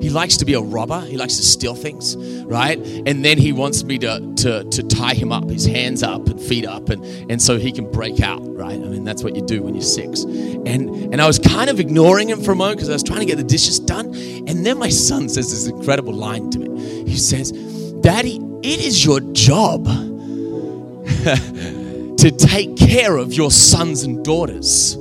He 0.00 0.10
likes 0.10 0.36
to 0.38 0.44
be 0.44 0.54
a 0.54 0.60
robber. 0.60 1.00
He 1.00 1.16
likes 1.16 1.36
to 1.36 1.42
steal 1.42 1.74
things, 1.74 2.16
right? 2.44 2.78
And 3.06 3.24
then 3.24 3.38
he 3.38 3.52
wants 3.52 3.84
me 3.84 3.98
to, 3.98 4.34
to, 4.36 4.64
to 4.64 4.82
tie 4.82 5.14
him 5.14 5.32
up, 5.32 5.48
his 5.48 5.66
hands 5.66 6.02
up 6.02 6.26
and 6.26 6.40
feet 6.40 6.66
up, 6.66 6.90
and, 6.90 7.04
and 7.30 7.40
so 7.40 7.58
he 7.58 7.72
can 7.72 7.90
break 7.90 8.20
out, 8.20 8.40
right? 8.42 8.74
I 8.74 8.84
mean, 8.84 9.04
that's 9.04 9.24
what 9.24 9.34
you 9.34 9.42
do 9.42 9.62
when 9.62 9.74
you're 9.74 9.82
six. 9.82 10.24
And, 10.24 10.90
and 11.12 11.20
I 11.20 11.26
was 11.26 11.38
kind 11.38 11.70
of 11.70 11.80
ignoring 11.80 12.28
him 12.28 12.42
for 12.42 12.52
a 12.52 12.56
moment 12.56 12.78
because 12.78 12.90
I 12.90 12.94
was 12.94 13.02
trying 13.02 13.20
to 13.20 13.26
get 13.26 13.36
the 13.36 13.44
dishes 13.44 13.80
done. 13.80 14.06
And 14.06 14.66
then 14.66 14.78
my 14.78 14.90
son 14.90 15.28
says 15.28 15.50
this 15.50 15.66
incredible 15.66 16.12
line 16.12 16.50
to 16.50 16.58
me. 16.58 17.04
He 17.04 17.16
says, 17.16 17.52
Daddy, 18.00 18.40
it 18.62 18.80
is 18.80 19.04
your 19.04 19.20
job 19.32 19.86
to 22.16 22.30
take 22.36 22.76
care 22.76 23.16
of 23.16 23.32
your 23.32 23.50
sons 23.50 24.02
and 24.02 24.24
daughters. 24.24 24.98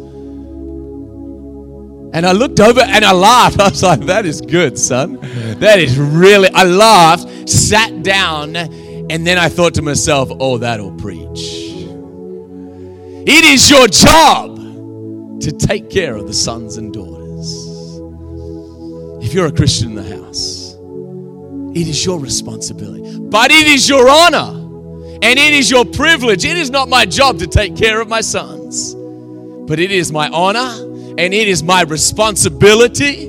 And 2.15 2.25
I 2.25 2.31
looked 2.31 2.61
over 2.61 2.79
and 2.79 3.03
I 3.03 3.11
laughed. 3.11 3.59
I 3.59 3.67
was 3.67 3.83
like, 3.83 3.99
that 4.05 4.25
is 4.25 4.39
good, 4.39 4.79
son. 4.79 5.19
That 5.59 5.79
is 5.79 5.99
really, 5.99 6.47
I 6.53 6.63
laughed, 6.63 7.49
sat 7.49 8.03
down, 8.03 8.55
and 8.55 9.27
then 9.27 9.37
I 9.37 9.49
thought 9.49 9.73
to 9.73 9.81
myself, 9.81 10.29
oh, 10.39 10.57
that'll 10.57 10.93
preach. 10.93 11.41
It 13.27 13.43
is 13.43 13.69
your 13.69 13.89
job 13.89 14.55
to 15.41 15.51
take 15.51 15.89
care 15.89 16.15
of 16.15 16.25
the 16.25 16.33
sons 16.33 16.77
and 16.77 16.93
daughters. 16.93 17.65
If 19.21 19.33
you're 19.33 19.47
a 19.47 19.51
Christian 19.51 19.89
in 19.89 19.95
the 19.95 20.15
house, 20.15 20.77
it 21.77 21.85
is 21.85 22.05
your 22.05 22.17
responsibility, 22.17 23.19
but 23.19 23.51
it 23.51 23.67
is 23.67 23.89
your 23.89 24.07
honor 24.07 24.61
and 25.21 25.37
it 25.37 25.53
is 25.53 25.69
your 25.69 25.83
privilege. 25.83 26.45
It 26.45 26.55
is 26.55 26.69
not 26.69 26.87
my 26.87 27.05
job 27.05 27.39
to 27.39 27.47
take 27.47 27.75
care 27.75 27.99
of 27.99 28.07
my 28.07 28.21
sons, 28.21 28.95
but 29.67 29.79
it 29.79 29.91
is 29.91 30.13
my 30.13 30.29
honor 30.29 30.94
and 31.17 31.33
it 31.33 31.47
is 31.47 31.63
my 31.63 31.83
responsibility. 31.83 33.27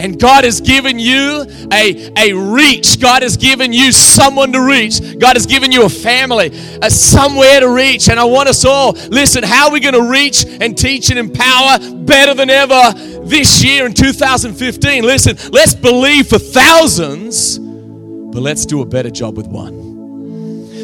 And 0.00 0.18
God 0.20 0.44
has 0.44 0.60
given 0.60 0.98
you 0.98 1.44
a, 1.72 2.12
a 2.16 2.32
reach. 2.32 3.00
God 3.00 3.22
has 3.22 3.36
given 3.36 3.72
you 3.72 3.90
someone 3.90 4.52
to 4.52 4.62
reach. 4.62 5.00
God 5.18 5.34
has 5.34 5.44
given 5.44 5.72
you 5.72 5.84
a 5.84 5.88
family, 5.88 6.50
a 6.80 6.88
somewhere 6.88 7.58
to 7.58 7.68
reach. 7.68 8.08
And 8.08 8.20
I 8.20 8.24
want 8.24 8.48
us 8.48 8.64
all, 8.64 8.92
listen, 8.92 9.42
how 9.42 9.66
are 9.66 9.72
we 9.72 9.80
going 9.80 9.94
to 9.94 10.08
reach 10.08 10.44
and 10.46 10.78
teach 10.78 11.10
and 11.10 11.18
empower 11.18 11.78
better 12.04 12.32
than 12.32 12.48
ever 12.48 12.92
this 13.24 13.64
year 13.64 13.86
in 13.86 13.92
2015? 13.92 15.02
Listen, 15.02 15.36
let's 15.50 15.74
believe 15.74 16.28
for 16.28 16.38
thousands, 16.38 17.58
but 17.58 18.40
let's 18.40 18.66
do 18.66 18.82
a 18.82 18.86
better 18.86 19.10
job 19.10 19.36
with 19.36 19.48
one. 19.48 19.87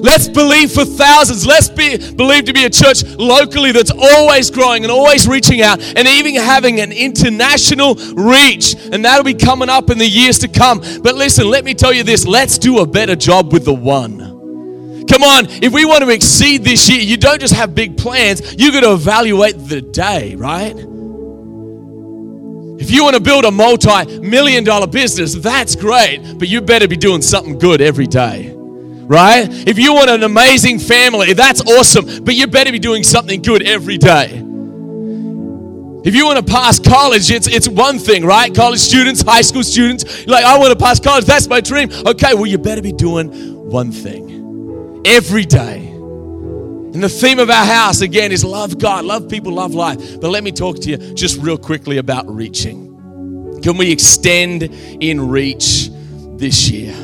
Let's 0.05 0.29
believe 0.29 0.71
for 0.71 0.85
thousands. 0.85 1.47
Let's 1.47 1.71
be 1.71 1.97
believe 1.97 2.45
to 2.45 2.53
be 2.53 2.67
a 2.67 2.71
church 2.71 3.05
locally 3.17 3.73
that's 3.73 3.91
always 3.91 4.51
growing 4.51 4.85
and 4.85 4.93
always 4.93 5.27
reaching 5.27 5.63
out 5.63 5.81
and 5.81 6.07
even 6.07 6.35
having 6.35 6.79
an 6.81 6.93
international 6.93 7.95
reach. 8.13 8.77
And 8.93 9.03
that'll 9.03 9.25
be 9.25 9.33
coming 9.33 9.71
up 9.71 9.89
in 9.89 9.97
the 9.97 10.07
years 10.07 10.41
to 10.41 10.49
come. 10.49 10.81
But 11.03 11.15
listen, 11.15 11.49
let 11.49 11.65
me 11.65 11.73
tell 11.73 11.91
you 11.91 12.03
this 12.03 12.27
let's 12.27 12.59
do 12.59 12.81
a 12.81 12.87
better 12.87 13.17
job 13.17 13.51
with 13.51 13.65
the 13.65 13.73
one. 13.73 14.19
Come 15.09 15.23
on, 15.23 15.47
if 15.49 15.73
we 15.73 15.87
want 15.87 16.05
to 16.05 16.11
exceed 16.11 16.65
this 16.65 16.87
year, 16.91 17.01
you 17.01 17.17
don't 17.17 17.41
just 17.41 17.55
have 17.55 17.75
big 17.75 17.97
plans, 17.97 18.57
you 18.59 18.73
got 18.73 18.81
to 18.81 18.93
evaluate 18.93 19.57
the 19.57 19.81
day, 19.81 20.35
right? 20.35 20.77
If 22.79 22.91
you 22.91 23.05
want 23.05 23.17
to 23.17 23.23
build 23.23 23.47
a 23.47 23.51
multi 23.51 24.19
million 24.19 24.65
dollar 24.65 24.87
business, 24.87 25.33
that's 25.35 25.75
great, 25.75 26.21
but 26.39 26.49
you 26.49 26.61
better 26.61 26.87
be 26.89 26.99
doing 26.99 27.23
something 27.23 27.59
good 27.59 27.81
every 27.81 28.07
day 28.07 28.54
right? 29.07 29.47
If 29.51 29.79
you 29.79 29.95
want 29.95 30.11
an 30.11 30.23
amazing 30.23 30.79
family, 30.79 31.33
that's 31.33 31.61
awesome, 31.63 32.25
but 32.25 32.35
you 32.35 32.47
better 32.47 32.73
be 32.73 32.79
doing 32.79 33.03
something 33.03 33.43
good 33.43 33.63
every 33.63 33.99
day. 33.99 34.43
If 36.05 36.15
you 36.15 36.27
want 36.27 36.47
to 36.47 36.53
pass 36.53 36.79
college, 36.79 37.31
it's, 37.31 37.47
it's 37.47 37.67
one 37.67 37.99
thing, 37.99 38.27
right? 38.27 38.55
College 38.55 38.81
students, 38.81 39.23
high 39.23 39.41
school 39.41 39.63
students, 39.63 40.27
like, 40.27 40.45
I 40.45 40.59
want 40.59 40.71
to 40.71 40.79
pass 40.79 41.01
college, 41.01 41.25
that's 41.25 41.49
my 41.49 41.63
dream. 41.63 41.91
Okay, 42.07 42.35
well, 42.35 42.47
you 42.47 42.59
better 42.59 42.83
be 42.83 42.93
doing 42.93 43.31
one 43.71 43.91
thing 43.91 45.03
every 45.07 45.47
day. 45.47 45.89
And 45.89 47.03
the 47.03 47.09
theme 47.09 47.39
of 47.39 47.49
our 47.51 47.65
house, 47.65 48.03
again, 48.03 48.33
is 48.33 48.45
love 48.45 48.79
God, 48.79 49.05
love 49.05 49.29
people, 49.29 49.53
love 49.53 49.75
life. 49.75 50.21
But 50.21 50.29
let 50.29 50.45
me 50.45 50.53
talk 50.53 50.79
to 50.81 50.91
you 50.91 50.97
just 51.15 51.41
real 51.41 51.59
quickly 51.59 51.97
about 51.97 52.29
reaching. 52.29 53.61
Can 53.63 53.79
we 53.79 53.91
extend 53.91 54.63
in 54.63 55.29
reach 55.29 55.89
this 56.37 56.71
year? 56.71 56.95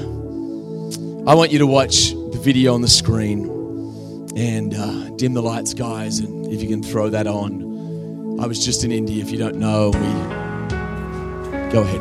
I 1.26 1.34
want 1.34 1.52
you 1.52 1.58
to 1.58 1.66
watch 1.66 2.12
the 2.12 2.40
video 2.42 2.72
on 2.72 2.80
the 2.80 2.88
screen 2.88 3.44
and 4.36 4.74
uh, 4.74 5.10
dim 5.16 5.34
the 5.34 5.42
lights, 5.42 5.74
guys. 5.74 6.18
And 6.18 6.46
if 6.50 6.62
you 6.62 6.68
can 6.68 6.82
throw 6.82 7.10
that 7.10 7.26
on. 7.26 8.40
I 8.40 8.46
was 8.46 8.64
just 8.64 8.84
in 8.84 8.90
India. 8.90 9.22
If 9.22 9.30
you 9.30 9.36
don't 9.36 9.56
know, 9.56 9.90
we 9.90 10.00
go 11.70 11.82
ahead. 11.82 12.00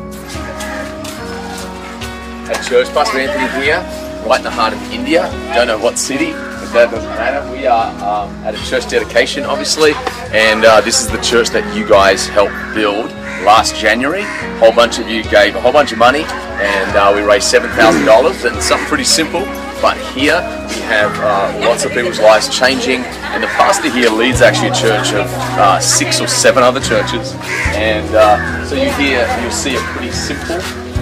At 2.50 2.66
church, 2.66 2.88
Pastor 2.94 3.18
Anthony 3.18 3.62
here, 3.62 3.80
right 4.26 4.38
in 4.38 4.44
the 4.44 4.50
heart 4.50 4.72
of 4.72 4.82
India. 4.90 5.30
Don't 5.54 5.66
know 5.66 5.78
what 5.78 5.98
city, 5.98 6.32
but 6.32 6.72
that 6.72 6.90
doesn't 6.90 7.10
matter. 7.10 7.52
We 7.52 7.66
are 7.66 7.92
um, 8.02 8.34
at 8.44 8.54
a 8.54 8.64
church 8.70 8.88
dedication, 8.88 9.44
obviously, 9.44 9.92
and 10.32 10.64
uh, 10.64 10.80
this 10.80 11.02
is 11.02 11.10
the 11.10 11.20
church 11.20 11.50
that 11.50 11.76
you 11.76 11.86
guys 11.86 12.26
helped 12.26 12.54
build 12.74 13.10
last 13.44 13.76
January. 13.76 14.22
A 14.22 14.58
whole 14.58 14.72
bunch 14.72 14.98
of 14.98 15.08
you 15.08 15.22
gave 15.24 15.54
a 15.56 15.60
whole 15.60 15.72
bunch 15.72 15.92
of 15.92 15.98
money, 15.98 16.24
and 16.24 16.96
uh, 16.96 17.12
we 17.14 17.22
raised 17.22 17.46
seven 17.46 17.70
thousand 17.70 18.04
dollars. 18.04 18.44
And 18.44 18.60
something 18.62 18.86
pretty 18.88 19.04
simple, 19.04 19.40
but 19.80 19.96
here 20.14 20.40
we 20.68 20.80
have 20.82 21.12
uh, 21.18 21.66
lots 21.66 21.84
of 21.84 21.92
people's 21.92 22.18
lives 22.20 22.48
changing. 22.56 23.00
And 23.32 23.42
the 23.42 23.48
pastor 23.48 23.90
here 23.90 24.10
leads 24.10 24.40
actually 24.42 24.68
a 24.68 24.74
church 24.74 25.12
of 25.14 25.26
uh, 25.58 25.80
six 25.80 26.20
or 26.20 26.26
seven 26.26 26.62
other 26.62 26.80
churches, 26.80 27.34
and 27.76 28.14
uh, 28.14 28.64
so 28.66 28.74
you 28.74 28.90
hear 28.92 29.26
you'll 29.40 29.50
see 29.50 29.76
a 29.76 29.80
pretty 29.94 30.10
simple 30.12 30.56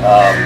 um, 0.05 0.37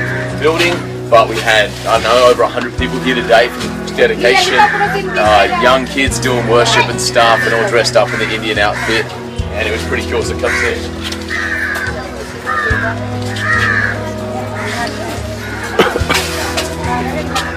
building. 0.41 0.73
but 1.11 1.29
we 1.29 1.37
had 1.37 1.69
I 1.87 2.01
know 2.03 2.31
over 2.31 2.43
100 2.43 2.79
people 2.79 2.99
here 3.01 3.15
today 3.15 3.49
for 3.49 3.97
dedication. 3.97 4.57
Uh, 4.57 5.61
young 5.61 5.85
kids 5.87 6.19
doing 6.19 6.49
worship 6.49 6.87
and 6.89 6.99
stuff, 7.01 7.41
and 7.43 7.53
all 7.53 7.69
dressed 7.69 7.97
up 7.97 8.09
in 8.15 8.19
the 8.21 8.33
Indian 8.35 8.59
outfit, 8.59 9.05
and 9.53 9.69
it 9.69 9.73
was 9.73 9.83
pretty 9.89 10.09
cool. 10.11 10.23
So 10.23 10.39
come 10.41 10.51
see. 10.63 11.12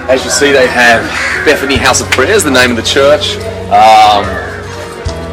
As 0.08 0.24
you 0.24 0.30
see, 0.30 0.52
they 0.52 0.68
have 0.68 1.02
Bethany 1.44 1.74
House 1.74 2.00
of 2.00 2.08
Prayers, 2.12 2.44
the 2.44 2.50
name 2.50 2.70
of 2.70 2.76
the 2.76 2.82
church. 2.84 3.34
Um, 3.74 4.22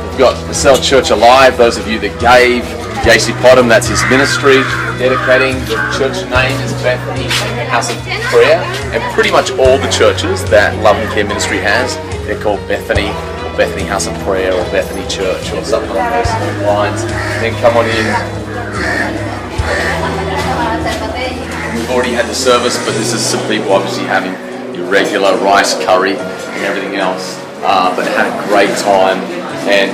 we've 0.10 0.18
got 0.18 0.34
the 0.48 0.54
Cell 0.54 0.78
Church 0.82 1.12
Alive, 1.12 1.60
those 1.60 1.78
of 1.78 1.88
you 1.88 2.00
that 2.00 2.20
gave. 2.20 2.64
JC 3.06 3.40
Potham, 3.40 3.68
that's 3.68 3.86
his 3.86 4.02
ministry, 4.10 4.66
dedicating. 4.98 5.62
The 5.70 5.78
church 5.94 6.26
name 6.26 6.60
is 6.66 6.74
Bethany 6.82 7.30
House 7.70 7.92
of 7.92 7.98
Prayer. 8.34 8.58
And 8.98 9.04
pretty 9.14 9.30
much 9.30 9.52
all 9.52 9.78
the 9.78 9.92
churches 9.92 10.44
that 10.50 10.74
Love 10.82 10.98
and 10.98 11.12
Care 11.14 11.26
Ministry 11.26 11.60
has, 11.60 11.98
they're 12.26 12.42
called 12.42 12.66
Bethany, 12.68 13.10
or 13.46 13.56
Bethany 13.56 13.84
House 13.84 14.08
of 14.08 14.18
Prayer, 14.26 14.54
or 14.54 14.64
Bethany 14.72 15.08
Church, 15.08 15.54
or 15.54 15.64
something 15.64 15.92
along 15.92 16.10
those 16.18 16.66
lines. 16.66 17.06
Then 17.46 17.54
come 17.62 17.78
on 17.78 17.86
in. 17.86 18.43
We've 21.84 21.92
already 21.92 22.16
had 22.16 22.32
the 22.32 22.34
service, 22.34 22.80
but 22.88 22.96
this 22.96 23.12
is 23.12 23.20
some 23.20 23.46
people 23.52 23.74
obviously 23.74 24.06
having 24.06 24.32
your 24.74 24.88
regular 24.90 25.36
rice 25.44 25.76
curry 25.84 26.16
and 26.16 26.64
everything 26.64 26.96
else. 26.96 27.36
Uh, 27.60 27.94
but 27.94 28.08
had 28.08 28.32
a 28.32 28.48
great 28.48 28.72
time. 28.80 29.20
And 29.68 29.92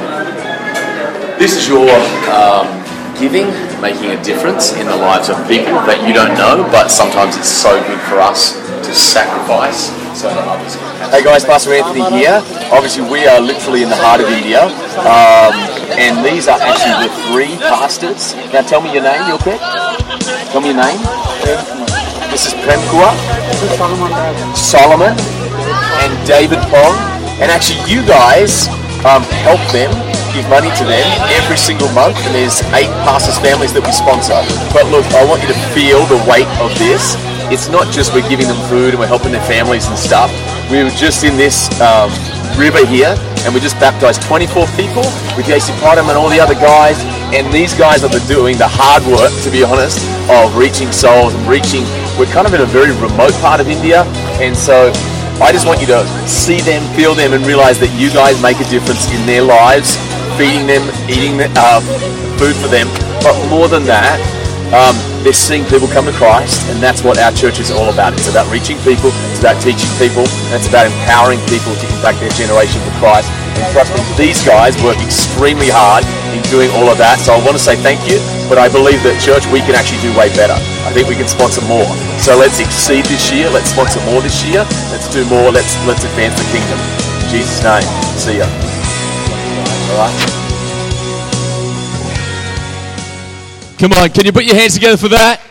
this 1.42 1.58
is 1.58 1.68
your 1.68 1.90
um, 2.30 2.70
giving, 3.18 3.50
making 3.82 4.14
a 4.14 4.22
difference 4.22 4.78
in 4.78 4.86
the 4.86 4.96
lives 4.96 5.30
of 5.30 5.42
people 5.50 5.82
that 5.90 6.06
you 6.06 6.14
don't 6.14 6.38
know, 6.38 6.62
but 6.70 6.94
sometimes 6.94 7.36
it's 7.36 7.50
so 7.50 7.82
good 7.82 8.00
for 8.06 8.22
us 8.22 8.54
to 8.86 8.94
sacrifice 8.94 9.90
so 10.14 10.30
that 10.30 10.46
others 10.46 10.78
can. 10.78 11.10
Hey 11.10 11.24
guys, 11.24 11.44
Pastor 11.44 11.74
Anthony 11.74 12.06
here. 12.14 12.38
Obviously, 12.70 13.10
we 13.10 13.26
are 13.26 13.42
literally 13.42 13.82
in 13.82 13.90
the 13.90 13.98
heart 13.98 14.22
of 14.22 14.30
India, 14.30 14.70
um, 15.10 15.58
and 15.98 16.22
these 16.22 16.48
are 16.48 16.62
actually 16.62 17.10
the 17.10 17.14
three 17.34 17.58
pastors. 17.66 18.38
Now, 18.54 18.62
tell 18.62 18.80
me 18.80 18.94
your 18.94 19.02
name, 19.02 19.26
real 19.26 19.42
quick. 19.42 19.58
Tell 20.54 20.62
me 20.62 20.70
your 20.70 20.78
name. 20.78 21.79
This 22.30 22.46
is 22.46 22.54
Prem 22.62 22.78
Kaur, 22.94 23.10
Solomon, 24.56 25.18
and 25.18 26.12
David 26.28 26.60
Pong. 26.70 26.94
And 27.42 27.50
actually, 27.50 27.82
you 27.90 28.06
guys 28.06 28.70
um, 29.02 29.26
help 29.42 29.58
them, 29.74 29.90
give 30.30 30.46
money 30.46 30.70
to 30.78 30.86
them 30.86 31.02
every 31.42 31.58
single 31.58 31.90
month. 31.98 32.22
And 32.30 32.36
there's 32.38 32.62
eight 32.78 32.94
pastors' 33.02 33.42
families 33.42 33.74
that 33.74 33.82
we 33.82 33.90
sponsor. 33.90 34.38
But 34.70 34.86
look, 34.94 35.10
I 35.18 35.26
want 35.26 35.42
you 35.42 35.50
to 35.50 35.60
feel 35.74 36.06
the 36.06 36.22
weight 36.30 36.48
of 36.62 36.70
this. 36.78 37.18
It's 37.50 37.68
not 37.68 37.90
just 37.90 38.14
we're 38.14 38.28
giving 38.30 38.46
them 38.46 38.62
food 38.70 38.94
and 38.94 39.00
we're 39.02 39.10
helping 39.10 39.34
their 39.34 39.46
families 39.50 39.90
and 39.90 39.98
stuff. 39.98 40.30
We 40.70 40.86
were 40.86 40.94
just 40.94 41.26
in 41.26 41.34
this 41.34 41.66
um, 41.82 42.14
river 42.62 42.86
here, 42.86 43.18
and 43.42 43.58
we 43.58 43.60
just 43.60 43.82
baptized 43.82 44.22
24 44.22 44.70
people 44.78 45.02
with 45.34 45.50
JC 45.50 45.74
Potham 45.82 46.14
and 46.14 46.18
all 46.18 46.30
the 46.30 46.40
other 46.40 46.54
guys. 46.54 47.02
And 47.34 47.50
these 47.50 47.74
guys 47.74 48.04
are 48.06 48.14
the 48.14 48.22
doing 48.30 48.58
the 48.62 48.70
hard 48.70 49.02
work, 49.10 49.34
to 49.44 49.50
be 49.50 49.66
honest, 49.66 50.06
of 50.30 50.54
reaching 50.54 50.94
souls 50.94 51.34
and 51.34 51.42
reaching. 51.50 51.90
We're 52.20 52.28
kind 52.36 52.44
of 52.44 52.54
in 52.54 52.60
a 52.60 52.68
very 52.68 52.92
remote 53.00 53.32
part 53.40 53.64
of 53.64 53.72
India, 53.72 54.04
and 54.44 54.52
so 54.52 54.92
I 55.40 55.56
just 55.56 55.64
want 55.64 55.80
you 55.80 55.88
to 55.88 56.04
see 56.28 56.60
them, 56.60 56.84
feel 56.92 57.16
them, 57.16 57.32
and 57.32 57.48
realize 57.48 57.80
that 57.80 57.96
you 57.96 58.12
guys 58.12 58.36
make 58.44 58.60
a 58.60 58.68
difference 58.68 59.08
in 59.16 59.24
their 59.24 59.40
lives, 59.40 59.96
feeding 60.36 60.68
them, 60.68 60.84
eating 61.08 61.40
uh, 61.56 61.80
food 62.36 62.60
for 62.60 62.68
them. 62.68 62.92
But 63.24 63.40
more 63.48 63.72
than 63.72 63.88
that, 63.88 64.20
um, 64.76 65.00
they're 65.24 65.32
seeing 65.32 65.64
people 65.72 65.88
come 65.88 66.12
to 66.12 66.16
Christ, 66.20 66.68
and 66.68 66.84
that's 66.84 67.08
what 67.08 67.16
our 67.24 67.32
church 67.32 67.64
is 67.64 67.72
all 67.72 67.88
about. 67.88 68.12
It's 68.20 68.28
about 68.28 68.52
reaching 68.52 68.76
people, 68.84 69.16
it's 69.32 69.40
about 69.40 69.56
teaching 69.64 69.88
people, 69.96 70.28
and 70.52 70.60
it's 70.60 70.68
about 70.68 70.92
empowering 70.92 71.40
people 71.48 71.72
to 71.72 71.86
impact 71.88 72.20
their 72.20 72.36
generation 72.36 72.84
for 72.84 72.94
Christ. 73.00 73.32
And 73.56 73.64
trust 73.72 73.96
me, 73.96 74.04
these 74.20 74.44
guys 74.44 74.76
work 74.84 75.00
extremely 75.00 75.72
hard 75.72 76.04
in 76.36 76.44
doing 76.52 76.68
all 76.76 76.92
of 76.92 77.00
that. 77.00 77.24
So 77.24 77.32
I 77.32 77.40
want 77.48 77.56
to 77.56 77.64
say 77.64 77.80
thank 77.80 78.04
you, 78.12 78.20
but 78.50 78.58
I 78.58 78.68
believe 78.68 79.06
that 79.06 79.22
church 79.22 79.46
we 79.54 79.62
can 79.62 79.78
actually 79.78 80.02
do 80.02 80.10
way 80.18 80.34
better. 80.34 80.58
I 80.84 80.92
think 80.92 81.08
we 81.08 81.16
can 81.16 81.30
sponsor 81.30 81.62
more. 81.70 81.86
So 82.18 82.34
let's 82.36 82.58
exceed 82.58 83.06
this 83.06 83.30
year. 83.30 83.48
Let's 83.54 83.70
sponsor 83.70 84.02
more 84.10 84.20
this 84.26 84.42
year. 84.44 84.66
Let's 84.90 85.06
do 85.08 85.22
more. 85.30 85.54
Let's 85.54 85.78
let's 85.86 86.04
advance 86.04 86.34
the 86.36 86.50
kingdom. 86.50 86.82
In 87.24 87.28
Jesus' 87.30 87.62
name. 87.62 87.86
See 88.18 88.42
ya. 88.42 88.50
All 89.94 90.02
right. 90.02 90.18
Come 93.78 93.94
on, 93.94 94.10
can 94.10 94.26
you 94.26 94.34
put 94.34 94.44
your 94.44 94.58
hands 94.58 94.74
together 94.74 94.98
for 94.98 95.08
that? 95.08 95.49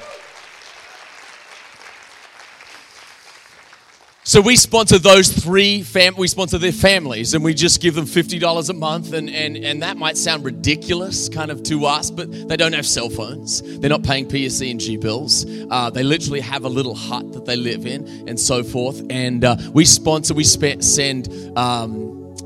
So 4.28 4.42
we 4.42 4.56
sponsor 4.56 4.98
those 4.98 5.32
three 5.32 5.82
fam- 5.82 6.14
we 6.16 6.28
sponsor 6.28 6.58
their 6.58 6.70
families 6.70 7.32
and 7.32 7.42
we 7.42 7.54
just 7.54 7.80
give 7.80 7.94
them 7.94 8.04
$50 8.04 8.68
a 8.68 8.72
month 8.74 9.14
and, 9.14 9.30
and, 9.30 9.56
and 9.56 9.82
that 9.82 9.96
might 9.96 10.18
sound 10.18 10.44
ridiculous 10.44 11.30
kind 11.30 11.50
of 11.50 11.62
to 11.62 11.86
us, 11.86 12.10
but 12.10 12.30
they 12.46 12.58
don't 12.58 12.74
have 12.74 12.84
cell 12.84 13.08
phones. 13.08 13.62
They're 13.78 13.88
not 13.88 14.02
paying 14.02 14.28
PSE 14.28 14.70
and 14.70 14.78
G 14.78 14.98
bills. 14.98 15.46
Uh, 15.70 15.88
they 15.88 16.02
literally 16.02 16.40
have 16.40 16.66
a 16.66 16.68
little 16.68 16.94
hut 16.94 17.32
that 17.32 17.46
they 17.46 17.56
live 17.56 17.86
in 17.86 18.06
and 18.28 18.38
so 18.38 18.62
forth. 18.62 19.02
And 19.08 19.46
uh, 19.46 19.56
we 19.72 19.86
sponsor, 19.86 20.34
we 20.34 20.44
send 20.44 21.32
um, 21.56 22.36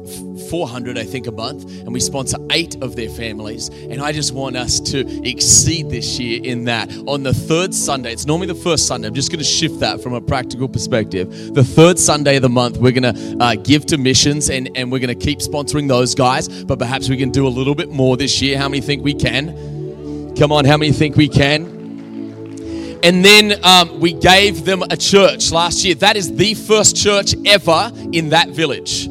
400 0.53 0.99
I 0.99 1.05
think 1.05 1.29
a 1.29 1.33
month 1.33 1.65
and 1.65 1.95
we 1.95 1.99
sponsor 1.99 2.37
8 2.51 2.83
of 2.83 2.95
their 2.95 3.09
families. 3.09 3.71
And 3.71 4.03
I 4.03 4.13
just 4.13 4.35
want 4.35 4.55
us 4.55 4.81
to 4.81 5.27
exceed 5.27 5.89
this 5.89 6.19
year 6.19 6.43
in 6.45 6.65
that. 6.65 6.95
On 7.07 7.23
the 7.23 7.33
third 7.33 7.73
Sunday 7.73 8.13
it's 8.13 8.27
normally 8.27 8.49
the 8.49 8.55
first 8.55 8.87
Sunday 8.87 9.09
I'm 9.09 9.15
just 9.15 9.31
going 9.31 9.39
to 9.39 9.47
shift 9.47 9.81
that 9.81 10.03
from 10.03 10.13
a 10.13 10.21
practical 10.21 10.69
perspective. 10.69 11.55
The 11.55 11.65
third 11.65 11.99
Sunday 11.99 12.37
of 12.37 12.43
the 12.43 12.51
month 12.51 12.77
we're 12.77 12.93
going 12.93 13.15
to 13.15 13.37
uh, 13.41 13.55
give 13.55 13.87
to 13.87 13.97
missions 13.97 14.51
and, 14.51 14.69
and 14.77 14.93
we're 14.93 14.99
going 14.99 15.19
to 15.19 15.25
keep 15.25 15.39
sponsoring 15.39 15.89
those 15.89 16.15
guys 16.15 16.65
but 16.65 16.79
perhaps 16.79 17.09
we 17.09 17.17
can 17.17 17.31
do 17.31 17.47
a 17.47 17.49
little 17.49 17.75
bit 17.75 17.89
more 17.89 18.19
this 18.19 18.43
year. 18.43 18.59
How 18.59 18.69
many 18.69 18.83
think 18.83 19.03
we 19.03 19.15
can? 19.15 20.35
Come 20.37 20.53
on 20.53 20.67
how 20.67 20.77
many 20.77 20.93
think 20.93 21.17
we 21.17 21.31
can? 21.31 23.01
And 23.03 23.25
then 23.25 23.59
um, 23.65 24.01
we 24.01 24.13
gave 24.13 24.67
them 24.67 24.83
a 24.83 24.99
church 24.99 25.51
last 25.51 25.83
year. 25.83 25.95
That 25.95 26.19
is 26.19 26.37
the 26.37 26.53
first 26.53 26.95
church 26.95 27.35
ever 27.47 27.91
in 28.13 28.29
that 28.29 28.51
village 28.51 29.09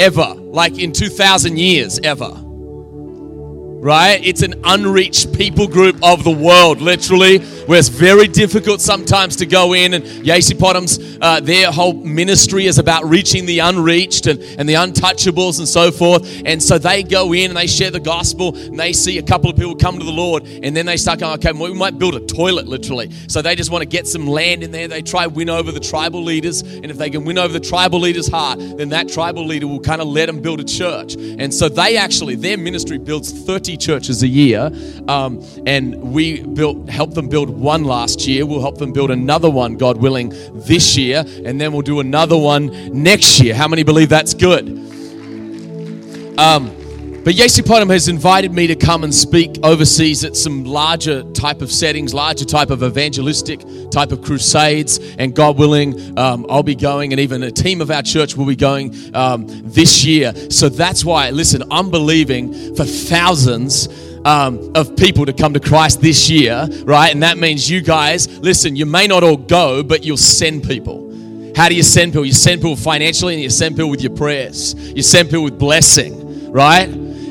ever, 0.00 0.34
like 0.34 0.78
in 0.78 0.92
2,000 0.92 1.58
years 1.58 2.00
ever. 2.02 2.30
Right? 3.82 4.20
It's 4.24 4.42
an 4.42 4.54
unreached 4.64 5.32
people 5.34 5.68
group 5.68 5.96
of 6.02 6.24
the 6.24 6.30
world, 6.30 6.80
literally, 6.80 7.38
where 7.66 7.78
it's 7.78 7.88
very 7.88 8.28
difficult 8.28 8.80
sometimes 8.80 9.36
to 9.36 9.46
go 9.46 9.72
in. 9.74 9.94
And 9.94 10.04
Yasi 10.26 10.54
Potham's, 10.54 10.98
uh, 11.20 11.40
their 11.40 11.70
whole 11.70 11.94
ministry 11.94 12.66
is 12.66 12.78
about 12.78 13.04
reaching 13.04 13.46
the 13.46 13.60
unreached 13.60 14.26
and, 14.26 14.40
and 14.58 14.68
the 14.68 14.74
untouchables 14.74 15.58
and 15.58 15.68
so 15.68 15.90
forth. 15.90 16.42
And 16.44 16.62
so 16.62 16.78
they 16.78 17.02
go 17.02 17.32
in 17.32 17.50
and 17.50 17.56
they 17.56 17.66
share 17.66 17.90
the 17.90 18.00
gospel 18.00 18.56
and 18.56 18.78
they 18.78 18.92
see 18.92 19.18
a 19.18 19.22
couple 19.22 19.50
of 19.50 19.56
people 19.56 19.76
come 19.76 19.98
to 19.98 20.04
the 20.04 20.12
Lord. 20.12 20.44
And 20.46 20.76
then 20.76 20.86
they 20.86 20.96
start 20.96 21.20
going, 21.20 21.34
okay, 21.34 21.52
we 21.52 21.74
might 21.74 21.98
build 21.98 22.14
a 22.14 22.20
toilet, 22.20 22.66
literally. 22.66 23.10
So 23.28 23.42
they 23.42 23.54
just 23.54 23.70
want 23.70 23.82
to 23.82 23.88
get 23.88 24.06
some 24.06 24.26
land 24.26 24.62
in 24.62 24.70
there. 24.70 24.88
They 24.88 25.02
try 25.02 25.26
win 25.26 25.50
over 25.50 25.72
the 25.72 25.80
tribal 25.80 26.22
leaders. 26.22 26.62
And 26.62 26.86
if 26.86 26.98
they 26.98 27.10
can 27.10 27.24
win 27.24 27.38
over 27.38 27.52
the 27.52 27.60
tribal 27.60 28.00
leader's 28.00 28.28
heart, 28.28 28.58
then 28.58 28.90
that 28.90 29.08
tribal 29.08 29.44
leader 29.44 29.66
will 29.66 29.80
kind 29.80 30.00
of 30.00 30.08
let 30.08 30.26
them 30.26 30.40
build 30.40 30.60
a 30.60 30.64
church. 30.64 31.14
And 31.14 31.52
so 31.52 31.68
they 31.68 31.96
actually, 31.96 32.36
their 32.36 32.58
ministry 32.58 32.98
builds 32.98 33.32
30 33.32 33.76
churches 33.76 34.22
a 34.22 34.28
year. 34.28 34.70
Um, 35.08 35.44
and 35.66 36.12
we 36.12 36.42
built, 36.42 36.88
helped 36.88 37.14
them 37.14 37.28
build 37.28 37.59
one 37.60 37.84
last 37.84 38.26
year. 38.26 38.46
We'll 38.46 38.60
help 38.60 38.78
them 38.78 38.92
build 38.92 39.10
another 39.10 39.50
one, 39.50 39.76
God 39.76 39.98
willing, 39.98 40.32
this 40.52 40.96
year. 40.96 41.24
And 41.44 41.60
then 41.60 41.72
we'll 41.72 41.82
do 41.82 42.00
another 42.00 42.36
one 42.36 42.66
next 43.02 43.40
year. 43.40 43.54
How 43.54 43.68
many 43.68 43.82
believe 43.82 44.08
that's 44.08 44.34
good? 44.34 44.68
Um, 46.38 46.74
but 47.22 47.34
Yesi 47.34 47.64
Potham 47.66 47.90
has 47.90 48.08
invited 48.08 48.50
me 48.50 48.66
to 48.66 48.74
come 48.74 49.04
and 49.04 49.14
speak 49.14 49.58
overseas 49.62 50.24
at 50.24 50.34
some 50.36 50.64
larger 50.64 51.22
type 51.32 51.60
of 51.60 51.70
settings, 51.70 52.14
larger 52.14 52.46
type 52.46 52.70
of 52.70 52.82
evangelistic 52.82 53.60
type 53.90 54.10
of 54.10 54.22
crusades. 54.22 54.98
And 55.18 55.34
God 55.34 55.58
willing, 55.58 56.18
um, 56.18 56.46
I'll 56.48 56.62
be 56.62 56.74
going, 56.74 57.12
and 57.12 57.20
even 57.20 57.42
a 57.42 57.50
team 57.50 57.82
of 57.82 57.90
our 57.90 58.02
church 58.02 58.36
will 58.36 58.46
be 58.46 58.56
going 58.56 58.94
um, 59.14 59.44
this 59.48 60.02
year. 60.02 60.32
So 60.50 60.70
that's 60.70 61.04
why, 61.04 61.28
listen, 61.28 61.62
I'm 61.70 61.90
believing 61.90 62.74
for 62.74 62.86
thousands. 62.86 63.88
Um, 64.24 64.72
of 64.74 64.96
people 64.96 65.24
to 65.24 65.32
come 65.32 65.54
to 65.54 65.60
Christ 65.60 66.02
this 66.02 66.28
year, 66.28 66.68
right? 66.84 67.10
And 67.10 67.22
that 67.22 67.38
means 67.38 67.70
you 67.70 67.80
guys, 67.80 68.28
listen, 68.40 68.76
you 68.76 68.84
may 68.84 69.06
not 69.06 69.22
all 69.22 69.38
go, 69.38 69.82
but 69.82 70.04
you'll 70.04 70.18
send 70.18 70.62
people. 70.64 71.52
How 71.56 71.70
do 71.70 71.74
you 71.74 71.82
send 71.82 72.12
people? 72.12 72.26
You 72.26 72.34
send 72.34 72.60
people 72.60 72.76
financially 72.76 73.32
and 73.34 73.42
you 73.42 73.48
send 73.48 73.76
people 73.76 73.90
with 73.90 74.02
your 74.02 74.14
prayers. 74.14 74.74
You 74.94 75.02
send 75.02 75.30
people 75.30 75.44
with 75.44 75.58
blessing, 75.58 76.52
right? 76.52 76.88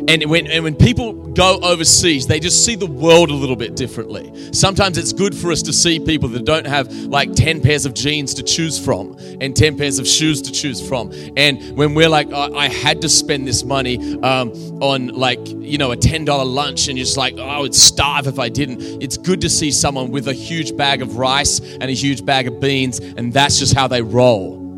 And 0.09 0.25
when, 0.25 0.47
and 0.47 0.63
when 0.63 0.75
people 0.75 1.13
go 1.13 1.59
overseas, 1.61 2.25
they 2.25 2.39
just 2.39 2.65
see 2.65 2.73
the 2.73 2.87
world 2.87 3.29
a 3.29 3.33
little 3.35 3.55
bit 3.55 3.75
differently. 3.75 4.51
Sometimes 4.51 4.97
it's 4.97 5.13
good 5.13 5.35
for 5.35 5.51
us 5.51 5.61
to 5.61 5.71
see 5.71 5.99
people 5.99 6.27
that 6.29 6.45
don't 6.45 6.65
have 6.65 6.91
like 6.91 7.35
10 7.35 7.61
pairs 7.61 7.85
of 7.85 7.93
jeans 7.93 8.33
to 8.33 8.41
choose 8.41 8.83
from 8.83 9.15
and 9.39 9.55
10 9.55 9.77
pairs 9.77 9.99
of 9.99 10.07
shoes 10.07 10.41
to 10.41 10.51
choose 10.51 10.85
from. 10.85 11.11
And 11.37 11.77
when 11.77 11.93
we're 11.93 12.09
like, 12.09 12.33
I, 12.33 12.47
I 12.53 12.69
had 12.69 13.01
to 13.01 13.09
spend 13.09 13.47
this 13.47 13.63
money 13.63 14.19
um, 14.23 14.49
on 14.81 15.09
like, 15.09 15.47
you 15.47 15.77
know, 15.77 15.91
a 15.91 15.97
$10 15.97 16.27
lunch, 16.27 16.87
and 16.87 16.97
you're 16.97 17.05
just 17.05 17.15
like, 17.15 17.35
oh, 17.37 17.43
I 17.43 17.59
would 17.59 17.75
starve 17.75 18.25
if 18.25 18.39
I 18.39 18.49
didn't. 18.49 18.81
It's 19.03 19.15
good 19.15 19.41
to 19.41 19.49
see 19.49 19.69
someone 19.69 20.09
with 20.09 20.27
a 20.27 20.33
huge 20.33 20.75
bag 20.75 21.03
of 21.03 21.17
rice 21.17 21.59
and 21.59 21.83
a 21.83 21.93
huge 21.93 22.25
bag 22.25 22.47
of 22.47 22.59
beans, 22.59 22.97
and 22.97 23.31
that's 23.31 23.59
just 23.59 23.75
how 23.75 23.87
they 23.87 24.01
roll. 24.01 24.68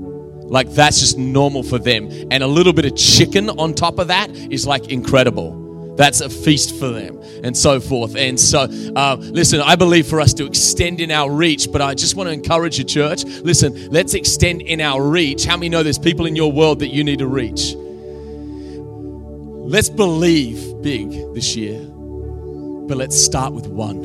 Like 0.52 0.70
that's 0.70 1.00
just 1.00 1.18
normal 1.18 1.64
for 1.64 1.80
them. 1.80 2.10
And 2.30 2.44
a 2.44 2.48
little 2.48 2.74
bit 2.74 2.84
of 2.84 2.98
chicken 2.98 3.50
on 3.50 3.74
top 3.74 4.00
of 4.00 4.10
that 4.10 4.30
is 4.30 4.68
like 4.68 4.90
incredible. 4.90 5.96
That's 5.96 6.20
a 6.20 6.30
feast 6.30 6.78
for 6.78 6.90
them 6.90 7.22
and 7.42 7.56
so 7.56 7.80
forth. 7.80 8.18
And 8.18 8.38
so, 8.38 8.68
uh, 8.96 9.16
listen, 9.18 9.62
I 9.62 9.78
believe 9.78 10.08
for 10.08 10.20
us 10.20 10.34
to 10.36 10.46
extend 10.46 11.00
in 11.00 11.10
our 11.10 11.32
reach, 11.32 11.72
but 11.72 11.82
I 11.82 11.94
just 11.94 12.16
want 12.16 12.28
to 12.28 12.34
encourage 12.34 12.78
you, 12.78 12.84
church. 12.84 13.24
Listen, 13.24 13.92
let's 13.92 14.14
extend 14.14 14.64
in 14.64 14.82
our 14.82 15.02
reach. 15.02 15.46
How 15.46 15.56
many 15.56 15.70
know 15.70 15.84
there's 15.84 15.98
people 15.98 16.26
in 16.26 16.36
your 16.36 16.52
world 16.52 16.80
that 16.80 16.90
you 16.90 17.06
need 17.06 17.20
to 17.20 17.28
reach? 17.28 17.74
Let's 19.72 19.90
believe 19.90 20.82
big 20.82 21.12
this 21.34 21.56
year, 21.56 21.80
but 21.80 22.98
let's 22.98 23.16
start 23.16 23.54
with 23.54 23.68
one. 23.68 24.04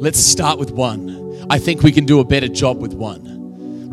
Let's 0.00 0.18
start 0.18 0.58
with 0.58 0.72
one. 0.72 1.46
I 1.50 1.60
think 1.60 1.82
we 1.82 1.92
can 1.92 2.04
do 2.04 2.18
a 2.18 2.24
better 2.24 2.48
job 2.48 2.78
with 2.78 2.94
one 2.94 3.33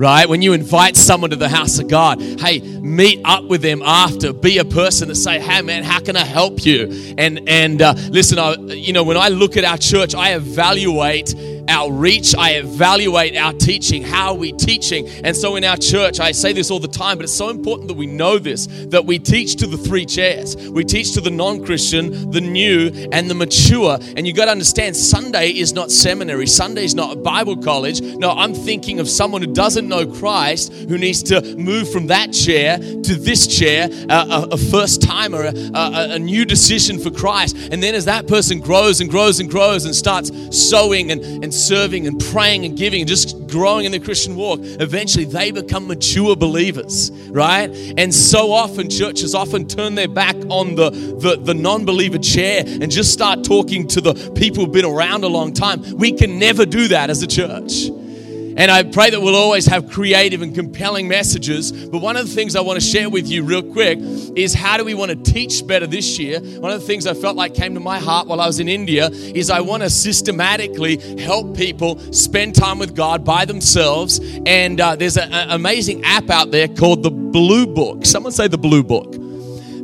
right? 0.01 0.27
When 0.27 0.41
you 0.41 0.53
invite 0.53 0.97
someone 0.97 1.29
to 1.29 1.35
the 1.35 1.47
house 1.47 1.77
of 1.77 1.87
God, 1.87 2.19
hey, 2.19 2.59
meet 2.79 3.21
up 3.23 3.43
with 3.43 3.61
them 3.61 3.83
after. 3.83 4.33
Be 4.33 4.57
a 4.57 4.65
person 4.65 5.09
that 5.09 5.15
say, 5.15 5.39
"Hey, 5.39 5.61
man, 5.61 5.83
how 5.83 5.99
can 5.99 6.17
I 6.17 6.25
help 6.25 6.65
you?" 6.65 7.13
And 7.19 7.47
and 7.47 7.81
uh, 7.81 7.93
listen, 8.09 8.39
I, 8.39 8.55
you 8.55 8.93
know, 8.93 9.03
when 9.03 9.15
I 9.15 9.27
look 9.27 9.57
at 9.57 9.63
our 9.63 9.77
church, 9.77 10.15
I 10.15 10.33
evaluate 10.33 11.35
our 11.69 11.91
reach, 11.91 12.35
I 12.35 12.51
evaluate 12.51 13.35
our 13.37 13.53
teaching. 13.53 14.03
How 14.03 14.29
are 14.29 14.37
we 14.37 14.51
teaching? 14.53 15.07
And 15.23 15.35
so 15.35 15.55
in 15.55 15.63
our 15.63 15.77
church, 15.77 16.19
I 16.19 16.31
say 16.31 16.53
this 16.53 16.71
all 16.71 16.79
the 16.79 16.87
time, 16.87 17.17
but 17.17 17.23
it's 17.23 17.33
so 17.33 17.49
important 17.49 17.87
that 17.87 17.97
we 17.97 18.07
know 18.07 18.37
this 18.37 18.67
that 18.87 19.05
we 19.05 19.19
teach 19.19 19.55
to 19.57 19.67
the 19.67 19.77
three 19.77 20.05
chairs. 20.05 20.55
We 20.55 20.83
teach 20.83 21.13
to 21.13 21.21
the 21.21 21.29
non 21.29 21.63
Christian, 21.65 22.31
the 22.31 22.41
new, 22.41 22.91
and 23.11 23.29
the 23.29 23.35
mature. 23.35 23.97
And 24.15 24.27
you 24.27 24.33
got 24.33 24.45
to 24.45 24.51
understand, 24.51 24.95
Sunday 24.95 25.49
is 25.49 25.73
not 25.73 25.91
seminary, 25.91 26.47
Sunday 26.47 26.83
is 26.83 26.95
not 26.95 27.23
Bible 27.23 27.57
college. 27.57 28.01
No, 28.01 28.31
I'm 28.31 28.53
thinking 28.53 28.99
of 28.99 29.09
someone 29.09 29.41
who 29.41 29.53
doesn't 29.53 29.87
know 29.87 30.05
Christ, 30.05 30.73
who 30.73 30.97
needs 30.97 31.23
to 31.23 31.55
move 31.55 31.91
from 31.91 32.07
that 32.07 32.33
chair 32.33 32.77
to 32.77 33.15
this 33.15 33.47
chair, 33.47 33.89
uh, 34.09 34.47
a, 34.51 34.53
a, 34.53 34.57
first 34.57 35.01
timer, 35.01 35.43
a, 35.43 35.53
a, 35.73 36.15
a 36.15 36.19
new 36.19 36.45
decision 36.45 36.99
for 36.99 37.11
Christ. 37.11 37.57
And 37.71 37.81
then 37.81 37.95
as 37.95 38.05
that 38.05 38.27
person 38.27 38.59
grows 38.59 39.01
and 39.01 39.09
grows 39.09 39.39
and 39.39 39.49
grows 39.49 39.85
and 39.85 39.95
starts 39.95 40.31
sowing 40.51 41.11
and, 41.11 41.21
and 41.43 41.50
serving 41.53 42.07
and 42.07 42.19
praying 42.31 42.65
and 42.65 42.77
giving 42.77 43.01
and 43.01 43.07
just 43.07 43.47
growing 43.47 43.85
in 43.85 43.91
the 43.91 43.99
Christian 43.99 44.35
walk, 44.35 44.59
eventually 44.61 45.25
they 45.25 45.51
become 45.51 45.87
mature 45.87 46.35
believers, 46.35 47.11
right? 47.29 47.69
And 47.97 48.13
so 48.13 48.51
often 48.51 48.89
churches 48.89 49.35
often 49.35 49.67
turn 49.67 49.95
their 49.95 50.07
back 50.07 50.35
on 50.49 50.75
the, 50.75 50.89
the, 50.89 51.39
the 51.41 51.53
non 51.53 51.85
believer 51.85 52.17
chair 52.17 52.63
and 52.65 52.91
just 52.91 53.11
start 53.11 53.43
talking 53.43 53.87
to 53.87 54.01
the 54.01 54.13
people 54.35 54.63
who've 54.65 54.73
been 54.73 54.85
around 54.85 55.23
a 55.23 55.27
long 55.27 55.53
time. 55.53 55.83
We 55.97 56.11
can 56.11 56.39
never 56.39 56.65
do 56.65 56.87
that 56.89 57.09
as 57.09 57.21
a 57.21 57.27
church. 57.27 57.89
And 58.61 58.69
I 58.69 58.83
pray 58.83 59.09
that 59.09 59.19
we'll 59.19 59.35
always 59.35 59.65
have 59.65 59.89
creative 59.89 60.43
and 60.43 60.53
compelling 60.53 61.07
messages. 61.07 61.71
But 61.71 61.99
one 61.99 62.15
of 62.15 62.27
the 62.27 62.31
things 62.31 62.55
I 62.55 62.61
want 62.61 62.79
to 62.79 62.85
share 62.85 63.09
with 63.09 63.27
you, 63.27 63.41
real 63.41 63.63
quick, 63.63 63.97
is 64.35 64.53
how 64.53 64.77
do 64.77 64.85
we 64.85 64.93
want 64.93 65.09
to 65.09 65.31
teach 65.33 65.65
better 65.65 65.87
this 65.87 66.19
year? 66.19 66.39
One 66.39 66.71
of 66.71 66.79
the 66.79 66.85
things 66.85 67.07
I 67.07 67.15
felt 67.15 67.35
like 67.35 67.55
came 67.55 67.73
to 67.73 67.79
my 67.79 67.97
heart 67.97 68.27
while 68.27 68.39
I 68.39 68.45
was 68.45 68.59
in 68.59 68.67
India 68.67 69.07
is 69.07 69.49
I 69.49 69.61
want 69.61 69.81
to 69.81 69.89
systematically 69.89 70.97
help 71.19 71.57
people 71.57 71.97
spend 72.13 72.53
time 72.53 72.77
with 72.77 72.95
God 72.95 73.25
by 73.25 73.45
themselves. 73.45 74.19
And 74.45 74.79
uh, 74.79 74.95
there's 74.95 75.17
an 75.17 75.31
amazing 75.49 76.05
app 76.05 76.29
out 76.29 76.51
there 76.51 76.67
called 76.67 77.01
the 77.01 77.09
Blue 77.09 77.65
Book. 77.65 78.05
Someone 78.05 78.31
say 78.31 78.47
the 78.47 78.59
Blue 78.59 78.83
Book. 78.83 79.15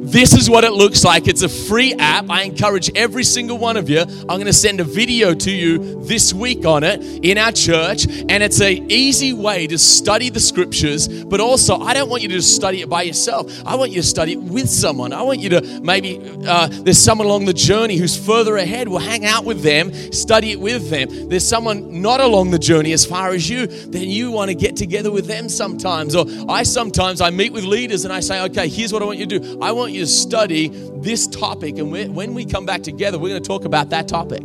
This 0.08 0.34
is 0.34 0.50
what 0.50 0.64
it 0.64 0.72
looks 0.72 1.04
like. 1.04 1.28
It's 1.28 1.42
a 1.42 1.50
free 1.50 1.94
app. 1.96 2.30
I 2.30 2.44
encourage 2.44 2.90
every 2.96 3.26
single 3.26 3.58
one 3.58 3.76
of 3.76 3.90
you. 3.90 4.00
I'm 4.00 4.26
going 4.26 4.46
to 4.46 4.54
send 4.54 4.80
a 4.80 4.86
video 4.86 5.34
to 5.34 5.52
you 5.52 6.02
this 6.06 6.34
week 6.34 6.66
on 6.66 6.86
it 6.86 7.04
in 7.26 7.38
our 7.38 7.52
church, 7.52 8.08
and 8.08 8.42
it's 8.42 8.62
an 8.62 8.90
easy 8.90 9.34
way 9.34 9.68
to 9.68 9.78
study 9.78 10.30
the 10.30 10.40
scriptures. 10.40 11.10
But 11.26 11.42
also, 11.42 11.82
I 11.82 11.94
don't 11.94 12.10
want 12.10 12.22
you 12.22 12.30
to 12.30 12.36
just 12.36 12.56
study 12.56 12.82
it 12.82 12.88
by 12.88 13.02
yourself. 13.02 13.52
I 13.66 13.76
want 13.76 13.92
you 13.92 14.02
to 14.02 14.08
study 14.08 14.32
it 14.32 14.40
with 14.40 14.70
someone. 14.70 15.12
I 15.12 15.24
want 15.24 15.40
you 15.42 15.50
to 15.50 15.82
maybe 15.82 16.22
uh, 16.48 16.68
there's 16.68 16.98
someone 16.98 17.28
along 17.28 17.44
the 17.44 17.54
journey 17.54 17.98
who's 17.98 18.16
further 18.16 18.56
ahead. 18.56 18.88
We'll 18.88 19.00
hang 19.00 19.26
out 19.26 19.44
with 19.44 19.62
them, 19.62 19.92
study 20.14 20.52
it 20.52 20.60
with 20.62 20.90
them. 20.90 21.28
There's 21.28 21.46
someone 21.46 22.02
not 22.02 22.22
along 22.22 22.52
the 22.52 22.60
journey 22.60 22.94
as 22.94 23.06
far 23.06 23.32
as 23.32 23.50
you. 23.50 23.68
Then 23.68 24.08
you 24.08 24.32
want 24.32 24.52
to 24.52 24.56
get 24.56 24.78
together 24.78 25.12
with 25.12 25.28
them 25.28 25.50
sometimes. 25.50 26.16
Or 26.16 26.26
I 26.48 26.64
sometimes 26.64 27.20
I 27.20 27.30
meet 27.30 27.52
with 27.52 27.66
leaders 27.66 28.06
and 28.06 28.14
I 28.14 28.22
say, 28.22 28.42
okay, 28.44 28.70
here's 28.70 28.94
what 28.94 29.02
I 29.02 29.06
want 29.06 29.20
you 29.20 29.26
to 29.26 29.40
do. 29.40 29.60
I 29.62 29.74
want 29.74 29.92
you 29.92 29.97
you 29.98 30.06
to 30.06 30.08
study 30.08 30.70
this 31.02 31.28
topic. 31.28 31.78
And 31.78 31.92
when 31.92 32.34
we 32.34 32.46
come 32.46 32.66
back 32.66 32.84
together, 32.84 33.20
we're 33.20 33.30
going 33.30 33.44
to 33.44 33.48
talk 33.48 33.66
about 33.66 33.90
that 33.90 34.08
topic. 34.08 34.44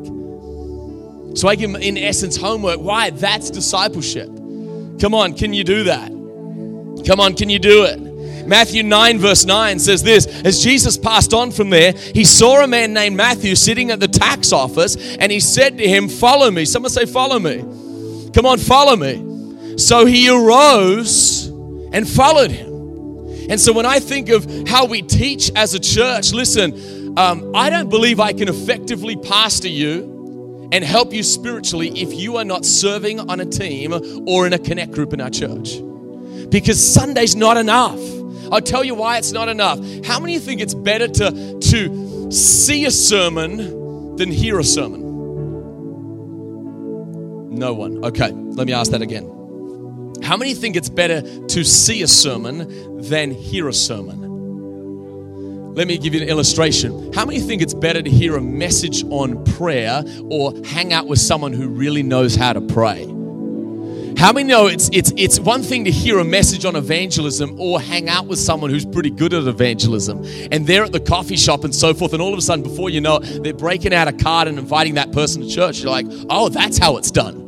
So 1.37 1.49
I 1.49 1.55
give 1.55 1.73
them, 1.73 1.81
in 1.81 1.97
essence, 1.97 2.37
homework. 2.37 2.81
Why? 2.81 3.11
That's 3.11 3.51
discipleship. 3.51 4.29
Come 5.01 5.15
on, 5.15 5.35
can 5.35 5.53
you 5.53 5.65
do 5.65 5.85
that? 5.85 6.09
Come 7.07 7.21
on, 7.21 7.35
can 7.35 7.49
you 7.49 7.59
do 7.59 7.85
it? 7.85 8.01
Matthew 8.47 8.83
9, 8.83 9.19
verse 9.19 9.45
9 9.45 9.79
says 9.79 10.03
this 10.03 10.27
As 10.45 10.63
Jesus 10.63 10.99
passed 10.99 11.33
on 11.33 11.51
from 11.51 11.71
there, 11.71 11.93
he 11.93 12.25
saw 12.25 12.63
a 12.63 12.67
man 12.67 12.93
named 12.93 13.17
Matthew 13.17 13.55
sitting 13.55 13.91
at 13.91 14.01
the 14.01 14.09
tax 14.09 14.53
office, 14.53 15.17
and 15.17 15.33
he 15.33 15.41
said 15.41 15.79
to 15.79 15.89
him, 15.89 16.09
Follow 16.09 16.51
me. 16.51 16.65
Someone 16.65 16.91
say, 16.91 17.07
Follow 17.07 17.39
me. 17.39 17.59
Come 18.33 18.47
on, 18.47 18.59
follow 18.59 18.97
me. 18.97 19.79
So 19.79 20.07
he 20.07 20.29
arose 20.29 21.47
and 21.93 22.09
followed 22.09 22.51
him. 22.51 22.72
And 23.53 23.61
so 23.61 23.71
when 23.75 23.85
I 23.85 24.01
think 24.01 24.31
of 24.31 24.67
how 24.67 24.87
we 24.87 25.03
teach 25.03 25.51
as 25.55 25.75
a 25.75 25.79
church, 25.79 26.33
listen, 26.33 27.19
um, 27.19 27.53
I 27.55 27.69
don't 27.69 27.91
believe 27.91 28.19
I 28.19 28.33
can 28.33 28.49
effectively 28.49 29.15
pastor 29.15 29.69
you 29.69 30.71
and 30.73 30.83
help 30.83 31.13
you 31.13 31.23
spiritually 31.23 31.91
if 31.91 32.15
you 32.15 32.39
are 32.39 32.47
not 32.47 32.65
serving 32.65 33.21
on 33.21 33.41
a 33.41 33.45
team 33.45 33.93
or 34.27 34.47
in 34.47 34.55
a 34.55 34.59
connect 34.59 34.93
group 34.93 35.13
in 35.13 35.21
our 35.21 35.29
church. 35.29 35.83
Because 36.49 36.81
Sunday's 36.83 37.37
not 37.37 37.59
enough. 37.59 38.01
I'll 38.51 38.63
tell 38.63 38.83
you 38.85 38.95
why 38.95 39.19
it's 39.19 39.33
not 39.33 39.51
enough. 39.51 39.79
How 40.03 40.19
many 40.19 40.35
of 40.35 40.41
you 40.41 40.47
think 40.47 40.63
it's 40.63 40.73
better 40.73 41.07
to, 41.07 41.59
to 41.61 42.33
see 42.33 42.87
a 42.87 42.91
sermon 42.91 44.17
than 44.17 44.31
hear 44.31 44.59
a 44.61 44.65
sermon? 44.65 45.03
No 47.51 47.75
one. 47.75 48.03
Okay, 48.03 48.31
let 48.33 48.67
me 48.67 48.73
ask 48.73 48.93
that 48.93 49.03
again. 49.03 49.42
How 50.23 50.37
many 50.37 50.55
think 50.55 50.77
it's 50.77 50.89
better 50.89 51.23
to 51.49 51.65
see 51.65 52.03
a 52.03 52.09
sermon 52.09 53.03
than 53.03 53.33
hear 53.33 53.69
a 53.69 53.73
sermon? 53.73 54.23
Let 55.75 55.89
me 55.89 55.97
give 55.99 56.15
you 56.15 56.21
an 56.21 56.29
illustration. 56.29 57.13
How 57.13 57.25
many 57.25 57.41
think 57.41 57.63
it's 57.63 57.75
better 57.75 58.03
to 58.03 58.11
hear 58.11 58.37
a 58.37 58.41
message 58.41 59.05
on 59.05 59.43
prayer 59.45 60.05
or 60.31 60.53
hang 60.65 60.93
out 60.93 61.07
with 61.07 61.19
someone 61.19 61.53
who 61.53 61.69
really 61.69 62.03
knows 62.03 62.35
how 62.35 62.53
to 62.53 62.61
pray? 62.61 63.07
How 64.19 64.33
many 64.33 64.47
know 64.47 64.67
it's 64.67 64.89
it's 64.93 65.13
it's 65.17 65.41
one 65.41 65.63
thing 65.63 65.85
to 65.87 65.91
hear 65.91 66.19
a 66.21 66.25
message 66.25 66.65
on 66.65 66.77
evangelism 66.77 67.59
or 67.59 67.81
hang 67.81 68.09
out 68.09 68.27
with 68.27 68.39
someone 68.39 68.71
who's 68.71 68.85
pretty 68.85 69.11
good 69.11 69.35
at 69.35 69.49
evangelism 69.49 70.25
and 70.53 70.65
they're 70.67 70.85
at 70.85 70.93
the 70.93 71.01
coffee 71.01 71.37
shop 71.37 71.65
and 71.65 71.75
so 71.75 71.93
forth 71.93 72.13
and 72.13 72.23
all 72.23 72.33
of 72.33 72.39
a 72.39 72.43
sudden 72.43 72.63
before 72.63 72.89
you 72.89 73.01
know 73.01 73.17
it 73.17 73.43
they're 73.43 73.53
breaking 73.53 73.93
out 73.93 74.07
a 74.07 74.13
card 74.13 74.47
and 74.47 74.61
inviting 74.61 74.95
that 74.95 75.11
person 75.11 75.43
to 75.43 75.49
church 75.49 75.81
you're 75.81 75.91
like 75.91 76.07
oh 76.31 76.49
that's 76.49 76.79
how 76.79 76.99
it's 76.99 77.11
done 77.11 77.42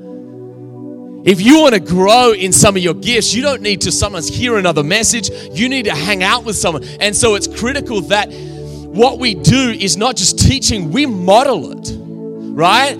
if 1.24 1.40
you 1.40 1.60
want 1.60 1.74
to 1.74 1.80
grow 1.80 2.32
in 2.32 2.52
some 2.52 2.76
of 2.76 2.82
your 2.82 2.94
gifts, 2.94 3.34
you 3.34 3.42
don't 3.42 3.62
need 3.62 3.80
to 3.82 3.92
sometimes 3.92 4.28
hear 4.28 4.58
another 4.58 4.82
message. 4.84 5.30
You 5.52 5.68
need 5.70 5.86
to 5.86 5.94
hang 5.94 6.22
out 6.22 6.44
with 6.44 6.56
someone. 6.56 6.84
And 7.00 7.16
so 7.16 7.34
it's 7.34 7.46
critical 7.46 8.02
that 8.02 8.30
what 8.30 9.18
we 9.18 9.34
do 9.34 9.70
is 9.70 9.96
not 9.96 10.16
just 10.16 10.38
teaching, 10.38 10.92
we 10.92 11.06
model 11.06 11.72
it, 11.72 11.96
right? 12.54 12.96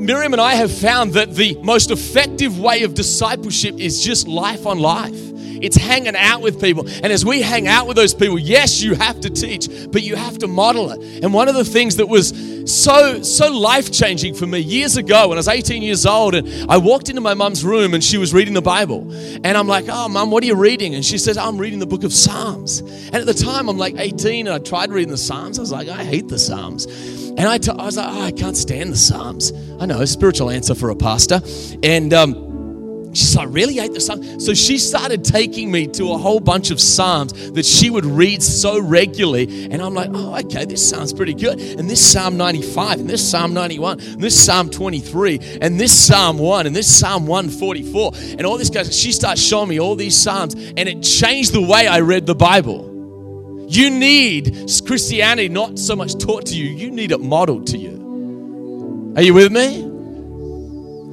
Miriam 0.00 0.32
and 0.32 0.40
I 0.40 0.54
have 0.54 0.72
found 0.72 1.12
that 1.12 1.34
the 1.34 1.58
most 1.62 1.90
effective 1.90 2.58
way 2.58 2.84
of 2.84 2.94
discipleship 2.94 3.78
is 3.78 4.02
just 4.02 4.26
life 4.26 4.66
on 4.66 4.78
life. 4.78 5.30
It's 5.60 5.76
hanging 5.76 6.16
out 6.16 6.40
with 6.40 6.58
people. 6.58 6.88
And 6.88 7.12
as 7.12 7.24
we 7.24 7.42
hang 7.42 7.68
out 7.68 7.86
with 7.86 7.96
those 7.96 8.14
people, 8.14 8.38
yes, 8.38 8.82
you 8.82 8.94
have 8.94 9.20
to 9.20 9.30
teach, 9.30 9.68
but 9.92 10.02
you 10.02 10.16
have 10.16 10.38
to 10.38 10.48
model 10.48 10.90
it. 10.90 11.22
And 11.22 11.34
one 11.34 11.48
of 11.48 11.54
the 11.54 11.66
things 11.66 11.96
that 11.96 12.08
was 12.08 12.32
so, 12.64 13.22
so 13.22 13.52
life 13.52 13.92
changing 13.92 14.34
for 14.34 14.46
me 14.46 14.60
years 14.60 14.96
ago 14.96 15.28
when 15.28 15.36
I 15.36 15.40
was 15.40 15.48
18 15.48 15.82
years 15.82 16.06
old, 16.06 16.34
and 16.34 16.70
I 16.70 16.78
walked 16.78 17.10
into 17.10 17.20
my 17.20 17.34
mum's 17.34 17.62
room 17.62 17.92
and 17.92 18.02
she 18.02 18.16
was 18.16 18.32
reading 18.32 18.54
the 18.54 18.62
Bible. 18.62 19.10
And 19.12 19.56
I'm 19.56 19.68
like, 19.68 19.84
Oh, 19.88 20.08
mum, 20.08 20.30
what 20.30 20.42
are 20.42 20.46
you 20.46 20.56
reading? 20.56 20.94
And 20.94 21.04
she 21.04 21.18
says, 21.18 21.36
I'm 21.36 21.58
reading 21.58 21.78
the 21.78 21.86
book 21.86 22.04
of 22.04 22.12
Psalms. 22.12 22.78
And 22.80 23.16
at 23.16 23.26
the 23.26 23.34
time, 23.34 23.68
I'm 23.68 23.78
like 23.78 23.96
18 23.98 24.46
and 24.46 24.54
I 24.54 24.58
tried 24.58 24.90
reading 24.90 25.10
the 25.10 25.18
Psalms. 25.18 25.58
I 25.58 25.62
was 25.62 25.72
like, 25.72 25.88
I 25.88 26.04
hate 26.04 26.28
the 26.28 26.38
Psalms. 26.38 26.86
And 27.36 27.40
I, 27.40 27.58
t- 27.58 27.70
I 27.70 27.84
was 27.84 27.96
like, 27.96 28.08
oh, 28.08 28.22
I 28.22 28.32
can't 28.32 28.56
stand 28.56 28.92
the 28.92 28.96
Psalms. 28.96 29.52
I 29.80 29.86
know, 29.86 30.00
a 30.00 30.06
spiritual 30.06 30.50
answer 30.50 30.74
for 30.74 30.90
a 30.90 30.96
pastor. 30.96 31.40
And, 31.82 32.12
um, 32.12 32.50
She's 33.12 33.34
like, 33.34 33.48
really 33.50 33.74
hate 33.74 33.92
the 33.92 34.00
Psalms? 34.00 34.44
So 34.44 34.54
she 34.54 34.78
started 34.78 35.24
taking 35.24 35.70
me 35.70 35.88
to 35.88 36.12
a 36.12 36.18
whole 36.18 36.38
bunch 36.38 36.70
of 36.70 36.80
Psalms 36.80 37.50
that 37.52 37.66
she 37.66 37.90
would 37.90 38.04
read 38.04 38.42
so 38.42 38.80
regularly. 38.80 39.68
And 39.70 39.82
I'm 39.82 39.94
like, 39.94 40.10
oh, 40.12 40.38
okay, 40.38 40.64
this 40.64 40.88
sounds 40.88 41.12
pretty 41.12 41.34
good. 41.34 41.60
And 41.60 41.90
this 41.90 42.04
Psalm 42.04 42.36
95, 42.36 43.00
and 43.00 43.10
this 43.10 43.28
Psalm 43.28 43.52
91, 43.52 44.00
and 44.00 44.22
this 44.22 44.40
Psalm 44.40 44.70
23, 44.70 45.58
and 45.60 45.78
this 45.78 45.92
Psalm 45.92 46.38
1, 46.38 46.66
and 46.66 46.76
this 46.76 46.86
Psalm 46.86 47.26
144. 47.26 48.12
And 48.38 48.46
all 48.46 48.58
this 48.58 48.70
guys, 48.70 48.96
she 48.96 49.10
starts 49.10 49.42
showing 49.42 49.68
me 49.68 49.80
all 49.80 49.96
these 49.96 50.16
Psalms, 50.16 50.54
and 50.54 50.88
it 50.88 51.02
changed 51.02 51.52
the 51.52 51.62
way 51.62 51.88
I 51.88 52.00
read 52.00 52.26
the 52.26 52.36
Bible. 52.36 52.89
You 53.70 53.88
need 53.88 54.68
Christianity 54.84 55.48
not 55.48 55.78
so 55.78 55.94
much 55.94 56.18
taught 56.18 56.46
to 56.46 56.56
you, 56.56 56.70
you 56.70 56.90
need 56.90 57.12
it 57.12 57.20
modeled 57.20 57.68
to 57.68 57.78
you. 57.78 59.12
Are 59.14 59.22
you 59.22 59.32
with 59.32 59.52
me? 59.52 59.86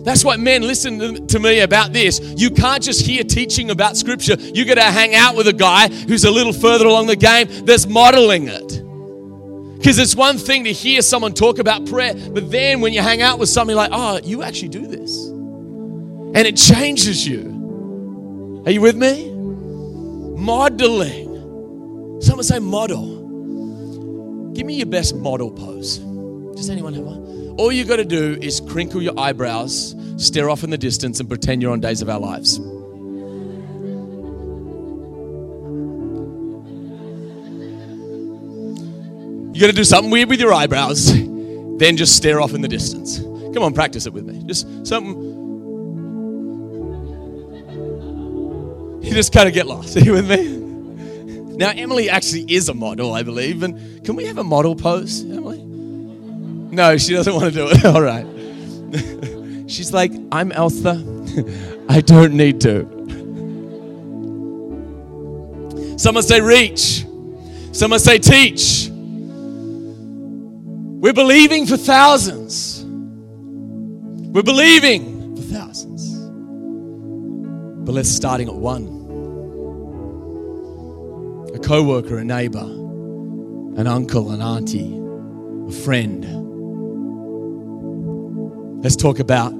That's 0.03 0.25
why, 0.25 0.37
men, 0.37 0.63
listen 0.63 1.27
to 1.27 1.39
me 1.39 1.59
about 1.59 1.93
this. 1.93 2.19
You 2.19 2.49
can't 2.49 2.81
just 2.81 3.05
hear 3.05 3.23
teaching 3.23 3.69
about 3.69 3.95
Scripture. 3.95 4.37
You 4.39 4.65
got 4.65 4.75
to 4.75 4.83
hang 4.83 5.13
out 5.13 5.35
with 5.35 5.47
a 5.47 5.53
guy 5.53 5.89
who's 5.89 6.23
a 6.23 6.31
little 6.31 6.53
further 6.53 6.87
along 6.87 7.05
the 7.05 7.15
game 7.15 7.47
that's 7.65 7.85
modeling 7.85 8.47
it. 8.47 9.77
Because 9.77 9.99
it's 9.99 10.15
one 10.15 10.39
thing 10.39 10.63
to 10.63 10.73
hear 10.73 11.03
someone 11.03 11.33
talk 11.33 11.59
about 11.59 11.85
prayer, 11.85 12.15
but 12.15 12.49
then 12.49 12.81
when 12.81 12.91
you 12.91 13.01
hang 13.01 13.21
out 13.21 13.37
with 13.37 13.49
somebody 13.49 13.75
like, 13.75 13.91
oh, 13.93 14.19
you 14.23 14.41
actually 14.41 14.69
do 14.69 14.87
this. 14.87 15.27
And 15.27 16.37
it 16.37 16.57
changes 16.57 17.27
you. 17.27 18.63
Are 18.65 18.71
you 18.71 18.81
with 18.81 18.95
me? 18.95 19.29
Modeling. 20.41 21.26
Someone 22.19 22.43
say 22.43 22.59
model. 22.59 24.53
Give 24.53 24.65
me 24.65 24.75
your 24.75 24.87
best 24.87 25.15
model 25.15 25.51
pose. 25.51 25.97
Does 25.97 26.69
anyone 26.69 26.93
have 26.95 27.03
one? 27.03 27.55
All 27.57 27.71
you 27.71 27.85
got 27.85 27.97
to 27.97 28.05
do 28.05 28.37
is 28.41 28.59
crinkle 28.59 29.01
your 29.01 29.19
eyebrows, 29.19 29.95
stare 30.17 30.49
off 30.49 30.63
in 30.63 30.69
the 30.69 30.77
distance, 30.77 31.19
and 31.19 31.29
pretend 31.29 31.61
you're 31.61 31.71
on 31.71 31.79
Days 31.79 32.01
of 32.01 32.09
Our 32.09 32.19
Lives. 32.19 32.59
You 39.53 39.61
got 39.61 39.67
to 39.67 39.73
do 39.73 39.83
something 39.83 40.11
weird 40.11 40.29
with 40.29 40.39
your 40.39 40.53
eyebrows, 40.53 41.11
then 41.77 41.97
just 41.97 42.15
stare 42.15 42.41
off 42.41 42.53
in 42.53 42.61
the 42.61 42.67
distance. 42.67 43.19
Come 43.19 43.63
on, 43.63 43.73
practice 43.73 44.05
it 44.05 44.13
with 44.13 44.25
me. 44.25 44.43
Just 44.45 44.67
something. 44.85 45.35
You 49.03 49.13
just 49.13 49.33
kind 49.33 49.47
of 49.47 49.55
get 49.55 49.65
lost. 49.65 49.97
Are 49.97 50.01
you 50.01 50.13
with 50.13 50.29
me? 50.29 50.56
Now, 51.57 51.71
Emily 51.71 52.07
actually 52.07 52.53
is 52.53 52.69
a 52.69 52.75
model, 52.75 53.13
I 53.13 53.23
believe. 53.23 53.63
And 53.63 54.05
can 54.05 54.15
we 54.15 54.25
have 54.25 54.37
a 54.37 54.43
model 54.43 54.75
pose, 54.75 55.23
Emily? 55.23 55.63
No, 55.63 56.97
she 56.97 57.13
doesn't 57.13 57.33
want 57.33 57.45
to 57.45 57.51
do 57.51 57.67
it. 57.67 57.83
All 57.85 58.01
right. 58.01 58.25
She's 59.69 59.91
like, 59.91 60.11
I'm 60.31 60.51
Elsa. 60.51 61.03
I 61.89 62.01
don't 62.01 62.33
need 62.33 62.61
to. 62.61 62.85
Someone 65.97 66.23
say 66.23 66.41
reach. 66.41 67.05
Someone 67.71 67.99
say 67.99 68.19
teach. 68.19 68.89
We're 71.01 71.13
believing 71.13 71.65
for 71.65 71.77
thousands. 71.77 72.85
We're 72.85 74.43
believing 74.43 75.35
for 75.35 75.41
thousands. 75.41 76.15
But 77.83 77.93
let's 77.93 78.09
starting 78.09 78.47
at 78.47 78.53
one. 78.53 78.96
A 81.57 81.59
co-worker, 81.59 82.19
a 82.19 82.23
neighbor, 82.23 82.59
an 82.59 83.87
uncle, 83.87 84.29
an 84.31 84.41
auntie, 84.41 84.93
a 85.67 85.71
friend 85.83 86.37
Let's 88.83 88.95
talk 88.95 89.17
about 89.17 89.53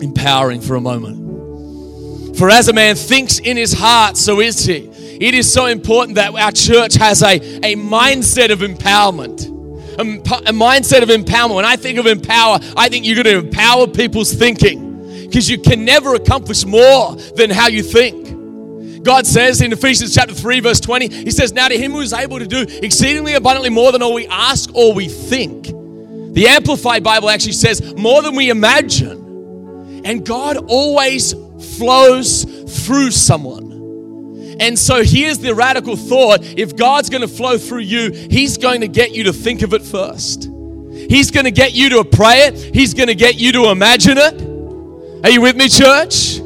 empowering 0.00 0.62
for 0.62 0.74
a 0.74 0.80
moment. 0.80 2.38
For 2.38 2.48
as 2.48 2.68
a 2.68 2.72
man 2.72 2.96
thinks 2.96 3.38
in 3.38 3.58
his 3.58 3.74
heart, 3.74 4.16
so 4.16 4.40
is 4.40 4.64
he. 4.64 4.90
It 5.20 5.34
is 5.34 5.52
so 5.52 5.66
important 5.66 6.14
that 6.14 6.34
our 6.34 6.50
church 6.50 6.94
has 6.94 7.22
a, 7.22 7.36
a 7.36 7.76
mindset 7.76 8.50
of 8.50 8.60
empowerment. 8.60 9.46
A, 9.98 10.00
a 10.48 10.52
mindset 10.52 11.02
of 11.02 11.10
empowerment. 11.10 11.56
When 11.56 11.66
I 11.66 11.76
think 11.76 11.98
of 11.98 12.06
empower, 12.06 12.58
I 12.74 12.88
think 12.88 13.04
you're 13.04 13.22
going 13.22 13.42
to 13.42 13.46
empower 13.46 13.86
people's 13.86 14.32
thinking 14.32 15.26
because 15.26 15.48
you 15.50 15.58
can 15.58 15.84
never 15.84 16.14
accomplish 16.14 16.64
more 16.64 17.16
than 17.36 17.50
how 17.50 17.68
you 17.68 17.82
think. 17.82 18.35
God 19.06 19.24
says 19.24 19.60
in 19.60 19.72
Ephesians 19.72 20.12
chapter 20.12 20.34
3, 20.34 20.58
verse 20.58 20.80
20, 20.80 21.08
He 21.08 21.30
says, 21.30 21.52
Now 21.52 21.68
to 21.68 21.78
Him 21.78 21.92
who 21.92 22.00
is 22.00 22.12
able 22.12 22.40
to 22.40 22.46
do 22.46 22.66
exceedingly 22.82 23.34
abundantly 23.34 23.70
more 23.70 23.92
than 23.92 24.02
all 24.02 24.12
we 24.12 24.26
ask 24.26 24.68
or 24.74 24.92
we 24.92 25.06
think 25.06 25.66
the 26.34 26.48
Amplified 26.48 27.04
Bible 27.04 27.30
actually 27.30 27.52
says 27.52 27.94
more 27.94 28.20
than 28.20 28.34
we 28.34 28.50
imagine. 28.50 30.02
And 30.04 30.26
God 30.26 30.56
always 30.66 31.34
flows 31.78 32.42
through 32.84 33.12
someone. 33.12 34.56
And 34.58 34.76
so 34.76 35.04
here's 35.04 35.38
the 35.38 35.54
radical 35.54 35.94
thought 35.94 36.40
if 36.42 36.74
God's 36.76 37.08
going 37.08 37.22
to 37.22 37.28
flow 37.28 37.58
through 37.58 37.82
you, 37.82 38.10
He's 38.10 38.58
going 38.58 38.80
to 38.80 38.88
get 38.88 39.12
you 39.12 39.22
to 39.24 39.32
think 39.32 39.62
of 39.62 39.72
it 39.72 39.82
first. 39.82 40.50
He's 40.92 41.30
going 41.30 41.44
to 41.44 41.52
get 41.52 41.74
you 41.74 41.90
to 41.90 42.04
pray 42.04 42.48
it, 42.48 42.74
He's 42.74 42.92
going 42.92 43.08
to 43.08 43.14
get 43.14 43.36
you 43.36 43.52
to 43.52 43.66
imagine 43.66 44.18
it. 44.18 45.24
Are 45.24 45.30
you 45.30 45.40
with 45.40 45.54
me, 45.54 45.68
church? 45.68 46.40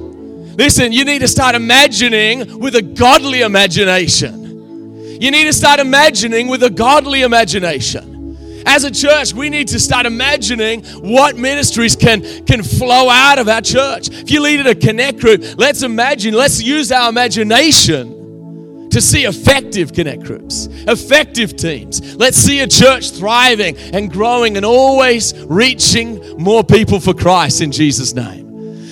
Listen, 0.60 0.92
you 0.92 1.06
need 1.06 1.20
to 1.20 1.26
start 1.26 1.54
imagining 1.54 2.58
with 2.58 2.76
a 2.76 2.82
godly 2.82 3.40
imagination. 3.40 5.18
You 5.18 5.30
need 5.30 5.44
to 5.44 5.54
start 5.54 5.80
imagining 5.80 6.48
with 6.48 6.62
a 6.62 6.68
godly 6.68 7.22
imagination. 7.22 8.62
As 8.66 8.84
a 8.84 8.90
church, 8.90 9.32
we 9.32 9.48
need 9.48 9.68
to 9.68 9.80
start 9.80 10.04
imagining 10.04 10.84
what 10.96 11.38
ministries 11.38 11.96
can, 11.96 12.44
can 12.44 12.62
flow 12.62 13.08
out 13.08 13.38
of 13.38 13.48
our 13.48 13.62
church. 13.62 14.10
If 14.10 14.30
you 14.30 14.42
lead 14.42 14.66
a 14.66 14.74
connect 14.74 15.20
group, 15.20 15.42
let's 15.56 15.82
imagine, 15.82 16.34
let's 16.34 16.62
use 16.62 16.92
our 16.92 17.08
imagination 17.08 18.90
to 18.90 19.00
see 19.00 19.24
effective 19.24 19.94
connect 19.94 20.24
groups, 20.24 20.68
effective 20.86 21.56
teams. 21.56 22.16
Let's 22.16 22.36
see 22.36 22.60
a 22.60 22.66
church 22.66 23.12
thriving 23.12 23.78
and 23.94 24.12
growing 24.12 24.58
and 24.58 24.66
always 24.66 25.32
reaching 25.44 26.36
more 26.36 26.62
people 26.62 27.00
for 27.00 27.14
Christ 27.14 27.62
in 27.62 27.72
Jesus' 27.72 28.12
name. 28.12 28.49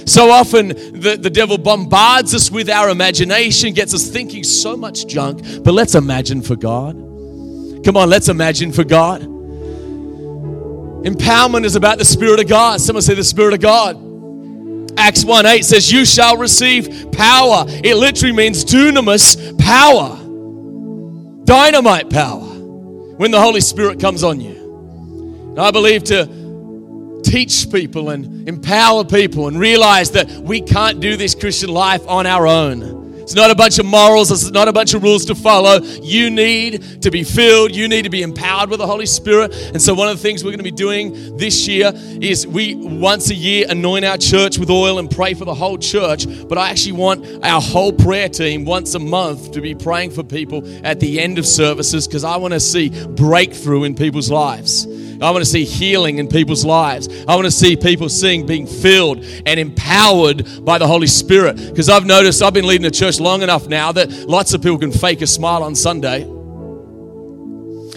So 0.08 0.30
often, 0.30 0.68
the, 0.68 1.18
the 1.20 1.28
devil 1.28 1.58
bombards 1.58 2.34
us 2.34 2.50
with 2.50 2.70
our 2.70 2.88
imagination, 2.88 3.74
gets 3.74 3.92
us 3.92 4.08
thinking 4.08 4.42
so 4.42 4.74
much 4.74 5.06
junk, 5.06 5.42
but 5.62 5.74
let's 5.74 5.94
imagine 5.94 6.40
for 6.40 6.56
God. 6.56 6.94
Come 7.84 7.96
on, 7.96 8.08
let's 8.08 8.30
imagine 8.30 8.72
for 8.72 8.84
God. 8.84 9.20
Empowerment 11.04 11.64
is 11.64 11.76
about 11.76 11.98
the 11.98 12.04
Spirit 12.06 12.40
of 12.40 12.48
God. 12.48 12.80
Someone 12.80 13.02
say 13.02 13.14
the 13.14 13.22
Spirit 13.22 13.52
of 13.52 13.60
God. 13.60 13.96
Acts 14.98 15.24
1 15.24 15.44
8 15.44 15.64
says, 15.64 15.92
You 15.92 16.04
shall 16.04 16.38
receive 16.38 17.12
power. 17.12 17.64
It 17.68 17.96
literally 17.96 18.32
means 18.32 18.64
dunamis 18.64 19.58
power, 19.58 20.16
dynamite 21.44 22.08
power, 22.10 22.40
when 22.40 23.30
the 23.30 23.40
Holy 23.40 23.60
Spirit 23.60 24.00
comes 24.00 24.24
on 24.24 24.40
you. 24.40 25.50
And 25.50 25.60
I 25.60 25.70
believe 25.70 26.02
to 26.04 26.37
teach 27.28 27.70
people 27.70 28.08
and 28.10 28.48
empower 28.48 29.04
people 29.04 29.48
and 29.48 29.60
realize 29.60 30.12
that 30.12 30.28
we 30.30 30.62
can't 30.62 31.00
do 31.00 31.16
this 31.16 31.34
Christian 31.34 31.68
life 31.68 32.06
on 32.08 32.26
our 32.26 32.46
own. 32.46 32.98
It's 33.28 33.34
not 33.34 33.50
a 33.50 33.54
bunch 33.54 33.78
of 33.78 33.84
morals, 33.84 34.30
it's 34.30 34.50
not 34.50 34.68
a 34.68 34.72
bunch 34.72 34.94
of 34.94 35.02
rules 35.02 35.26
to 35.26 35.34
follow. 35.34 35.82
You 36.00 36.30
need 36.30 37.02
to 37.02 37.10
be 37.10 37.24
filled, 37.24 37.76
you 37.76 37.86
need 37.86 38.04
to 38.04 38.08
be 38.08 38.22
empowered 38.22 38.70
with 38.70 38.78
the 38.78 38.86
Holy 38.86 39.04
Spirit. 39.04 39.54
And 39.74 39.82
so, 39.82 39.92
one 39.92 40.08
of 40.08 40.16
the 40.16 40.22
things 40.22 40.42
we're 40.42 40.52
going 40.52 40.64
to 40.64 40.64
be 40.64 40.70
doing 40.70 41.36
this 41.36 41.68
year 41.68 41.92
is 41.94 42.46
we 42.46 42.74
once 42.76 43.28
a 43.28 43.34
year 43.34 43.66
anoint 43.68 44.06
our 44.06 44.16
church 44.16 44.56
with 44.56 44.70
oil 44.70 44.98
and 44.98 45.10
pray 45.10 45.34
for 45.34 45.44
the 45.44 45.52
whole 45.52 45.76
church. 45.76 46.24
But 46.48 46.56
I 46.56 46.70
actually 46.70 46.92
want 46.92 47.44
our 47.44 47.60
whole 47.60 47.92
prayer 47.92 48.30
team 48.30 48.64
once 48.64 48.94
a 48.94 48.98
month 48.98 49.52
to 49.52 49.60
be 49.60 49.74
praying 49.74 50.12
for 50.12 50.22
people 50.22 50.62
at 50.82 50.98
the 50.98 51.20
end 51.20 51.38
of 51.38 51.44
services 51.44 52.08
because 52.08 52.24
I 52.24 52.38
want 52.38 52.54
to 52.54 52.60
see 52.60 52.88
breakthrough 53.08 53.84
in 53.84 53.94
people's 53.94 54.30
lives. 54.30 54.86
I 55.20 55.30
want 55.30 55.44
to 55.44 55.50
see 55.50 55.64
healing 55.64 56.18
in 56.18 56.28
people's 56.28 56.64
lives. 56.64 57.08
I 57.26 57.34
want 57.34 57.46
to 57.46 57.50
see 57.50 57.76
people 57.76 58.08
seeing 58.08 58.46
being 58.46 58.66
filled 58.66 59.24
and 59.46 59.58
empowered 59.58 60.64
by 60.64 60.78
the 60.78 60.86
Holy 60.86 61.08
Spirit. 61.08 61.56
Because 61.56 61.88
I've 61.88 62.06
noticed 62.06 62.42
I've 62.42 62.54
been 62.54 62.66
leading 62.66 62.86
a 62.86 62.90
church 62.90 63.18
long 63.18 63.42
enough 63.42 63.66
now 63.66 63.90
that 63.92 64.10
lots 64.28 64.54
of 64.54 64.62
people 64.62 64.78
can 64.78 64.92
fake 64.92 65.20
a 65.22 65.26
smile 65.26 65.62
on 65.62 65.74
Sunday. 65.74 66.24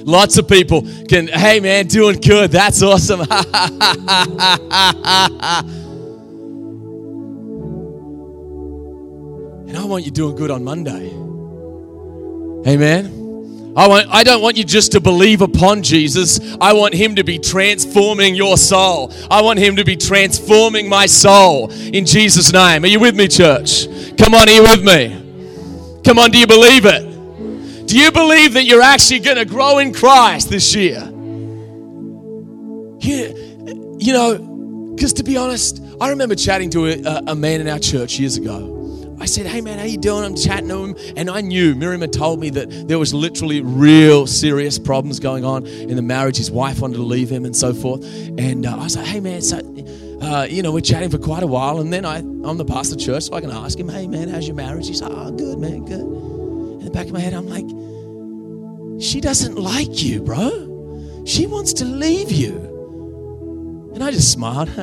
Lots 0.04 0.38
of 0.38 0.48
people 0.48 0.82
can, 1.08 1.28
hey 1.28 1.60
man, 1.60 1.86
doing 1.88 2.20
good. 2.20 2.52
That's 2.52 2.82
awesome. 2.82 3.22
and 3.22 3.30
I 9.78 9.86
want 9.86 10.06
you 10.06 10.12
doing 10.12 10.36
good 10.36 10.50
on 10.50 10.64
Monday. 10.64 11.10
Amen. 12.68 13.21
I, 13.76 13.88
want, 13.88 14.08
I 14.10 14.24
don't 14.24 14.42
want 14.42 14.58
you 14.58 14.66
just 14.66 14.92
to 14.94 15.00
believe 15.00 15.42
upon 15.42 15.82
Jesus. 15.82 16.40
I 16.60 16.74
want 16.74 16.94
Him 16.94 17.16
to 17.16 17.24
be 17.24 17.40
transforming 17.40 18.36
your 18.36 18.58
soul. 18.58 19.14
I 19.30 19.42
want 19.42 19.60
Him 19.60 19.78
to 19.78 19.86
be 19.86 19.96
transforming 19.96 20.90
my 20.90 21.06
soul 21.06 21.72
in 21.72 22.06
Jesus' 22.06 22.52
name. 22.52 22.84
Are 22.84 22.88
you 22.88 23.00
with 23.00 23.16
me, 23.16 23.30
church? 23.30 23.86
Come 24.18 24.34
on, 24.34 24.50
are 24.50 24.52
you 24.52 24.64
with 24.64 24.84
me? 24.84 26.02
Come 26.04 26.20
on, 26.20 26.32
do 26.32 26.38
you 26.38 26.48
believe 26.48 26.86
it? 26.86 27.88
Do 27.88 27.98
you 27.98 28.12
believe 28.12 28.54
that 28.54 28.66
you're 28.66 28.82
actually 28.82 29.20
going 29.20 29.38
to 29.38 29.46
grow 29.46 29.78
in 29.78 29.94
Christ 29.94 30.50
this 30.50 30.76
year? 30.76 31.02
You, 33.00 33.98
you 34.00 34.14
know, 34.14 34.94
because 34.96 35.14
to 35.14 35.24
be 35.24 35.38
honest, 35.38 35.82
I 36.02 36.10
remember 36.10 36.36
chatting 36.36 36.70
to 36.72 36.88
a, 36.88 37.24
a 37.28 37.36
man 37.36 37.62
in 37.62 37.68
our 37.68 37.80
church 37.80 38.20
years 38.20 38.38
ago. 38.38 38.81
I 39.22 39.26
said, 39.26 39.46
"Hey 39.46 39.62
man, 39.62 39.78
how 39.78 39.86
you 39.86 40.00
doing?" 40.00 40.26
I'm 40.26 40.36
chatting 40.36 40.70
to 40.70 40.84
him, 40.84 40.96
and 41.16 41.30
I 41.30 41.42
knew 41.42 41.76
Miriam 41.76 42.02
had 42.02 42.12
told 42.12 42.40
me 42.40 42.50
that 42.50 42.88
there 42.88 42.98
was 42.98 43.14
literally 43.14 43.62
real 43.62 44.26
serious 44.26 44.80
problems 44.80 45.20
going 45.20 45.46
on 45.46 45.68
in 45.68 45.96
the 45.96 46.02
marriage. 46.02 46.38
His 46.38 46.50
wife 46.50 46.82
wanted 46.82 46.96
to 46.98 47.04
leave 47.04 47.30
him, 47.30 47.46
and 47.46 47.56
so 47.56 47.72
forth. 47.74 48.04
And 48.04 48.66
uh, 48.66 48.76
I 48.76 48.84
was 48.84 48.98
like, 48.98 49.06
"Hey 49.06 49.20
man, 49.20 49.42
so 49.42 49.60
uh, 50.22 50.48
you 50.50 50.64
know, 50.64 50.72
we're 50.72 50.82
chatting 50.82 51.10
for 51.10 51.20
quite 51.20 51.44
a 51.44 51.48
while, 51.48 51.80
and 51.80 51.94
then 51.94 52.06
I, 52.06 52.18
I'm 52.18 52.58
the 52.58 52.66
pastor 52.66 52.96
of 52.96 53.02
church, 53.02 53.24
so 53.24 53.36
I 53.36 53.42
can 53.42 53.52
ask 53.52 53.80
him, 53.80 53.90
"Hey 53.90 54.08
man, 54.08 54.28
how's 54.28 54.48
your 54.48 54.56
marriage?" 54.56 54.88
He's 54.88 55.02
like, 55.02 55.12
"Oh, 55.14 55.32
good 55.32 55.60
man, 55.60 55.86
good." 55.86 56.02
In 56.02 56.86
the 56.86 56.92
back 56.92 57.06
of 57.06 57.14
my 57.14 57.20
head, 57.20 57.34
I'm 57.34 57.48
like, 57.48 57.66
"She 59.02 59.22
doesn't 59.22 59.56
like 59.56 60.04
you, 60.04 60.22
bro. 60.22 61.24
She 61.26 61.46
wants 61.46 61.74
to 61.74 61.86
leave 61.86 62.32
you." 62.32 63.92
And 63.94 64.04
I 64.04 64.10
just 64.10 64.32
smiled. 64.32 64.70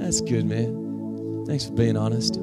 That's 0.00 0.20
good, 0.20 0.44
man. 0.44 1.44
Thanks 1.46 1.64
for 1.64 1.72
being 1.72 1.96
honest. 1.96 2.38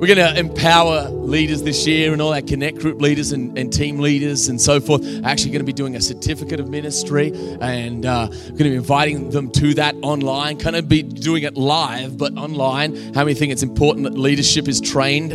We're 0.00 0.06
going 0.06 0.16
to 0.16 0.38
empower 0.38 1.10
leaders 1.10 1.62
this 1.62 1.86
year 1.86 2.14
and 2.14 2.22
all 2.22 2.32
our 2.32 2.40
connect 2.40 2.78
group 2.78 3.02
leaders 3.02 3.32
and, 3.32 3.58
and 3.58 3.70
team 3.70 3.98
leaders 3.98 4.48
and 4.48 4.58
so 4.58 4.80
forth. 4.80 5.04
Actually, 5.24 5.50
going 5.50 5.60
to 5.60 5.66
be 5.66 5.74
doing 5.74 5.94
a 5.94 6.00
certificate 6.00 6.58
of 6.58 6.70
ministry 6.70 7.32
and 7.60 8.06
uh, 8.06 8.28
going 8.28 8.56
to 8.56 8.64
be 8.64 8.74
inviting 8.76 9.28
them 9.28 9.50
to 9.50 9.74
that 9.74 9.94
online. 10.00 10.58
Kind 10.58 10.76
of 10.76 10.88
be 10.88 11.02
doing 11.02 11.42
it 11.42 11.58
live, 11.58 12.16
but 12.16 12.32
online. 12.38 12.96
How 13.12 13.24
many 13.24 13.34
think 13.34 13.52
it's 13.52 13.62
important 13.62 14.04
that 14.04 14.18
leadership 14.18 14.68
is 14.68 14.80
trained? 14.80 15.32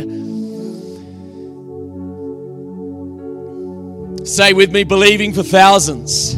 Say 4.26 4.52
with 4.52 4.72
me, 4.72 4.82
believing 4.82 5.32
for 5.32 5.44
thousands 5.44 6.34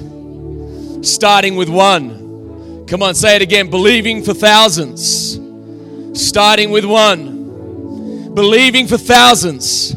starting 1.12 1.56
with 1.56 1.68
one. 1.68 2.86
Come 2.86 3.02
on, 3.02 3.14
say 3.14 3.36
it 3.36 3.42
again. 3.42 3.70
Believing 3.70 4.22
for 4.22 4.34
thousands, 4.34 5.38
starting 6.18 6.70
with 6.70 6.84
one. 6.84 8.34
Believing 8.34 8.86
for 8.86 8.98
thousands, 8.98 9.96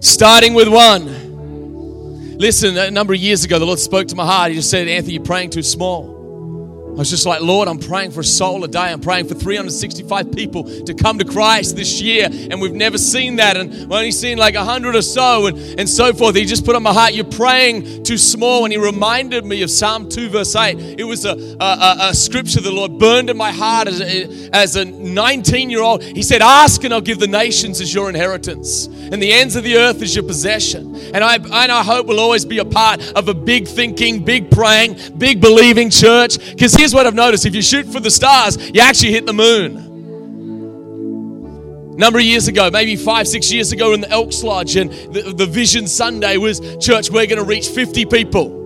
starting 0.00 0.54
with 0.54 0.68
one. 0.68 2.36
Listen, 2.38 2.76
a 2.76 2.90
number 2.90 3.14
of 3.14 3.20
years 3.20 3.44
ago, 3.44 3.58
the 3.58 3.64
Lord 3.64 3.78
spoke 3.78 4.08
to 4.08 4.16
my 4.16 4.26
heart. 4.26 4.50
He 4.50 4.56
just 4.56 4.70
said, 4.70 4.86
Anthony, 4.88 5.14
you're 5.14 5.24
praying 5.24 5.50
too 5.50 5.62
small. 5.62 6.15
I 6.96 7.00
was 7.00 7.10
just 7.10 7.26
like, 7.26 7.42
Lord, 7.42 7.68
I'm 7.68 7.78
praying 7.78 8.12
for 8.12 8.20
a 8.20 8.24
soul 8.24 8.64
a 8.64 8.68
day. 8.68 8.78
I'm 8.78 9.02
praying 9.02 9.28
for 9.28 9.34
365 9.34 10.32
people 10.32 10.64
to 10.64 10.94
come 10.94 11.18
to 11.18 11.26
Christ 11.26 11.76
this 11.76 12.00
year. 12.00 12.26
And 12.30 12.58
we've 12.58 12.72
never 12.72 12.96
seen 12.96 13.36
that. 13.36 13.58
And 13.58 13.70
we've 13.70 13.92
only 13.92 14.10
seen 14.12 14.38
like 14.38 14.54
100 14.54 14.96
or 14.96 15.02
so 15.02 15.46
and, 15.46 15.58
and 15.78 15.86
so 15.86 16.14
forth. 16.14 16.36
He 16.36 16.46
just 16.46 16.64
put 16.64 16.74
on 16.74 16.82
my 16.82 16.94
heart, 16.94 17.12
You're 17.12 17.26
praying 17.26 18.04
too 18.04 18.16
small. 18.16 18.64
And 18.64 18.72
he 18.72 18.78
reminded 18.78 19.44
me 19.44 19.60
of 19.60 19.70
Psalm 19.70 20.08
2, 20.08 20.30
verse 20.30 20.56
8. 20.56 20.98
It 20.98 21.04
was 21.04 21.26
a, 21.26 21.32
a, 21.60 21.96
a 22.00 22.14
scripture 22.14 22.62
the 22.62 22.72
Lord 22.72 22.98
burned 22.98 23.28
in 23.28 23.36
my 23.36 23.52
heart 23.52 23.88
as 23.88 24.00
a, 24.00 24.48
as 24.54 24.76
a 24.76 24.86
19 24.86 25.68
year 25.68 25.82
old. 25.82 26.02
He 26.02 26.22
said, 26.22 26.40
Ask 26.40 26.82
and 26.84 26.94
I'll 26.94 27.02
give 27.02 27.18
the 27.18 27.26
nations 27.26 27.82
as 27.82 27.92
your 27.92 28.08
inheritance, 28.08 28.86
and 28.86 29.22
the 29.22 29.34
ends 29.34 29.54
of 29.54 29.64
the 29.64 29.76
earth 29.76 30.00
as 30.00 30.14
your 30.14 30.24
possession. 30.24 30.96
And 31.14 31.22
I, 31.22 31.34
and 31.34 31.70
I 31.70 31.82
hope 31.82 32.06
we'll 32.06 32.20
always 32.20 32.46
be 32.46 32.56
a 32.56 32.64
part 32.64 33.06
of 33.12 33.28
a 33.28 33.34
big 33.34 33.68
thinking, 33.68 34.24
big 34.24 34.50
praying, 34.50 34.96
big 35.18 35.42
believing 35.42 35.90
church. 35.90 36.38
Because 36.38 36.74
here's 36.86 36.94
what 36.94 37.04
I've 37.04 37.14
noticed 37.14 37.44
if 37.46 37.52
you 37.52 37.62
shoot 37.62 37.84
for 37.86 37.98
the 37.98 38.12
stars, 38.12 38.70
you 38.70 38.80
actually 38.80 39.10
hit 39.10 39.26
the 39.26 39.32
moon. 39.32 39.82
Number 41.96 42.20
of 42.20 42.24
years 42.24 42.46
ago, 42.46 42.70
maybe 42.70 42.94
five, 42.94 43.26
six 43.26 43.50
years 43.50 43.72
ago, 43.72 43.92
in 43.92 44.02
the 44.02 44.08
Elks 44.08 44.44
Lodge, 44.44 44.76
and 44.76 44.92
the, 45.12 45.34
the 45.36 45.46
Vision 45.46 45.88
Sunday 45.88 46.36
was, 46.36 46.60
Church, 46.76 47.10
we're 47.10 47.26
going 47.26 47.40
to 47.40 47.44
reach 47.44 47.66
50 47.66 48.04
people. 48.04 48.62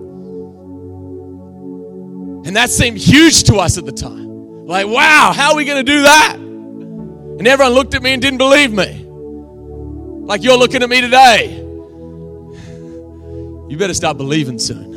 And 2.45 2.55
that 2.55 2.69
seemed 2.69 2.99
huge 2.99 3.45
to 3.45 3.55
us 3.55 3.79
at 3.79 3.87
the 3.87 3.91
time. 3.91 4.67
Like, 4.67 4.85
wow, 4.85 5.33
how 5.35 5.53
are 5.53 5.55
we 5.55 5.65
going 5.65 5.83
to 5.83 5.91
do 5.91 6.03
that? 6.03 6.35
And 6.35 7.47
everyone 7.47 7.73
looked 7.73 7.95
at 7.95 8.03
me 8.03 8.13
and 8.13 8.21
didn't 8.21 8.37
believe 8.37 8.71
me. 8.71 9.03
Like 10.27 10.43
you're 10.43 10.57
looking 10.57 10.83
at 10.83 10.89
me 10.89 11.01
today. 11.01 11.57
You 13.67 13.77
better 13.79 13.95
start 13.95 14.17
believing 14.17 14.59
soon. 14.59 14.90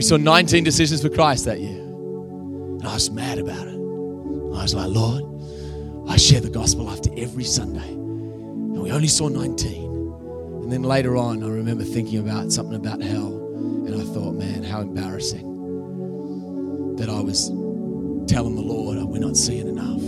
We 0.00 0.04
saw 0.04 0.16
19 0.16 0.64
decisions 0.64 1.02
for 1.02 1.10
Christ 1.10 1.44
that 1.44 1.60
year. 1.60 1.78
And 1.78 2.86
I 2.86 2.94
was 2.94 3.10
mad 3.10 3.38
about 3.38 3.66
it. 3.66 3.74
I 3.74 4.62
was 4.62 4.74
like, 4.74 4.88
Lord, 4.88 5.22
I 6.08 6.16
share 6.16 6.40
the 6.40 6.48
gospel 6.48 6.88
after 6.88 7.10
every 7.18 7.44
Sunday. 7.44 7.86
And 7.86 8.80
we 8.80 8.92
only 8.92 9.08
saw 9.08 9.28
19. 9.28 9.90
And 10.62 10.72
then 10.72 10.84
later 10.84 11.18
on, 11.18 11.44
I 11.44 11.48
remember 11.48 11.84
thinking 11.84 12.18
about 12.18 12.50
something 12.50 12.76
about 12.76 13.02
hell. 13.02 13.36
And 13.86 13.94
I 13.94 14.02
thought, 14.14 14.36
man, 14.36 14.62
how 14.62 14.80
embarrassing 14.80 16.96
that 16.96 17.10
I 17.10 17.20
was 17.20 17.48
telling 18.26 18.54
the 18.54 18.62
Lord, 18.62 18.96
we're 19.02 19.18
not 19.18 19.36
seeing 19.36 19.68
enough. 19.68 20.00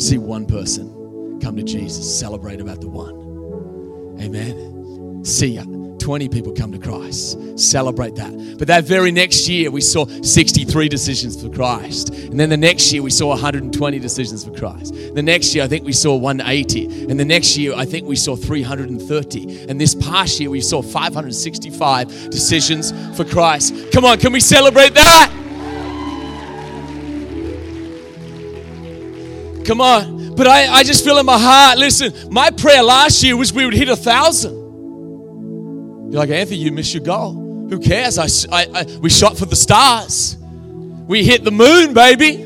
See 0.00 0.18
one 0.18 0.46
person 0.46 1.40
come 1.42 1.56
to 1.56 1.64
Jesus, 1.64 2.20
celebrate 2.20 2.60
about 2.60 2.80
the 2.80 2.88
one. 2.88 4.22
Amen. 4.22 5.24
See 5.24 5.56
20 5.98 6.28
people 6.28 6.52
come 6.52 6.72
to 6.72 6.78
Christ, 6.78 7.58
celebrate 7.58 8.14
that. 8.16 8.56
But 8.58 8.68
that 8.68 8.84
very 8.84 9.10
next 9.12 9.48
year, 9.48 9.70
we 9.70 9.80
saw 9.80 10.06
63 10.06 10.88
decisions 10.88 11.40
for 11.40 11.48
Christ. 11.48 12.10
And 12.10 12.38
then 12.38 12.48
the 12.48 12.56
next 12.56 12.92
year, 12.92 13.02
we 13.02 13.10
saw 13.10 13.28
120 13.28 13.98
decisions 13.98 14.44
for 14.44 14.52
Christ. 14.52 14.94
The 15.14 15.22
next 15.22 15.54
year, 15.54 15.64
I 15.64 15.68
think 15.68 15.84
we 15.84 15.92
saw 15.92 16.16
180. 16.16 17.10
And 17.10 17.18
the 17.18 17.24
next 17.24 17.56
year, 17.56 17.74
I 17.74 17.84
think 17.84 18.06
we 18.06 18.16
saw 18.16 18.36
330. 18.36 19.68
And 19.68 19.80
this 19.80 19.94
past 19.94 20.40
year, 20.40 20.50
we 20.50 20.60
saw 20.60 20.82
565 20.82 22.30
decisions 22.30 22.92
for 23.16 23.24
Christ. 23.24 23.74
Come 23.92 24.04
on, 24.04 24.18
can 24.18 24.32
we 24.32 24.40
celebrate 24.40 24.94
that? 24.94 25.32
Come 29.64 29.80
on. 29.80 30.34
But 30.36 30.46
I, 30.46 30.66
I 30.66 30.82
just 30.82 31.02
feel 31.02 31.18
in 31.18 31.26
my 31.26 31.38
heart, 31.38 31.78
listen, 31.78 32.12
my 32.30 32.50
prayer 32.50 32.82
last 32.82 33.22
year 33.22 33.36
was 33.36 33.52
we 33.52 33.64
would 33.64 33.74
hit 33.74 33.88
a 33.88 33.96
thousand. 33.96 34.65
You're 36.08 36.20
like, 36.20 36.30
Anthony, 36.30 36.58
you 36.58 36.70
missed 36.70 36.94
your 36.94 37.02
goal. 37.02 37.32
Who 37.68 37.80
cares? 37.80 38.16
I, 38.16 38.26
I, 38.56 38.66
I, 38.72 38.98
we 39.00 39.10
shot 39.10 39.36
for 39.36 39.46
the 39.46 39.56
stars. 39.56 40.36
We 40.38 41.24
hit 41.24 41.42
the 41.42 41.50
moon, 41.50 41.94
baby. 41.94 42.44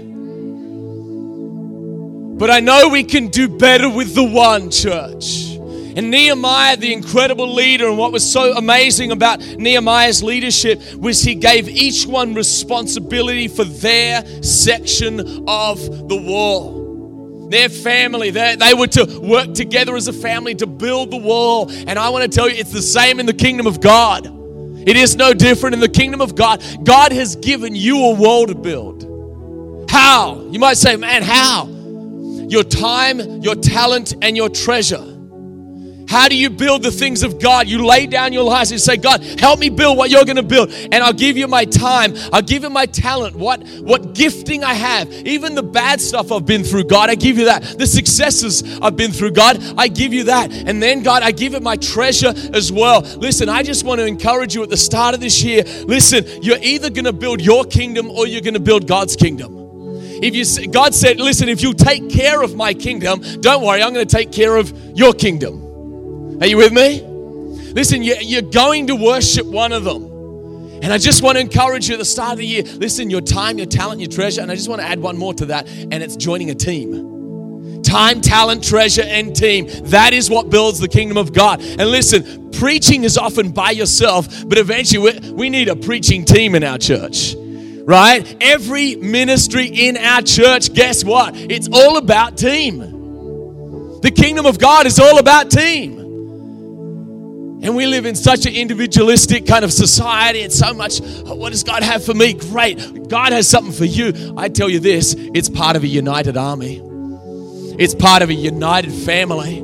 But 2.39 2.49
I 2.51 2.61
know 2.61 2.89
we 2.89 3.05
can 3.05 3.29
do 3.29 3.49
better 3.49 3.91
with 3.91 4.15
the 4.15 4.25
one 4.25 4.71
church. 4.71 5.57
And 5.95 6.11
Nehemiah, 6.11 6.79
the 6.79 6.91
incredible 6.95 7.53
leader, 7.53 7.87
and 7.87 7.99
what 7.99 8.13
was 8.13 8.31
so 8.31 8.57
amazing 8.57 9.13
about 9.13 9.41
Nehemiah's 9.41 10.23
leadership 10.23 10.81
was 10.95 11.21
he 11.21 11.35
gave 11.35 11.69
each 11.69 12.07
one 12.07 12.33
responsibility 12.33 13.47
for 13.47 13.65
their 13.65 14.25
section 14.43 15.21
of 15.47 16.09
the 16.09 16.17
wall 16.17 16.80
their 17.51 17.69
family. 17.69 18.31
They, 18.31 18.57
they 18.57 18.75
were 18.75 18.87
to 18.89 19.21
work 19.21 19.55
together 19.55 19.97
as 19.97 20.09
a 20.09 20.13
family 20.13 20.55
to 20.57 20.67
build 20.67 21.11
the 21.11 21.17
wall. 21.17 21.71
And 21.71 21.99
I 21.99 22.09
want 22.11 22.31
to 22.31 22.35
tell 22.35 22.49
you, 22.49 22.57
it's 22.57 22.73
the 22.73 22.83
same 22.83 23.21
in 23.21 23.27
the 23.27 23.35
kingdom 23.35 23.67
of 23.67 23.81
God. 23.81 24.27
It 24.87 24.97
is 24.97 25.17
no 25.17 25.35
different 25.35 25.75
in 25.75 25.81
the 25.81 25.89
kingdom 25.89 26.21
of 26.21 26.35
God. 26.35 26.63
God 26.85 27.13
has 27.13 27.37
given 27.37 27.75
you 27.75 27.99
a 28.07 28.15
wall 28.15 28.47
to 28.47 28.55
build. 28.55 29.91
How? 29.91 30.47
You 30.51 30.59
might 30.59 30.79
say, 30.79 30.97
man, 30.97 31.23
how? 31.23 31.67
Your 32.49 32.65
time, 32.65 33.43
your 33.43 33.57
talent, 33.57 34.15
and 34.23 34.37
your 34.37 34.49
treasure. 34.49 35.10
How 36.11 36.27
do 36.27 36.37
you 36.37 36.51
build 36.51 36.83
the 36.83 36.91
things 36.91 37.23
of 37.23 37.39
God? 37.39 37.69
You 37.69 37.87
lay 37.87 38.05
down 38.05 38.33
your 38.33 38.43
lives 38.43 38.73
and 38.73 38.81
say, 38.81 38.97
God, 38.97 39.23
help 39.39 39.61
me 39.61 39.71
build 39.71 39.97
what 39.97 40.11
you're 40.11 40.25
going 40.25 40.35
to 40.35 40.43
build. 40.43 40.73
And 40.73 40.97
I'll 40.97 41.13
give 41.13 41.37
you 41.37 41.47
my 41.47 41.65
time. 41.65 42.15
I'll 42.33 42.43
give 42.43 42.65
you 42.65 42.69
my 42.69 42.87
talent, 42.87 43.37
what, 43.37 43.63
what 43.79 44.13
gifting 44.13 44.65
I 44.65 44.75
have. 44.75 45.09
Even 45.13 45.55
the 45.55 45.63
bad 45.63 46.01
stuff 46.01 46.33
I've 46.33 46.45
been 46.45 46.65
through, 46.65 46.85
God, 46.85 47.11
I 47.11 47.15
give 47.15 47.39
you 47.39 47.45
that. 47.45 47.63
The 47.79 47.87
successes 47.87 48.81
I've 48.83 48.97
been 48.97 49.13
through, 49.13 49.31
God, 49.31 49.63
I 49.79 49.87
give 49.87 50.13
you 50.13 50.25
that. 50.25 50.53
And 50.53 50.83
then, 50.83 51.05
God, 51.05 51.23
I 51.23 51.31
give 51.31 51.55
it 51.55 51.63
my 51.63 51.77
treasure 51.77 52.35
as 52.55 52.73
well. 52.73 53.03
Listen, 53.03 53.49
I 53.49 53.63
just 53.63 53.85
want 53.85 54.01
to 54.01 54.07
encourage 54.07 54.53
you 54.53 54.65
at 54.65 54.69
the 54.69 54.77
start 54.77 55.15
of 55.15 55.21
this 55.21 55.45
year. 55.45 55.63
Listen, 55.87 56.25
you're 56.43 56.59
either 56.61 56.91
going 56.91 57.05
to 57.05 57.13
build 57.13 57.41
your 57.41 57.63
kingdom 57.63 58.11
or 58.11 58.27
you're 58.27 58.41
going 58.41 58.55
to 58.55 58.59
build 58.59 58.89
God's 58.89 59.15
kingdom. 59.15 59.57
If 60.25 60.35
you 60.35 60.67
God 60.67 60.93
said, 60.93 61.21
listen, 61.21 61.49
if 61.49 61.63
you 61.63 61.73
take 61.73 62.11
care 62.11 62.43
of 62.43 62.57
my 62.57 62.75
kingdom, 62.75 63.21
don't 63.41 63.65
worry, 63.65 63.81
I'm 63.81 63.95
going 63.95 64.09
to 64.09 64.17
take 64.17 64.33
care 64.33 64.57
of 64.57 64.77
your 64.99 65.13
kingdom. 65.15 65.70
Are 66.41 66.47
you 66.47 66.57
with 66.57 66.73
me? 66.73 67.03
Listen, 67.73 68.03
you're 68.03 68.43
going 68.43 68.87
to 68.87 68.97
worship 68.97 69.47
one 69.47 69.73
of 69.73 69.85
them. 69.85 70.11
And 70.83 70.93
I 70.93 70.97
just 70.99 71.23
want 71.23 71.37
to 71.37 71.41
encourage 71.41 71.89
you 71.89 71.95
at 71.95 71.99
the 71.99 72.07
start 72.07 72.33
of 72.33 72.39
the 72.39 72.47
year 72.47 72.63
listen, 72.63 73.11
your 73.11 73.21
time, 73.21 73.59
your 73.59 73.67
talent, 73.67 74.01
your 74.01 74.09
treasure. 74.09 74.41
And 74.41 74.51
I 74.51 74.55
just 74.55 74.69
want 74.69 74.81
to 74.81 74.87
add 74.87 74.99
one 74.99 75.19
more 75.19 75.35
to 75.35 75.47
that, 75.47 75.69
and 75.69 75.95
it's 75.95 76.17
joining 76.17 76.51
a 76.51 76.55
team. 76.55 77.83
Time, 77.83 78.21
talent, 78.21 78.65
treasure, 78.65 79.03
and 79.03 79.37
team. 79.37 79.67
That 79.85 80.15
is 80.15 80.31
what 80.31 80.49
builds 80.49 80.79
the 80.79 80.89
kingdom 80.89 81.19
of 81.19 81.35
God. 81.35 81.61
And 81.61 81.91
listen, 81.91 82.51
preaching 82.53 83.05
is 83.05 83.19
often 83.19 83.51
by 83.51 83.73
yourself, 83.73 84.27
but 84.49 84.57
eventually 84.57 85.33
we, 85.33 85.51
need 85.51 85.69
a 85.69 85.77
preaching 85.77 86.25
team 86.25 86.55
in 86.55 86.65
our 86.65 86.79
church 86.79 87.35
right? 87.83 88.37
Every 88.41 88.95
ministry 88.95 89.67
in 89.67 89.97
our 89.97 90.23
church, 90.23 90.73
guess 90.75 91.03
what? 91.03 91.35
It's 91.35 91.69
all 91.73 91.97
about 91.97 92.37
team. 92.37 92.79
The 94.01 94.13
kingdom 94.13 94.47
of 94.47 94.61
God 94.61 94.87
is 94.87 95.01
all 95.01 95.19
about 95.19 95.51
team. 95.51 96.00
And 97.63 97.77
we 97.77 97.87
live 97.87 98.07
in 98.07 98.15
such 98.15 98.47
an 98.47 98.55
individualistic 98.55 99.47
kind 99.47 99.67
of 99.67 99.73
society 99.73 100.43
and 100.43 100.53
so 100.53 100.73
much, 100.73 101.01
oh, 101.27 101.35
what 101.35 101.53
does 101.53 101.63
God 101.63 101.83
have 101.83 102.03
for 102.03 102.15
me? 102.15 102.33
Great. 102.33 103.09
God 103.09 103.33
has 103.33 103.47
something 103.47 103.73
for 103.73 103.85
you. 103.85 104.35
I 104.37 104.49
tell 104.49 104.71
you 104.71 104.81
this 104.81 105.15
it's 105.17 105.51
part 105.51 105.77
of 105.77 105.83
a 105.83 105.87
united 105.87 106.39
army, 106.39 106.81
it's 107.79 107.95
part 107.95 108.23
of 108.23 108.31
a 108.31 108.35
united 108.35 108.93
family, 108.93 109.63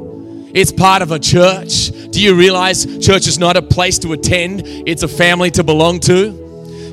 it's 0.52 0.72
part 0.72 1.00
of 1.00 1.10
a 1.10 1.18
church. 1.18 1.90
Do 2.10 2.20
you 2.20 2.34
realize 2.34 2.84
church 2.98 3.26
is 3.26 3.38
not 3.38 3.56
a 3.56 3.62
place 3.62 3.98
to 4.00 4.12
attend, 4.12 4.62
it's 4.66 5.02
a 5.02 5.08
family 5.08 5.50
to 5.52 5.64
belong 5.64 6.00
to? 6.00 6.44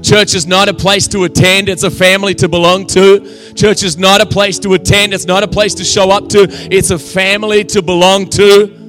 Church 0.02 0.36
is 0.36 0.46
not 0.48 0.70
a 0.70 0.74
place 0.74 1.08
to 1.10 1.24
attend, 1.26 1.68
it's 1.68 1.84
a 1.84 1.92
family 1.92 2.34
to 2.36 2.48
belong 2.48 2.88
to. 2.88 3.54
Church 3.56 3.84
is 3.84 3.98
not 3.98 4.22
a 4.22 4.26
place 4.26 4.60
to 4.60 4.74
attend, 4.74 5.14
it's 5.14 5.26
not 5.26 5.44
a 5.44 5.48
place 5.48 5.76
to 5.76 5.84
show 5.84 6.12
up 6.12 6.30
to, 6.30 6.48
it's 6.50 6.92
a 6.92 7.00
family 7.00 7.66
to 7.66 7.82
belong 7.82 8.30
to. 8.32 8.83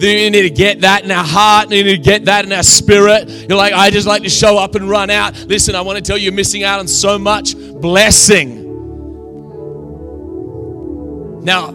We 0.00 0.30
need 0.30 0.42
to 0.42 0.50
get 0.50 0.80
that 0.80 1.04
in 1.04 1.10
our 1.10 1.24
heart. 1.24 1.68
We 1.68 1.82
need 1.82 1.96
to 1.96 2.02
get 2.02 2.24
that 2.26 2.44
in 2.44 2.52
our 2.52 2.62
spirit. 2.62 3.28
You're 3.28 3.58
like, 3.58 3.72
I 3.72 3.90
just 3.90 4.06
like 4.06 4.22
to 4.22 4.30
show 4.30 4.58
up 4.58 4.74
and 4.74 4.88
run 4.88 5.10
out. 5.10 5.36
Listen, 5.46 5.74
I 5.74 5.80
want 5.80 5.96
to 5.96 6.02
tell 6.02 6.16
you, 6.16 6.24
you're 6.24 6.32
missing 6.32 6.62
out 6.62 6.80
on 6.80 6.88
so 6.88 7.18
much 7.18 7.56
blessing. 7.56 8.62
Now, 11.44 11.70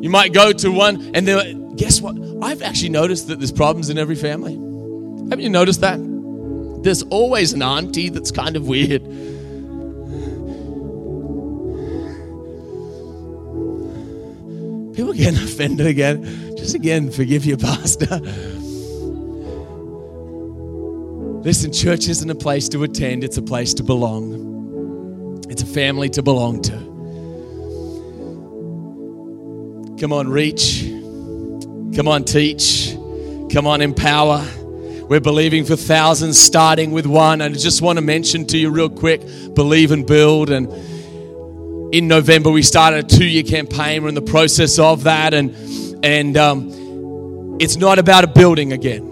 you 0.00 0.10
might 0.10 0.32
go 0.32 0.52
to 0.52 0.70
one, 0.70 1.10
and 1.14 1.26
then 1.26 1.74
guess 1.76 2.00
what? 2.00 2.16
I've 2.42 2.62
actually 2.62 2.90
noticed 2.90 3.28
that 3.28 3.38
there's 3.38 3.52
problems 3.52 3.88
in 3.90 3.98
every 3.98 4.14
family. 4.14 4.54
Haven't 5.30 5.40
you 5.40 5.50
noticed 5.50 5.80
that? 5.80 5.98
There's 6.82 7.02
always 7.04 7.52
an 7.52 7.62
auntie 7.62 8.08
that's 8.08 8.30
kind 8.30 8.56
of 8.56 8.68
weird. 8.68 9.02
People 14.94 15.12
getting 15.12 15.38
offended 15.42 15.86
again. 15.86 16.47
Just 16.58 16.74
again, 16.74 17.10
forgive 17.10 17.46
your 17.46 17.56
pastor. 17.56 18.18
Listen, 21.44 21.72
church 21.72 22.08
isn't 22.08 22.28
a 22.28 22.34
place 22.34 22.68
to 22.70 22.82
attend, 22.82 23.22
it's 23.22 23.36
a 23.36 23.42
place 23.42 23.72
to 23.74 23.84
belong. 23.84 25.44
It's 25.48 25.62
a 25.62 25.66
family 25.66 26.08
to 26.10 26.22
belong 26.22 26.62
to. 26.62 26.72
Come 30.00 30.12
on, 30.12 30.28
reach. 30.28 30.82
Come 31.94 32.08
on, 32.08 32.24
teach. 32.24 32.94
Come 33.52 33.68
on, 33.68 33.80
empower. 33.80 34.44
We're 35.08 35.20
believing 35.20 35.64
for 35.64 35.76
thousands, 35.76 36.40
starting 36.40 36.90
with 36.90 37.06
one. 37.06 37.40
And 37.40 37.54
I 37.54 37.58
just 37.58 37.82
want 37.82 37.98
to 37.98 38.02
mention 38.02 38.46
to 38.48 38.58
you, 38.58 38.70
real 38.70 38.90
quick 38.90 39.22
believe 39.54 39.92
and 39.92 40.04
build. 40.04 40.50
And 40.50 40.70
in 41.94 42.08
November, 42.08 42.50
we 42.50 42.62
started 42.62 43.04
a 43.04 43.16
two 43.16 43.26
year 43.26 43.44
campaign. 43.44 44.02
We're 44.02 44.08
in 44.08 44.16
the 44.16 44.22
process 44.22 44.78
of 44.80 45.04
that. 45.04 45.34
And, 45.34 45.54
and 46.02 46.36
um, 46.36 47.56
it's 47.60 47.76
not 47.76 47.98
about 47.98 48.24
a 48.24 48.28
building 48.28 48.72
again, 48.72 49.04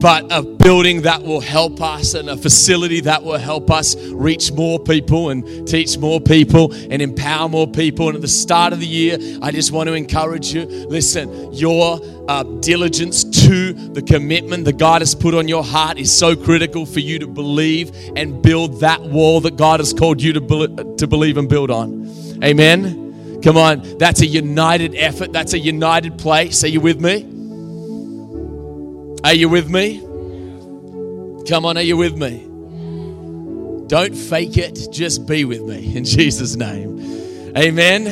but 0.00 0.26
a 0.32 0.42
building 0.42 1.02
that 1.02 1.22
will 1.22 1.40
help 1.40 1.80
us 1.80 2.14
and 2.14 2.28
a 2.28 2.36
facility 2.36 3.00
that 3.02 3.22
will 3.22 3.38
help 3.38 3.70
us 3.70 3.94
reach 4.08 4.50
more 4.50 4.80
people 4.80 5.30
and 5.30 5.68
teach 5.68 5.96
more 5.96 6.20
people 6.20 6.72
and 6.74 7.00
empower 7.00 7.48
more 7.48 7.68
people. 7.68 8.08
And 8.08 8.16
at 8.16 8.22
the 8.22 8.26
start 8.26 8.72
of 8.72 8.80
the 8.80 8.86
year, 8.86 9.16
I 9.40 9.52
just 9.52 9.70
want 9.70 9.86
to 9.88 9.94
encourage 9.94 10.52
you 10.52 10.64
listen, 10.64 11.52
your 11.52 12.00
uh, 12.28 12.42
diligence 12.42 13.22
to 13.46 13.72
the 13.72 14.02
commitment 14.02 14.64
that 14.64 14.78
God 14.78 15.02
has 15.02 15.14
put 15.14 15.34
on 15.34 15.46
your 15.46 15.62
heart 15.62 15.98
is 15.98 16.12
so 16.12 16.34
critical 16.34 16.84
for 16.84 16.98
you 16.98 17.20
to 17.20 17.28
believe 17.28 17.92
and 18.16 18.42
build 18.42 18.80
that 18.80 19.00
wall 19.00 19.40
that 19.42 19.56
God 19.56 19.78
has 19.78 19.92
called 19.92 20.20
you 20.20 20.32
to, 20.32 20.40
be- 20.40 20.96
to 20.96 21.06
believe 21.06 21.36
and 21.36 21.48
build 21.48 21.70
on. 21.70 22.08
Amen. 22.42 23.01
Come 23.42 23.56
on, 23.56 23.98
that's 23.98 24.20
a 24.20 24.26
united 24.26 24.94
effort. 24.94 25.32
That's 25.32 25.52
a 25.52 25.58
united 25.58 26.16
place. 26.18 26.62
Are 26.62 26.68
you 26.68 26.80
with 26.80 27.00
me? 27.00 27.24
Are 29.24 29.34
you 29.34 29.48
with 29.48 29.68
me? 29.68 30.00
Come 31.48 31.64
on, 31.64 31.76
are 31.76 31.82
you 31.82 31.96
with 31.96 32.16
me? 32.16 32.48
Don't 33.88 34.14
fake 34.14 34.56
it, 34.56 34.88
just 34.90 35.26
be 35.26 35.44
with 35.44 35.62
me 35.62 35.96
in 35.96 36.04
Jesus' 36.16 36.56
name. 36.56 37.00
Amen. 37.56 38.06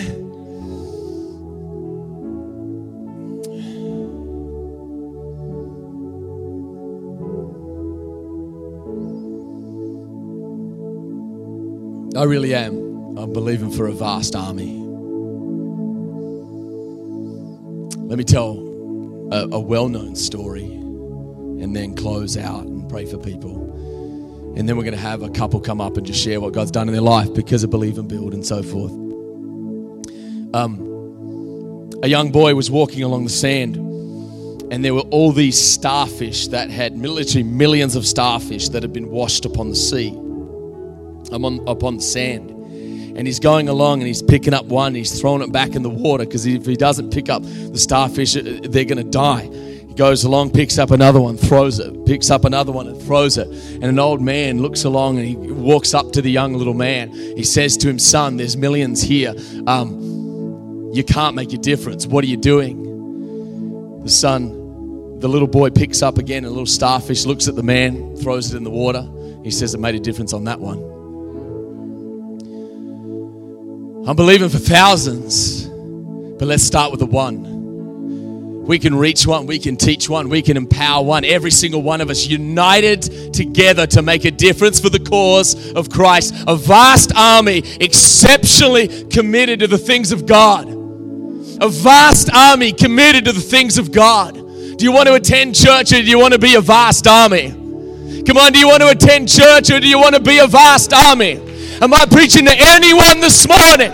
I 12.16 12.24
really 12.24 12.54
am. 12.54 13.16
I'm 13.16 13.32
believing 13.32 13.70
for 13.70 13.86
a 13.86 13.92
vast 13.92 14.36
army. 14.36 14.79
Let 18.10 18.18
me 18.18 18.24
tell 18.24 18.58
a, 19.30 19.46
a 19.52 19.60
well 19.60 19.88
known 19.88 20.16
story 20.16 20.64
and 20.64 21.76
then 21.76 21.94
close 21.94 22.36
out 22.36 22.64
and 22.64 22.88
pray 22.88 23.04
for 23.06 23.18
people. 23.18 24.54
And 24.56 24.68
then 24.68 24.76
we're 24.76 24.82
going 24.82 24.96
to 24.96 25.00
have 25.00 25.22
a 25.22 25.30
couple 25.30 25.60
come 25.60 25.80
up 25.80 25.96
and 25.96 26.04
just 26.04 26.20
share 26.20 26.40
what 26.40 26.52
God's 26.52 26.72
done 26.72 26.88
in 26.88 26.92
their 26.92 27.02
life 27.02 27.32
because 27.32 27.62
of 27.62 27.70
Believe 27.70 27.98
and 27.98 28.08
Build 28.08 28.34
and 28.34 28.44
so 28.44 28.64
forth. 28.64 28.90
Um, 30.52 31.88
a 32.02 32.08
young 32.08 32.32
boy 32.32 32.56
was 32.56 32.68
walking 32.68 33.04
along 33.04 33.22
the 33.22 33.30
sand, 33.30 33.76
and 33.76 34.84
there 34.84 34.92
were 34.92 35.06
all 35.12 35.30
these 35.30 35.56
starfish 35.56 36.48
that 36.48 36.68
had 36.68 36.98
literally 36.98 37.44
millions 37.44 37.94
of 37.94 38.04
starfish 38.04 38.70
that 38.70 38.82
had 38.82 38.92
been 38.92 39.10
washed 39.10 39.44
upon 39.44 39.70
the 39.70 39.76
sea, 39.76 40.08
upon, 41.30 41.60
upon 41.68 41.98
the 41.98 42.02
sand. 42.02 42.59
And 43.20 43.26
he's 43.26 43.38
going 43.38 43.68
along 43.68 44.00
and 44.00 44.06
he's 44.06 44.22
picking 44.22 44.54
up 44.54 44.64
one, 44.64 44.94
he's 44.94 45.20
throwing 45.20 45.42
it 45.42 45.52
back 45.52 45.74
in 45.74 45.82
the 45.82 45.90
water 45.90 46.24
because 46.24 46.46
if 46.46 46.64
he 46.64 46.74
doesn't 46.74 47.12
pick 47.12 47.28
up 47.28 47.42
the 47.42 47.78
starfish, 47.78 48.34
uh, 48.34 48.40
they're 48.62 48.86
going 48.86 48.96
to 48.96 49.04
die. 49.04 49.42
He 49.42 49.92
goes 49.92 50.24
along, 50.24 50.52
picks 50.52 50.78
up 50.78 50.90
another 50.90 51.20
one, 51.20 51.36
throws 51.36 51.80
it, 51.80 52.06
picks 52.06 52.30
up 52.30 52.46
another 52.46 52.72
one 52.72 52.86
and 52.86 52.98
throws 53.02 53.36
it. 53.36 53.46
And 53.74 53.84
an 53.84 53.98
old 53.98 54.22
man 54.22 54.62
looks 54.62 54.84
along 54.84 55.18
and 55.18 55.28
he 55.28 55.36
walks 55.36 55.92
up 55.92 56.12
to 56.12 56.22
the 56.22 56.30
young 56.30 56.54
little 56.54 56.72
man. 56.72 57.10
He 57.12 57.44
says 57.44 57.76
to 57.76 57.90
him, 57.90 57.98
Son, 57.98 58.38
there's 58.38 58.56
millions 58.56 59.02
here. 59.02 59.34
Um, 59.66 60.90
you 60.94 61.04
can't 61.04 61.36
make 61.36 61.52
a 61.52 61.58
difference. 61.58 62.06
What 62.06 62.24
are 62.24 62.28
you 62.28 62.38
doing? 62.38 64.02
The 64.02 64.10
son, 64.10 65.18
the 65.20 65.28
little 65.28 65.46
boy 65.46 65.68
picks 65.68 66.00
up 66.00 66.16
again 66.16 66.46
a 66.46 66.48
little 66.48 66.64
starfish, 66.64 67.26
looks 67.26 67.48
at 67.48 67.54
the 67.54 67.62
man, 67.62 68.16
throws 68.16 68.54
it 68.54 68.56
in 68.56 68.64
the 68.64 68.70
water. 68.70 69.06
He 69.44 69.50
says, 69.50 69.74
It 69.74 69.78
made 69.78 69.94
a 69.94 70.00
difference 70.00 70.32
on 70.32 70.44
that 70.44 70.58
one. 70.58 70.99
I'm 74.06 74.16
believing 74.16 74.48
for 74.48 74.58
thousands, 74.58 75.66
but 75.66 76.48
let's 76.48 76.62
start 76.62 76.90
with 76.90 77.00
the 77.00 77.06
one. 77.06 78.64
We 78.64 78.78
can 78.78 78.94
reach 78.94 79.26
one, 79.26 79.44
we 79.44 79.58
can 79.58 79.76
teach 79.76 80.08
one, 80.08 80.30
we 80.30 80.40
can 80.40 80.56
empower 80.56 81.04
one. 81.04 81.22
Every 81.22 81.50
single 81.50 81.82
one 81.82 82.00
of 82.00 82.08
us 82.08 82.26
united 82.26 83.34
together 83.34 83.86
to 83.88 84.00
make 84.00 84.24
a 84.24 84.30
difference 84.30 84.80
for 84.80 84.88
the 84.88 85.00
cause 85.00 85.72
of 85.72 85.90
Christ. 85.90 86.34
A 86.46 86.56
vast 86.56 87.14
army, 87.14 87.58
exceptionally 87.78 89.04
committed 89.04 89.60
to 89.60 89.66
the 89.66 89.76
things 89.76 90.12
of 90.12 90.24
God. 90.24 90.68
A 91.60 91.68
vast 91.68 92.32
army 92.32 92.72
committed 92.72 93.26
to 93.26 93.32
the 93.32 93.40
things 93.40 93.76
of 93.76 93.92
God. 93.92 94.32
Do 94.32 94.82
you 94.82 94.92
want 94.92 95.08
to 95.08 95.14
attend 95.14 95.54
church 95.54 95.92
or 95.92 96.00
do 96.00 96.08
you 96.08 96.18
want 96.18 96.32
to 96.32 96.38
be 96.38 96.54
a 96.54 96.62
vast 96.62 97.06
army? 97.06 97.50
Come 98.26 98.38
on, 98.38 98.52
do 98.52 98.58
you 98.58 98.68
want 98.68 98.82
to 98.82 98.88
attend 98.88 99.28
church 99.28 99.70
or 99.70 99.78
do 99.78 99.86
you 99.86 99.98
want 99.98 100.14
to 100.14 100.22
be 100.22 100.38
a 100.38 100.46
vast 100.46 100.94
army? 100.94 101.49
Am 101.82 101.94
I 101.94 102.04
preaching 102.04 102.44
to 102.44 102.54
anyone 102.54 103.20
this 103.20 103.48
morning? 103.48 103.90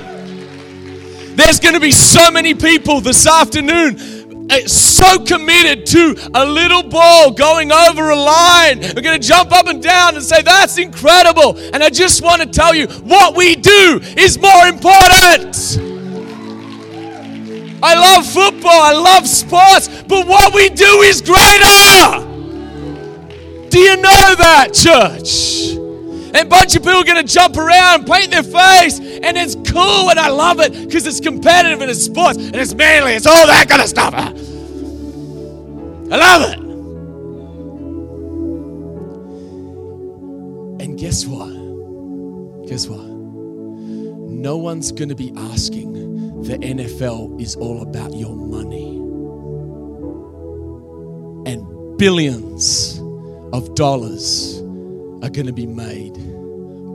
There's 1.36 1.60
going 1.60 1.74
to 1.74 1.80
be 1.80 1.92
so 1.92 2.32
many 2.32 2.52
people 2.52 3.00
this 3.00 3.28
afternoon 3.28 4.48
uh, 4.50 4.58
so 4.66 5.24
committed 5.24 5.86
to 5.86 6.16
a 6.34 6.44
little 6.44 6.82
ball 6.82 7.30
going 7.30 7.70
over 7.70 8.10
a 8.10 8.16
line. 8.16 8.80
We're 8.80 9.02
going 9.02 9.20
to 9.20 9.24
jump 9.24 9.52
up 9.52 9.68
and 9.68 9.80
down 9.80 10.16
and 10.16 10.24
say, 10.24 10.42
That's 10.42 10.78
incredible. 10.78 11.56
And 11.56 11.76
I 11.76 11.90
just 11.90 12.22
want 12.22 12.42
to 12.42 12.48
tell 12.48 12.74
you 12.74 12.88
what 12.88 13.36
we 13.36 13.54
do 13.54 14.00
is 14.16 14.36
more 14.36 14.66
important. 14.66 15.78
I 17.84 17.94
love 17.94 18.26
football, 18.26 18.82
I 18.82 18.94
love 18.94 19.28
sports, 19.28 19.86
but 20.08 20.26
what 20.26 20.52
we 20.52 20.70
do 20.70 21.02
is 21.02 21.22
greater. 21.22 22.26
Do 23.68 23.78
you 23.78 23.96
know 23.96 24.34
that, 24.34 24.70
church? 24.74 25.85
And 26.36 26.46
a 26.46 26.50
bunch 26.50 26.76
of 26.76 26.82
people 26.82 27.00
are 27.00 27.04
going 27.04 27.26
to 27.26 27.32
jump 27.32 27.56
around 27.56 28.00
and 28.00 28.06
paint 28.06 28.30
their 28.30 28.42
face, 28.42 29.00
and 29.00 29.38
it's 29.38 29.54
cool, 29.54 30.10
and 30.10 30.18
I 30.18 30.28
love 30.28 30.60
it 30.60 30.70
because 30.72 31.06
it's 31.06 31.18
competitive 31.18 31.80
and 31.80 31.90
it's 31.90 32.02
sports 32.02 32.36
and 32.36 32.54
it's 32.54 32.74
manly, 32.74 33.12
it's 33.14 33.24
all 33.26 33.46
that 33.46 33.66
kind 33.70 33.80
of 33.80 33.88
stuff. 33.88 34.12
I 34.12 34.32
love 36.16 36.52
it. 36.52 36.58
And 40.82 40.98
guess 40.98 41.24
what? 41.24 42.68
Guess 42.68 42.86
what? 42.88 43.06
No 43.08 44.58
one's 44.58 44.92
going 44.92 45.08
to 45.08 45.14
be 45.14 45.32
asking 45.38 46.42
the 46.42 46.58
NFL 46.58 47.40
is 47.40 47.56
all 47.56 47.80
about 47.80 48.12
your 48.12 48.36
money. 48.36 48.98
And 51.50 51.96
billions 51.96 53.00
of 53.54 53.74
dollars 53.74 54.55
are 55.26 55.30
going 55.30 55.46
to 55.46 55.52
be 55.52 55.66
made. 55.66 56.14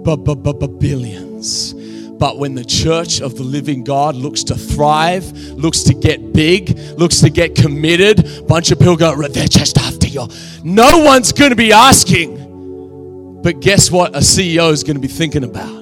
B-b-b-billions. 0.04 1.74
But 2.14 2.38
when 2.38 2.56
the 2.56 2.64
church 2.64 3.20
of 3.20 3.36
the 3.36 3.44
living 3.44 3.84
God 3.84 4.16
looks 4.16 4.46
to 4.46 4.56
thrive, 4.56 5.30
looks 5.34 5.84
to 5.84 5.94
get 5.94 6.32
big, 6.34 6.80
looks 6.98 7.20
to 7.22 7.30
get 7.30 7.56
committed, 7.56 8.48
bunch 8.48 8.72
of 8.72 8.80
people 8.80 8.96
go, 8.96 9.22
they're 9.28 9.48
just 9.48 9.78
after 9.78 10.08
you. 10.08 10.30
No 10.64 11.00
one's 11.00 11.34
going 11.34 11.50
to 11.50 11.58
be 11.58 11.74
asking. 11.74 13.42
But 13.44 13.60
guess 13.60 13.92
what 13.92 14.16
a 14.16 14.20
CEO 14.20 14.72
is 14.72 14.84
going 14.84 14.96
to 14.96 15.02
be 15.02 15.08
thinking 15.08 15.44
about? 15.44 15.82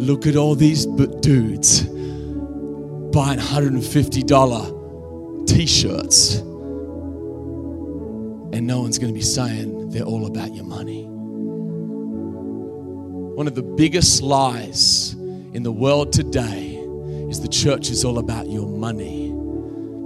Look 0.00 0.26
at 0.26 0.36
all 0.36 0.54
these 0.54 0.86
dudes 0.86 1.82
buying 1.82 3.38
$150 3.38 5.48
t 5.48 5.66
shirts. 5.66 6.42
And 8.52 8.66
no 8.66 8.80
one's 8.80 8.98
going 8.98 9.12
to 9.12 9.18
be 9.18 9.24
saying 9.24 9.90
they're 9.90 10.02
all 10.02 10.26
about 10.26 10.54
your 10.54 10.64
money. 10.64 11.06
One 13.36 13.46
of 13.46 13.54
the 13.54 13.62
biggest 13.62 14.22
lies 14.22 15.14
in 15.14 15.62
the 15.62 15.72
world 15.72 16.12
today 16.12 16.74
is 17.30 17.40
the 17.40 17.48
church 17.48 17.90
is 17.90 18.04
all 18.04 18.18
about 18.18 18.48
your 18.48 18.66
money. 18.66 19.28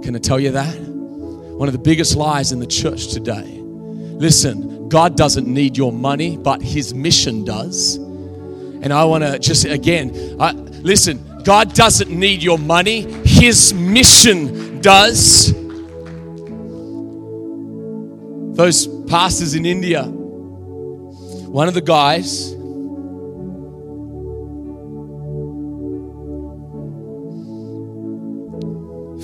Can 0.03 0.15
I 0.15 0.19
tell 0.19 0.39
you 0.39 0.51
that? 0.51 0.77
One 0.77 1.67
of 1.67 1.73
the 1.73 1.79
biggest 1.79 2.15
lies 2.15 2.51
in 2.51 2.59
the 2.59 2.67
church 2.67 3.07
today. 3.07 3.59
Listen, 3.61 4.87
God 4.89 5.17
doesn't 5.17 5.47
need 5.47 5.75
your 5.75 5.91
money, 5.91 6.37
but 6.37 6.61
His 6.61 6.93
mission 6.93 7.43
does. 7.43 7.95
And 7.95 8.93
I 8.93 9.03
want 9.05 9.23
to 9.23 9.39
just 9.39 9.65
again, 9.65 10.37
I, 10.39 10.51
listen, 10.51 11.41
God 11.43 11.73
doesn't 11.73 12.09
need 12.09 12.43
your 12.43 12.59
money, 12.59 13.01
His 13.25 13.73
mission 13.73 14.79
does. 14.81 15.53
Those 18.55 18.87
pastors 19.07 19.53
in 19.53 19.65
India, 19.65 20.05
one 20.05 21.67
of 21.67 21.73
the 21.73 21.81
guys, 21.81 22.51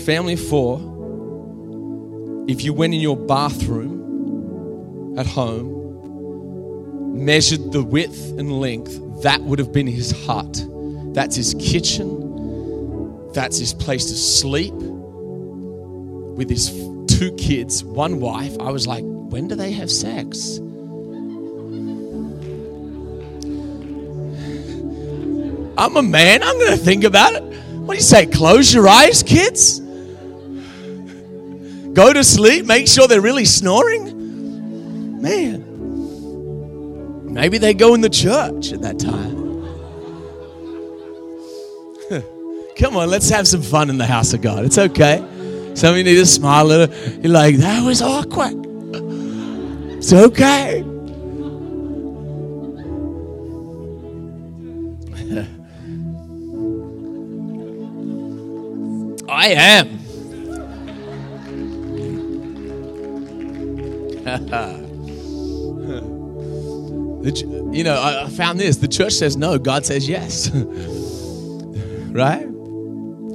family 0.06 0.34
of 0.34 0.46
four, 0.48 0.80
if 2.50 2.62
you 2.62 2.74
went 2.74 2.94
in 2.94 3.00
your 3.00 3.16
bathroom 3.16 5.16
at 5.18 5.26
home, 5.26 5.78
measured 7.24 7.72
the 7.72 7.84
width 7.84 8.38
and 8.38 8.60
length, 8.60 9.00
that 9.24 9.40
would 9.44 9.60
have 9.60 9.72
been 9.72 9.88
his 9.88 10.12
hut. 10.26 10.66
That's 11.14 11.38
his 11.38 11.56
kitchen. 11.58 13.32
That's 13.32 13.58
his 13.58 13.74
place 13.74 14.08
to 14.08 14.14
sleep 14.14 14.74
with 14.74 16.50
his 16.50 16.70
two 17.08 17.34
kids, 17.38 17.82
one 17.84 18.20
wife. 18.20 18.56
I 18.60 18.72
was 18.72 18.88
like, 18.88 19.06
when 19.32 19.48
do 19.48 19.56
they 19.56 19.72
have 19.72 19.90
sex? 19.90 20.58
I'm 25.78 25.96
a 25.96 26.02
man. 26.02 26.44
I'm 26.44 26.60
going 26.60 26.72
to 26.72 26.78
think 26.78 27.06
about 27.06 27.34
it. 27.34 27.42
What 27.42 27.94
do 27.94 27.98
you 27.98 28.04
say? 28.04 28.26
Close 28.26 28.74
your 28.74 28.90
eyes, 28.90 29.24
kids? 29.24 29.80
Go 31.94 32.12
to 32.12 32.26
sleep. 32.26 32.66
Make 32.66 32.90
sure 32.90 33.08
they're 33.08 33.22
really 33.22 33.46
snoring. 33.46 35.22
Man. 35.22 35.64
Maybe 37.34 37.58
they 37.58 37.74
go 37.74 37.94
in 37.94 38.02
the 38.02 38.10
church 38.10 38.74
at 38.74 38.82
that 38.82 39.00
time. 39.00 39.40
Come 42.78 42.98
on, 42.98 43.10
let's 43.10 43.30
have 43.30 43.48
some 43.48 43.62
fun 43.62 43.90
in 43.90 43.98
the 43.98 44.06
house 44.06 44.34
of 44.34 44.42
God. 44.42 44.66
It's 44.66 44.78
okay. 44.78 45.26
Some 45.74 45.92
of 45.92 45.98
you 45.98 46.04
need 46.04 46.16
to 46.16 46.26
smile 46.26 46.66
a 46.66 46.68
little. 46.68 46.94
You're 47.22 47.32
like, 47.32 47.56
that 47.58 47.86
was 47.86 48.02
awkward. 48.02 48.71
It's 50.02 50.14
okay. 50.14 50.84
I 59.30 59.48
am. 59.50 60.00
you 67.72 67.84
know, 67.84 68.02
I 68.02 68.28
found 68.30 68.60
this. 68.60 68.78
The 68.78 68.88
church 68.88 69.14
says 69.14 69.38
no, 69.38 69.60
God 69.60 69.86
says 69.86 70.10
yes. 70.10 70.50
right? 72.10 72.48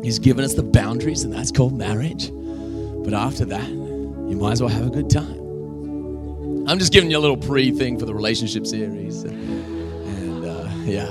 He's 0.03 0.19
given 0.19 0.45
us 0.45 0.55
the 0.55 0.65
boundaries, 0.65 1.23
and 1.23 1.33
that's 1.33 1.53
called 1.53 1.79
marriage. 1.79 2.33
But 2.33 3.15
after 3.15 3.45
that, 3.45 3.69
you 3.69 4.37
might 4.37 4.51
as 4.51 4.61
well 4.61 4.71
have 4.71 4.89
a 4.89 4.91
good 4.91 5.09
time. 5.09 5.46
I'm 6.69 6.81
just 6.81 6.93
giving 6.93 7.13
you 7.13 7.19
a 7.19 7.21
little 7.21 7.37
pre 7.37 7.71
thing 7.71 7.97
for 7.97 8.07
the 8.07 8.15
relationship 8.15 8.67
series. 8.67 9.23
And, 9.23 10.45
uh, 10.45 10.69
yeah, 10.85 11.07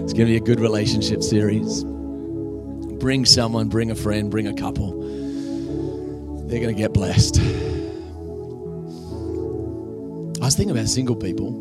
it's 0.00 0.12
going 0.14 0.26
to 0.26 0.32
be 0.32 0.36
a 0.36 0.40
good 0.40 0.58
relationship 0.58 1.22
series. 1.22 1.84
Bring 1.84 3.26
someone, 3.26 3.68
bring 3.68 3.90
a 3.90 3.94
friend, 3.94 4.30
bring 4.30 4.46
a 4.46 4.54
couple. 4.54 5.02
They're 6.46 6.60
going 6.60 6.74
to 6.74 6.80
get 6.80 6.94
blessed. 6.94 7.38
I 10.40 10.46
was 10.46 10.56
thinking 10.56 10.70
about 10.74 10.88
single 10.88 11.16
people. 11.16 11.60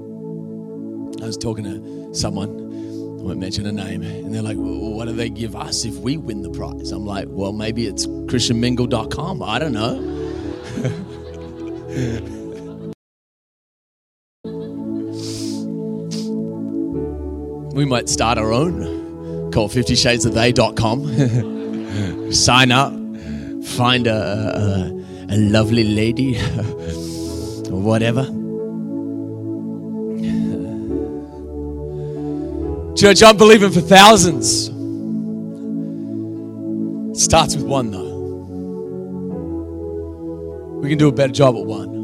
I 1.22 1.26
was 1.26 1.36
talking 1.38 1.66
to 1.66 2.14
someone, 2.16 2.50
I 2.50 3.24
won't 3.24 3.40
mention 3.40 3.66
a 3.66 3.72
name, 3.74 4.02
and 4.02 4.34
they're 4.34 4.42
like, 4.42 4.56
well, 4.58 4.94
what 4.94 5.10
do 5.10 5.14
they 5.14 5.30
give 5.30 5.58
us 5.58 5.84
if 5.84 5.98
we 5.98 6.16
win 6.16 6.42
the 6.42 6.52
prize? 6.52 6.92
I'm 6.92 7.06
like, 7.06 7.28
well, 7.30 7.52
maybe 7.52 7.86
it's 7.86 8.06
christianmingle.com. 8.08 9.44
I 9.44 9.60
don't 9.60 9.74
know. 9.74 11.00
we 17.74 17.86
might 17.86 18.10
start 18.10 18.38
our 18.38 18.52
own. 18.52 19.52
Call 19.52 19.70
50shadesofthey.com. 19.70 22.32
Sign 22.34 22.72
up. 22.72 22.92
Find 23.78 24.08
a, 24.08 24.16
a, 24.16 24.92
a 25.30 25.38
lovely 25.38 25.84
lady 25.84 26.38
or 27.70 27.80
whatever 27.82 28.28
Church, 32.96 33.24
I'm 33.24 33.38
believing 33.38 33.72
for 33.72 33.82
thousands. 33.82 34.68
Starts 37.22 37.56
with 37.56 37.66
one, 37.66 37.92
though. 37.92 38.13
We 40.84 40.90
can 40.90 40.98
do 40.98 41.08
a 41.08 41.14
better 41.14 41.32
job 41.32 41.56
at 41.56 41.64
one. 41.64 42.04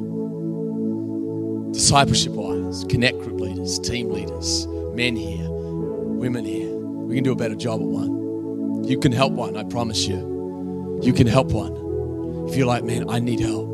Discipleship 1.73 2.31
wise, 2.31 2.85
connect 2.85 3.19
group 3.19 3.41
leaders, 3.41 3.77
team 3.77 4.09
leaders, 4.09 4.65
men 4.95 5.17
here, 5.17 5.49
women 5.49 6.45
here. 6.45 6.73
We 6.73 7.15
can 7.15 7.25
do 7.25 7.33
a 7.33 7.35
better 7.35 7.55
job 7.55 7.81
at 7.81 7.87
one. 7.87 8.85
You 8.85 8.97
can 8.97 9.11
help 9.11 9.33
one, 9.33 9.57
I 9.57 9.65
promise 9.65 10.07
you. 10.07 10.99
You 11.03 11.11
can 11.11 11.27
help 11.27 11.51
one. 11.51 12.47
If 12.47 12.55
you're 12.55 12.67
like, 12.67 12.85
man, 12.85 13.09
I 13.09 13.19
need 13.19 13.41
help, 13.41 13.67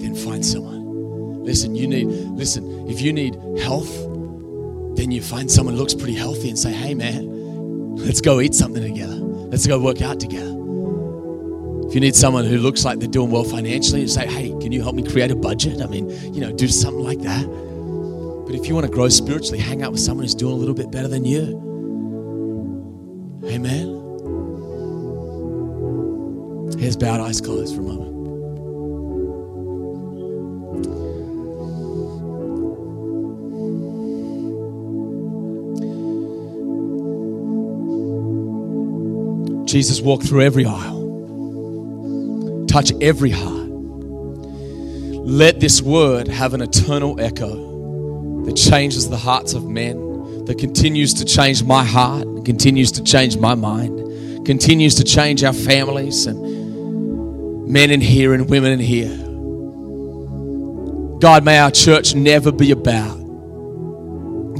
then 0.00 0.14
find 0.14 0.42
someone. 0.42 1.44
Listen, 1.44 1.74
you 1.74 1.86
need, 1.86 2.06
listen, 2.06 2.88
if 2.88 3.02
you 3.02 3.12
need 3.12 3.34
health, 3.60 3.94
then 4.96 5.10
you 5.10 5.20
find 5.20 5.50
someone 5.50 5.76
looks 5.76 5.92
pretty 5.92 6.14
healthy 6.14 6.48
and 6.48 6.58
say, 6.58 6.72
hey, 6.72 6.94
man, 6.94 7.96
let's 7.96 8.22
go 8.22 8.40
eat 8.40 8.54
something 8.54 8.82
together. 8.82 9.16
Let's 9.16 9.66
go 9.66 9.78
work 9.78 10.00
out 10.00 10.20
together. 10.20 10.57
If 11.88 11.94
you 11.94 12.00
need 12.00 12.14
someone 12.14 12.44
who 12.44 12.58
looks 12.58 12.84
like 12.84 12.98
they're 12.98 13.08
doing 13.08 13.30
well 13.30 13.44
financially, 13.44 14.02
you 14.02 14.08
say, 14.08 14.26
hey, 14.26 14.50
can 14.60 14.72
you 14.72 14.82
help 14.82 14.94
me 14.94 15.02
create 15.02 15.30
a 15.30 15.36
budget? 15.36 15.80
I 15.80 15.86
mean, 15.86 16.10
you 16.34 16.40
know, 16.40 16.52
do 16.52 16.68
something 16.68 17.02
like 17.02 17.20
that. 17.20 17.46
But 18.46 18.54
if 18.54 18.68
you 18.68 18.74
want 18.74 18.86
to 18.86 18.92
grow 18.92 19.08
spiritually, 19.08 19.58
hang 19.58 19.82
out 19.82 19.92
with 19.92 20.00
someone 20.00 20.24
who's 20.24 20.34
doing 20.34 20.52
a 20.52 20.56
little 20.56 20.74
bit 20.74 20.90
better 20.90 21.08
than 21.08 21.24
you. 21.24 21.66
Amen. 23.46 23.98
Here's 26.78 26.96
bowed 26.96 27.20
eyes 27.20 27.40
closed 27.40 27.74
for 27.74 27.80
a 27.80 27.84
moment. 27.84 28.18
Jesus 39.68 40.00
walked 40.00 40.26
through 40.26 40.42
every 40.42 40.64
aisle, 40.64 40.97
touch 42.78 42.92
every 43.00 43.30
heart. 43.30 43.68
Let 45.26 45.58
this 45.58 45.82
word 45.82 46.28
have 46.28 46.54
an 46.54 46.62
eternal 46.62 47.20
echo 47.20 48.44
that 48.44 48.54
changes 48.54 49.10
the 49.10 49.16
hearts 49.16 49.52
of 49.52 49.64
men, 49.66 50.44
that 50.44 50.58
continues 50.58 51.12
to 51.14 51.24
change 51.24 51.64
my 51.64 51.82
heart, 51.82 52.24
continues 52.44 52.92
to 52.92 53.02
change 53.02 53.36
my 53.36 53.56
mind, 53.56 54.46
continues 54.46 54.94
to 54.94 55.02
change 55.02 55.42
our 55.42 55.52
families 55.52 56.26
and 56.26 57.66
men 57.66 57.90
in 57.90 58.00
here 58.00 58.32
and 58.32 58.48
women 58.48 58.70
in 58.70 58.78
here. 58.78 59.16
God, 61.18 61.44
may 61.44 61.58
our 61.58 61.72
church 61.72 62.14
never 62.14 62.52
be 62.52 62.70
about 62.70 63.18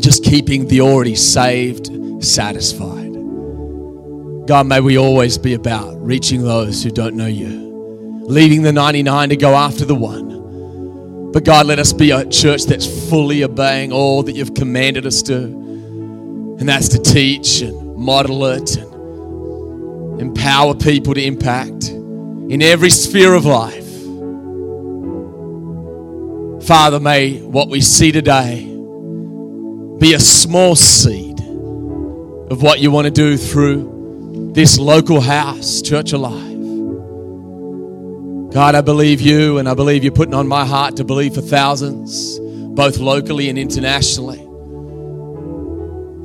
just 0.00 0.24
keeping 0.24 0.66
the 0.66 0.80
already 0.80 1.14
saved 1.14 1.88
satisfied. 2.24 3.12
God, 4.48 4.66
may 4.66 4.80
we 4.80 4.98
always 4.98 5.38
be 5.38 5.54
about 5.54 5.94
reaching 6.02 6.42
those 6.42 6.82
who 6.82 6.90
don't 6.90 7.14
know 7.14 7.26
you, 7.26 7.67
leaving 8.28 8.60
the 8.60 8.72
99 8.72 9.30
to 9.30 9.36
go 9.36 9.54
after 9.54 9.86
the 9.86 9.94
one. 9.94 11.32
But 11.32 11.44
God, 11.44 11.66
let 11.66 11.78
us 11.78 11.94
be 11.94 12.10
a 12.10 12.26
church 12.26 12.64
that's 12.64 13.08
fully 13.08 13.42
obeying 13.42 13.90
all 13.90 14.22
that 14.22 14.32
you've 14.32 14.52
commanded 14.54 15.06
us 15.06 15.22
to. 15.22 15.34
And 15.34 16.68
that's 16.68 16.88
to 16.90 16.98
teach 16.98 17.62
and 17.62 17.96
model 17.96 18.44
it 18.46 18.76
and 18.76 20.20
empower 20.20 20.74
people 20.74 21.14
to 21.14 21.24
impact 21.24 21.88
in 21.88 22.60
every 22.60 22.90
sphere 22.90 23.32
of 23.32 23.46
life. 23.46 23.86
Father, 26.66 27.00
may 27.00 27.40
what 27.40 27.70
we 27.70 27.80
see 27.80 28.12
today 28.12 28.64
be 29.98 30.12
a 30.12 30.20
small 30.20 30.76
seed 30.76 31.40
of 31.40 32.62
what 32.62 32.78
you 32.78 32.90
want 32.90 33.06
to 33.06 33.10
do 33.10 33.38
through 33.38 34.52
this 34.52 34.78
local 34.78 35.20
house, 35.22 35.80
Church 35.80 36.12
Alive. 36.12 36.57
God, 38.50 38.74
I 38.74 38.80
believe 38.80 39.20
you, 39.20 39.58
and 39.58 39.68
I 39.68 39.74
believe 39.74 40.02
you're 40.02 40.12
putting 40.12 40.34
on 40.34 40.48
my 40.48 40.64
heart 40.64 40.96
to 40.96 41.04
believe 41.04 41.34
for 41.34 41.42
thousands, 41.42 42.38
both 42.38 42.98
locally 42.98 43.50
and 43.50 43.58
internationally. 43.58 44.38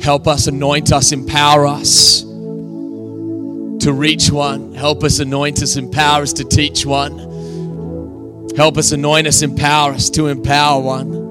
Help 0.02 0.28
us, 0.28 0.48
anoint 0.48 0.94
us, 0.94 1.12
empower 1.12 1.68
us 1.68 2.22
to 2.22 3.92
reach 3.92 4.32
one. 4.32 4.74
Help 4.74 5.04
us, 5.04 5.20
anoint 5.20 5.62
us, 5.62 5.76
empower 5.76 6.22
us 6.22 6.32
to 6.34 6.46
teach 6.46 6.86
one. 6.86 8.50
Help 8.56 8.78
us, 8.78 8.94
anoint 8.94 9.28
us, 9.28 9.42
empower 9.42 9.92
us 9.92 10.10
to 10.12 10.28
empower 10.28 10.82
one. 10.82 11.24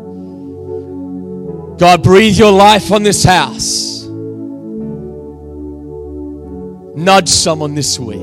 God, 1.78 2.02
breathe 2.02 2.36
your 2.36 2.52
life 2.52 2.92
on 2.92 3.02
this 3.02 3.24
house. 3.24 4.02
Nudge 6.94 7.28
someone 7.28 7.74
this 7.74 7.98
week 7.98 8.18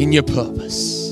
in 0.00 0.10
your 0.12 0.22
purpose. 0.22 1.03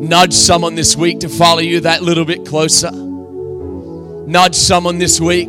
Nudge 0.00 0.32
someone 0.32 0.74
this 0.74 0.96
week 0.96 1.20
to 1.20 1.28
follow 1.28 1.60
you 1.60 1.80
that 1.80 2.02
little 2.02 2.24
bit 2.24 2.46
closer. 2.46 2.90
Nudge 2.90 4.54
someone 4.54 4.98
this 4.98 5.20
week 5.20 5.48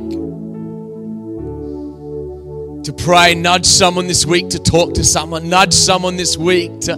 to 2.84 2.94
pray. 2.94 3.34
Nudge 3.34 3.66
someone 3.66 4.08
this 4.08 4.26
week 4.26 4.50
to 4.50 4.60
talk 4.60 4.94
to 4.96 5.06
someone. 5.06 5.48
Nudge 5.48 5.74
someone 5.74 6.18
this 6.18 6.38
week 6.38 6.82
to 6.82 6.98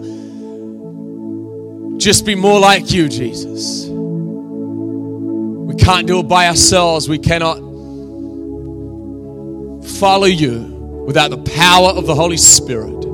just 1.98 2.26
be 2.26 2.34
more 2.34 2.60
like 2.60 2.92
you, 2.92 3.08
Jesus. 3.08 3.86
We 3.88 5.76
can't 5.76 6.08
do 6.08 6.22
it 6.22 6.28
by 6.28 6.48
ourselves. 6.48 7.08
We 7.08 7.20
cannot 7.20 7.58
follow 10.00 10.26
you 10.26 11.04
without 11.06 11.30
the 11.30 11.38
power 11.38 11.90
of 11.90 12.08
the 12.08 12.16
Holy 12.16 12.38
Spirit. 12.38 13.13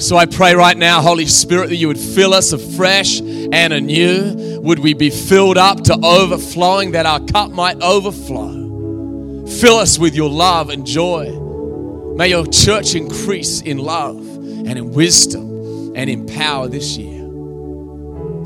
So 0.00 0.16
I 0.16 0.24
pray 0.24 0.54
right 0.54 0.76
now, 0.76 1.02
Holy 1.02 1.26
Spirit, 1.26 1.68
that 1.68 1.76
you 1.76 1.86
would 1.88 1.98
fill 1.98 2.32
us 2.32 2.52
afresh 2.52 3.20
and 3.20 3.72
anew. 3.72 4.60
Would 4.62 4.78
we 4.78 4.94
be 4.94 5.10
filled 5.10 5.58
up 5.58 5.82
to 5.84 5.94
overflowing, 6.02 6.92
that 6.92 7.04
our 7.04 7.20
cup 7.20 7.50
might 7.50 7.82
overflow? 7.82 9.46
Fill 9.46 9.76
us 9.76 9.98
with 9.98 10.14
your 10.14 10.30
love 10.30 10.70
and 10.70 10.86
joy. 10.86 11.38
May 12.16 12.28
your 12.28 12.46
church 12.46 12.94
increase 12.94 13.60
in 13.60 13.76
love 13.76 14.16
and 14.18 14.78
in 14.78 14.90
wisdom 14.92 15.92
and 15.94 16.08
in 16.08 16.24
power 16.24 16.66
this 16.66 16.96
year. 16.96 17.20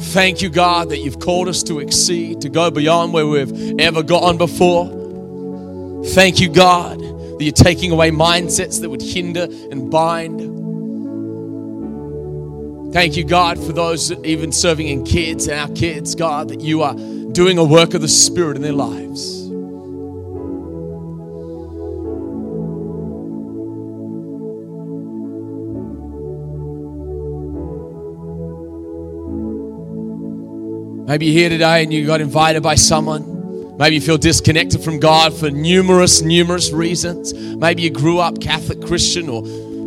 Thank 0.00 0.42
you, 0.42 0.50
God, 0.50 0.88
that 0.88 0.98
you've 0.98 1.20
called 1.20 1.46
us 1.46 1.62
to 1.64 1.78
exceed, 1.78 2.40
to 2.40 2.48
go 2.48 2.68
beyond 2.72 3.12
where 3.12 3.28
we've 3.28 3.78
ever 3.78 4.02
gone 4.02 4.38
before. 4.38 4.88
Thank 6.06 6.40
you, 6.40 6.48
God, 6.48 6.98
that 6.98 7.38
you're 7.44 7.52
taking 7.52 7.92
away 7.92 8.10
mindsets 8.10 8.80
that 8.80 8.90
would 8.90 9.02
hinder 9.02 9.46
and 9.70 9.88
bind. 9.88 10.63
Thank 12.94 13.16
you, 13.16 13.24
God, 13.24 13.58
for 13.58 13.72
those 13.72 14.12
even 14.24 14.52
serving 14.52 14.86
in 14.86 15.02
kids 15.02 15.48
and 15.48 15.58
our 15.58 15.66
kids, 15.74 16.14
God, 16.14 16.46
that 16.50 16.60
you 16.60 16.82
are 16.82 16.94
doing 16.94 17.58
a 17.58 17.64
work 17.64 17.92
of 17.92 18.02
the 18.02 18.08
Spirit 18.08 18.54
in 18.54 18.62
their 18.62 18.72
lives. 18.72 19.48
Maybe 31.08 31.26
you're 31.26 31.34
here 31.34 31.48
today 31.48 31.82
and 31.82 31.92
you 31.92 32.06
got 32.06 32.20
invited 32.20 32.62
by 32.62 32.76
someone. 32.76 33.76
Maybe 33.76 33.96
you 33.96 34.00
feel 34.00 34.18
disconnected 34.18 34.84
from 34.84 35.00
God 35.00 35.34
for 35.34 35.50
numerous, 35.50 36.22
numerous 36.22 36.70
reasons. 36.70 37.34
Maybe 37.34 37.82
you 37.82 37.90
grew 37.90 38.20
up 38.20 38.40
Catholic 38.40 38.86
Christian 38.86 39.28
or 39.28 39.42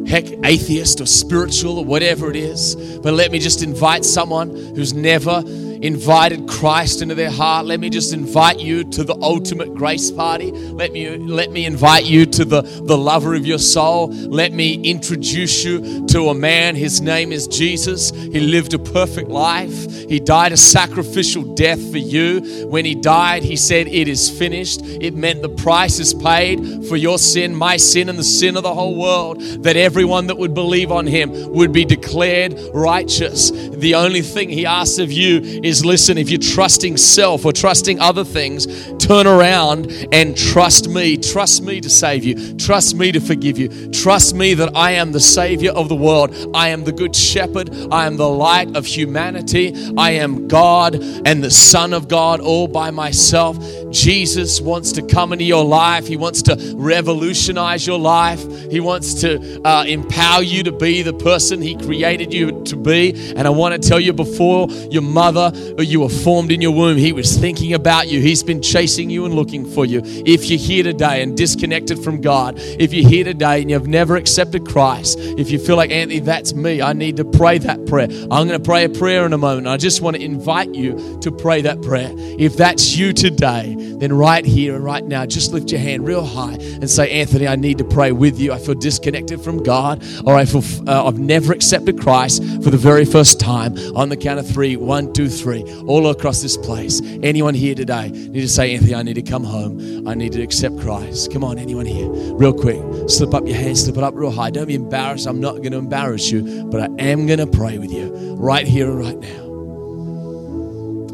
heck, 0.08 0.26
atheist 0.45 1.01
or 1.01 1.05
spiritual 1.05 1.80
or 1.80 1.86
whatever 1.86 2.30
it 2.30 2.36
is. 2.36 2.76
But 2.99 3.14
let 3.14 3.32
me 3.32 3.39
just 3.39 3.62
invite 3.62 4.05
someone 4.05 4.49
who's 4.49 4.93
never 4.93 5.43
invited 5.82 6.47
Christ 6.47 7.01
into 7.01 7.15
their 7.15 7.32
heart. 7.32 7.65
Let 7.65 7.80
me 7.80 7.89
just 7.89 8.13
invite 8.13 8.59
you 8.59 8.84
to 8.84 9.03
the 9.03 9.15
ultimate 9.21 9.73
grace 9.75 10.11
party. 10.11 10.51
Let 10.51 10.91
me 10.91 11.17
let 11.17 11.51
me 11.51 11.65
invite 11.65 12.05
you 12.05 12.25
to 12.25 12.45
the, 12.45 12.61
the 12.61 12.97
lover 12.97 13.36
of 13.36 13.45
your 13.45 13.59
soul. 13.59 14.07
Let 14.07 14.53
me 14.53 14.75
introduce 14.75 15.63
you 15.63 16.05
to 16.07 16.30
a 16.30 16.34
man. 16.34 16.75
His 16.75 17.01
name 17.01 17.32
is 17.32 17.47
Jesus. 17.47 18.11
He 18.11 18.39
lived 18.39 18.73
a 18.73 18.80
perfect 18.80 19.30
life. 19.30 19.91
He 20.09 20.19
died 20.19 20.51
a 20.51 20.57
sacrificial 20.57 21.43
death 21.55 21.80
for 21.91 21.97
you. 21.97 22.67
When 22.67 22.86
he 22.86 22.95
died, 22.95 23.43
he 23.43 23.55
said, 23.55 23.88
It 23.88 24.07
is 24.07 24.30
finished. 24.30 24.82
It 24.84 25.15
meant 25.15 25.41
the 25.41 25.49
price 25.49 25.99
is 25.99 26.13
paid 26.13 26.86
for 26.86 26.95
your 26.95 27.19
sin, 27.19 27.55
my 27.55 27.78
sin, 27.78 28.09
and 28.09 28.17
the 28.17 28.23
sin 28.23 28.57
of 28.57 28.63
the 28.63 28.73
whole 28.73 28.95
world. 28.95 29.41
That 29.63 29.75
everyone 29.75 30.28
that 30.28 30.38
would 30.38 30.53
believe 30.53 30.91
on 30.91 31.07
him 31.07 31.32
would 31.51 31.71
be 31.71 31.86
declared 31.86 32.59
righteous. 32.73 33.51
The 33.51 33.95
only 33.95 34.21
thing 34.21 34.49
he 34.49 34.65
asks 34.65 34.97
of 34.99 35.11
you 35.11 35.41
is 35.68 35.86
listen, 35.86 36.18
if 36.18 36.30
you're 36.30 36.39
trusting 36.39 36.97
self 36.97 37.45
or 37.45 37.51
trusting 37.51 37.99
other 37.99 38.24
things, 38.24 38.68
turn 38.97 39.28
around 39.28 39.91
and 40.11 40.38
trust 40.38 40.89
me. 40.89 41.18
Trust 41.18 41.63
me 41.63 41.82
to 41.82 41.89
save 41.89 42.24
you. 42.24 42.55
Trust 42.57 42.95
me 42.95 43.11
to 43.11 43.20
forgive 43.20 43.57
you. 43.57 43.70
Trust 43.91 44.36
me 44.36 44.53
that 44.53 44.76
I 44.76 44.91
am 44.91 45.11
the 45.11 45.20
Savior 45.20 45.72
of 45.72 45.89
the 45.89 45.95
world. 45.95 46.34
I 46.53 46.70
am 46.70 46.84
the 46.84 46.91
Good 46.91 47.15
Shepherd. 47.15 47.70
I 47.91 48.05
am 48.05 48.18
the 48.18 48.30
light 48.30 48.76
of 48.76 48.86
humanity. 48.86 49.74
I 49.97 50.11
am 50.11 50.47
God 50.47 50.95
and 50.95 51.43
the 51.43 51.51
Son 51.51 51.93
of 51.93 52.07
God 52.07 52.39
all 52.39 52.68
by 52.68 52.91
myself. 52.91 53.57
Jesus 53.91 54.61
wants 54.61 54.91
to 54.93 55.01
come 55.01 55.34
into 55.34 55.45
your 55.45 55.65
life. 55.65 56.07
He 56.07 56.18
wants 56.18 56.41
to 56.43 56.74
revolutionize 56.76 57.86
your 57.86 57.99
life. 57.99 58.43
He 58.70 58.80
wants 58.80 59.13
to 59.22 59.61
uh, 59.63 59.84
empower 59.86 60.43
you 60.43 60.63
to 60.63 60.72
be 60.72 61.01
the 61.01 61.13
person 61.13 61.61
He 61.61 61.76
created 61.76 62.34
you 62.34 62.63
to 62.63 62.76
be. 62.76 63.34
And 63.36 63.47
I 63.47 63.49
want 63.49 63.82
to 63.82 63.89
tell 63.89 63.99
you 63.99 64.13
before 64.13 64.70
your 64.89 65.01
mother 65.01 65.51
you 65.78 66.01
were 66.01 66.10
formed 66.10 66.51
in 66.51 66.62
your 66.62 66.72
womb, 66.72 66.97
He 66.97 67.14
was 67.14 67.38
thinking 67.38 67.74
about 67.74 68.08
you. 68.08 68.22
He's 68.22 68.43
been 68.43 68.62
chasing 68.62 69.10
you 69.10 69.26
and 69.26 69.34
looking 69.34 69.66
for 69.66 69.86
you. 69.86 70.01
If 70.03 70.49
you're 70.49 70.60
here 70.60 70.84
today 70.84 71.22
and 71.22 71.36
disconnected 71.36 72.03
from 72.03 72.22
God, 72.22 72.55
if 72.58 72.93
you're 72.93 73.08
here 73.08 73.24
today 73.24 73.62
and 73.62 73.70
you've 73.70 73.88
never 73.88 74.16
accepted 74.16 74.68
Christ, 74.68 75.18
if 75.20 75.51
you 75.51 75.60
feel 75.60 75.76
like, 75.76 75.91
Anthony, 75.91 76.20
that's 76.20 76.53
me, 76.53 76.82
I 76.82 76.93
need 76.93 77.18
to 77.18 77.26
pray 77.26 77.58
that 77.60 77.86
prayer. 77.88 78.08
I'm 78.32 78.47
going 78.47 78.49
to 78.49 78.60
pray 78.60 78.86
a 78.86 78.89
prayer 78.89 79.26
in 79.26 79.34
a 79.34 79.38
moment. 79.38 79.68
I 79.68 79.78
just 79.78 80.01
want 80.01 80.16
to 80.16 80.24
invite 80.24 80.74
you 80.74 81.20
to 81.22 81.32
pray 81.32 81.62
that 81.62 81.82
prayer. 81.82 82.12
If 82.14 82.58
that's 82.58 82.97
you 82.97 83.14
today, 83.14 83.76
then 83.78 84.14
right 84.14 84.45
here 84.45 84.76
and 84.76 84.84
right 84.84 85.03
now, 85.03 85.26
just 85.26 85.53
lift 85.53 85.72
your 85.72 85.80
hand 85.80 86.05
real 86.05 86.24
high 86.24 86.53
and 86.53 86.89
say, 86.89 87.10
Anthony, 87.12 87.47
I 87.47 87.55
need 87.55 87.78
to 87.80 87.84
pray 87.84 88.12
with 88.12 88.39
you. 88.39 88.53
I 88.53 88.60
feel 88.60 88.76
disconnected 88.76 89.41
from 89.41 89.64
God, 89.64 90.03
or 90.26 90.36
I 90.36 90.45
feel 90.45 90.64
uh, 90.88 91.08
I've 91.08 91.20
never 91.20 91.53
accepted 91.53 91.99
Christ 91.99 92.43
for 92.64 92.70
the 92.70 92.78
very 92.78 93.05
first 93.05 93.39
time. 93.39 93.78
On 93.95 94.10
the 94.10 94.18
count 94.18 94.39
of 94.39 94.47
three, 94.47 94.76
one, 94.76 95.14
two, 95.14 95.30
three, 95.30 95.47
all 95.88 96.10
across 96.10 96.41
this 96.41 96.58
place. 96.58 97.02
Anyone 97.24 97.54
here 97.54 97.76
today 97.76 98.10
need 98.10 98.41
to 98.41 98.50
say, 98.50 98.74
Anthony, 98.76 98.95
I 98.95 99.04
need 99.04 99.16
to 99.16 99.22
come 99.22 99.43
home. 99.43 100.08
I 100.08 100.14
need 100.14 100.34
to 100.34 100.41
accept 100.41 100.80
Christ. 100.80 101.32
Come 101.32 101.43
on, 101.43 101.58
anyone 101.58 101.86
here, 101.86 102.10
real 102.10 102.54
quick, 102.54 102.82
slip 103.10 103.34
up 103.34 103.48
your 103.48 103.58
hand, 103.58 103.78
slip 103.78 103.98
it 103.98 104.04
up 104.04 104.14
real 104.16 104.32
high. 104.32 104.50
Don't 104.52 104.68
be 104.68 104.76
embarrassed. 104.76 105.28
I'm 105.28 105.39
not 105.39 105.58
going 105.58 105.72
to 105.72 105.78
embarrass 105.78 106.32
you, 106.32 106.66
but 106.66 106.82
I 106.82 106.88
am 107.00 107.26
going 107.26 107.39
to 107.39 107.48
pray 107.48 107.78
with 107.78 107.91
you 107.91 108.36
right 108.36 108.68
here 108.68 108.89
and 108.89 109.00
right 109.00 109.18
now. 109.18 109.48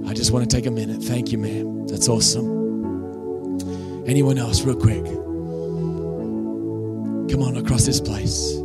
I 0.09 0.13
just 0.13 0.31
want 0.31 0.49
to 0.49 0.55
take 0.55 0.65
a 0.65 0.71
minute. 0.71 1.01
Thank 1.01 1.31
you, 1.31 1.37
ma'am. 1.37 1.87
That's 1.87 2.07
awesome. 2.09 4.05
Anyone 4.07 4.37
else, 4.37 4.63
real 4.63 4.75
quick? 4.75 5.03
Come 7.29 7.41
on 7.41 7.57
across 7.57 7.85
this 7.85 7.99
place. 8.01 8.62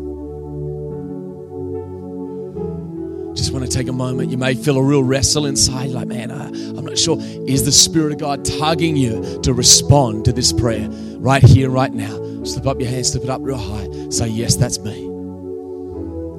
Just 3.38 3.52
want 3.52 3.64
to 3.64 3.70
take 3.70 3.86
a 3.86 3.92
moment. 3.92 4.32
You 4.32 4.36
may 4.36 4.56
feel 4.56 4.76
a 4.78 4.82
real 4.82 5.04
wrestle 5.04 5.46
inside, 5.46 5.90
like, 5.90 6.08
man, 6.08 6.32
I, 6.32 6.48
I'm 6.48 6.84
not 6.84 6.98
sure. 6.98 7.18
Is 7.20 7.64
the 7.64 7.70
Spirit 7.70 8.10
of 8.10 8.18
God 8.18 8.44
tugging 8.44 8.96
you 8.96 9.40
to 9.42 9.54
respond 9.54 10.24
to 10.24 10.32
this 10.32 10.52
prayer 10.52 10.88
right 11.18 11.40
here, 11.40 11.70
right 11.70 11.92
now? 11.92 12.42
Slip 12.42 12.66
up 12.66 12.80
your 12.80 12.90
hand, 12.90 13.06
slip 13.06 13.22
it 13.22 13.30
up 13.30 13.40
real 13.44 13.56
high. 13.56 13.88
Say, 14.10 14.26
yes, 14.26 14.56
that's 14.56 14.80
me. 14.80 15.04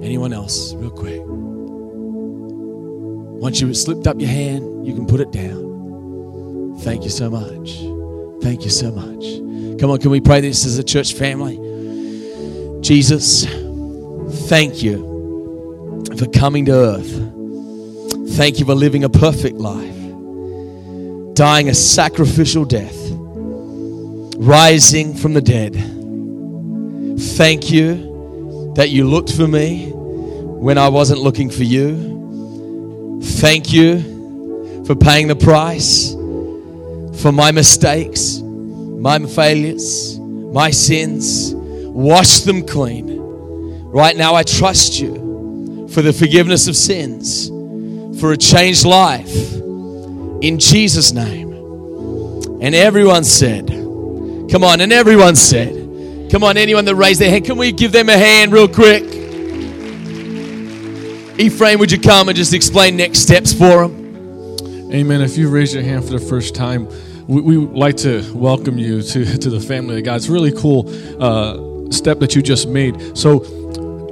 Anyone 0.06 0.34
else, 0.34 0.74
real 0.74 0.92
quick? 0.92 1.22
Once 3.42 3.62
you've 3.62 3.78
slipped 3.78 4.06
up 4.06 4.20
your 4.20 4.30
hand, 4.30 4.86
you 4.86 4.94
can 4.94 5.08
put 5.08 5.22
it 5.22 5.32
down. 5.32 6.76
Thank 6.82 7.06
you 7.06 7.10
so 7.10 7.30
much. 7.30 7.80
Thank 8.44 8.66
you 8.66 8.70
so 8.70 8.92
much. 8.92 9.80
Come 9.80 9.90
on, 9.90 10.00
can 10.00 10.12
we 10.12 10.20
pray 10.20 10.42
this 10.42 10.66
as 10.66 10.78
a 10.78 10.84
church 10.84 11.14
family? 11.14 11.56
Jesus, 12.82 13.46
thank 14.50 14.84
you 14.84 15.09
for 16.20 16.28
coming 16.28 16.66
to 16.66 16.74
earth. 16.74 18.36
Thank 18.36 18.60
you 18.60 18.66
for 18.66 18.76
living 18.76 19.06
a 19.06 19.10
perfect 19.10 19.56
life, 19.56 19.96
dying 21.34 21.70
a 21.70 21.74
sacrificial 21.74 22.66
death, 22.66 22.98
rising 24.38 25.16
from 25.16 25.34
the 25.34 25.42
dead, 25.42 25.76
Thank 27.20 27.70
you 27.70 28.74
that 28.76 28.90
you 28.92 29.06
looked 29.06 29.34
for 29.34 29.46
me 29.46 29.92
when 29.92 30.78
I 30.78 30.88
wasn't 30.88 31.20
looking 31.20 31.50
for 31.50 31.64
you. 31.64 33.20
Thank 33.22 33.74
you 33.74 34.84
for 34.86 34.96
paying 34.96 35.28
the 35.28 35.36
price 35.36 36.14
for 37.22 37.34
my 37.34 37.52
mistakes, 37.52 38.40
my 38.40 39.20
failures, 39.20 40.18
my 40.20 40.72
sins. 40.72 41.54
Wash 41.54 42.42
them 42.42 42.66
clean. 42.66 43.20
Right 43.92 44.16
now, 44.16 44.36
I 44.36 44.44
trust 44.44 45.00
you 45.00 45.29
for 45.92 46.02
the 46.02 46.14
forgiveness 46.14 46.68
of 46.68 46.76
sins, 46.76 47.50
for 48.20 48.32
a 48.32 48.38
changed 48.38 48.86
life. 48.86 49.54
In 50.42 50.58
Jesus' 50.60 51.12
name. 51.12 51.52
And 52.62 52.76
everyone 52.76 53.24
said, 53.24 53.68
Come 54.52 54.64
on, 54.64 54.82
and 54.82 54.92
everyone 54.92 55.36
said, 55.36 56.30
Come 56.32 56.44
on, 56.44 56.58
anyone 56.58 56.86
that 56.86 56.96
raised 56.96 57.22
their 57.22 57.30
hand, 57.30 57.46
can 57.46 57.58
we 57.58 57.72
give 57.72 57.92
them 57.92 58.10
a 58.10 58.18
hand 58.18 58.52
real 58.52 58.68
quick? 58.68 59.04
Ephraim, 61.40 61.80
would 61.80 61.92
you 61.92 62.00
come 62.00 62.28
and 62.28 62.36
just 62.36 62.54
explain 62.54 62.98
next 62.98 63.20
steps 63.20 63.54
for 63.54 63.88
them? 63.88 64.00
Amen. 64.92 65.22
If 65.22 65.38
you 65.38 65.50
raise 65.50 65.74
your 65.74 65.84
hand 65.84 66.04
for 66.04 66.12
the 66.12 66.20
first 66.20 66.54
time, 66.54 66.90
we, 67.28 67.42
we 67.42 67.58
would 67.58 67.78
like 67.78 67.96
to 67.98 68.24
welcome 68.34 68.78
you 68.78 69.02
to, 69.02 69.38
to 69.38 69.50
the 69.50 69.60
family 69.60 70.00
of 70.00 70.04
God. 70.04 70.16
It's 70.16 70.28
really 70.28 70.52
cool 70.52 70.90
uh, 71.24 71.92
step 71.92 72.20
that 72.20 72.36
you 72.36 72.42
just 72.42 72.68
made. 72.68 73.18
So, 73.18 73.40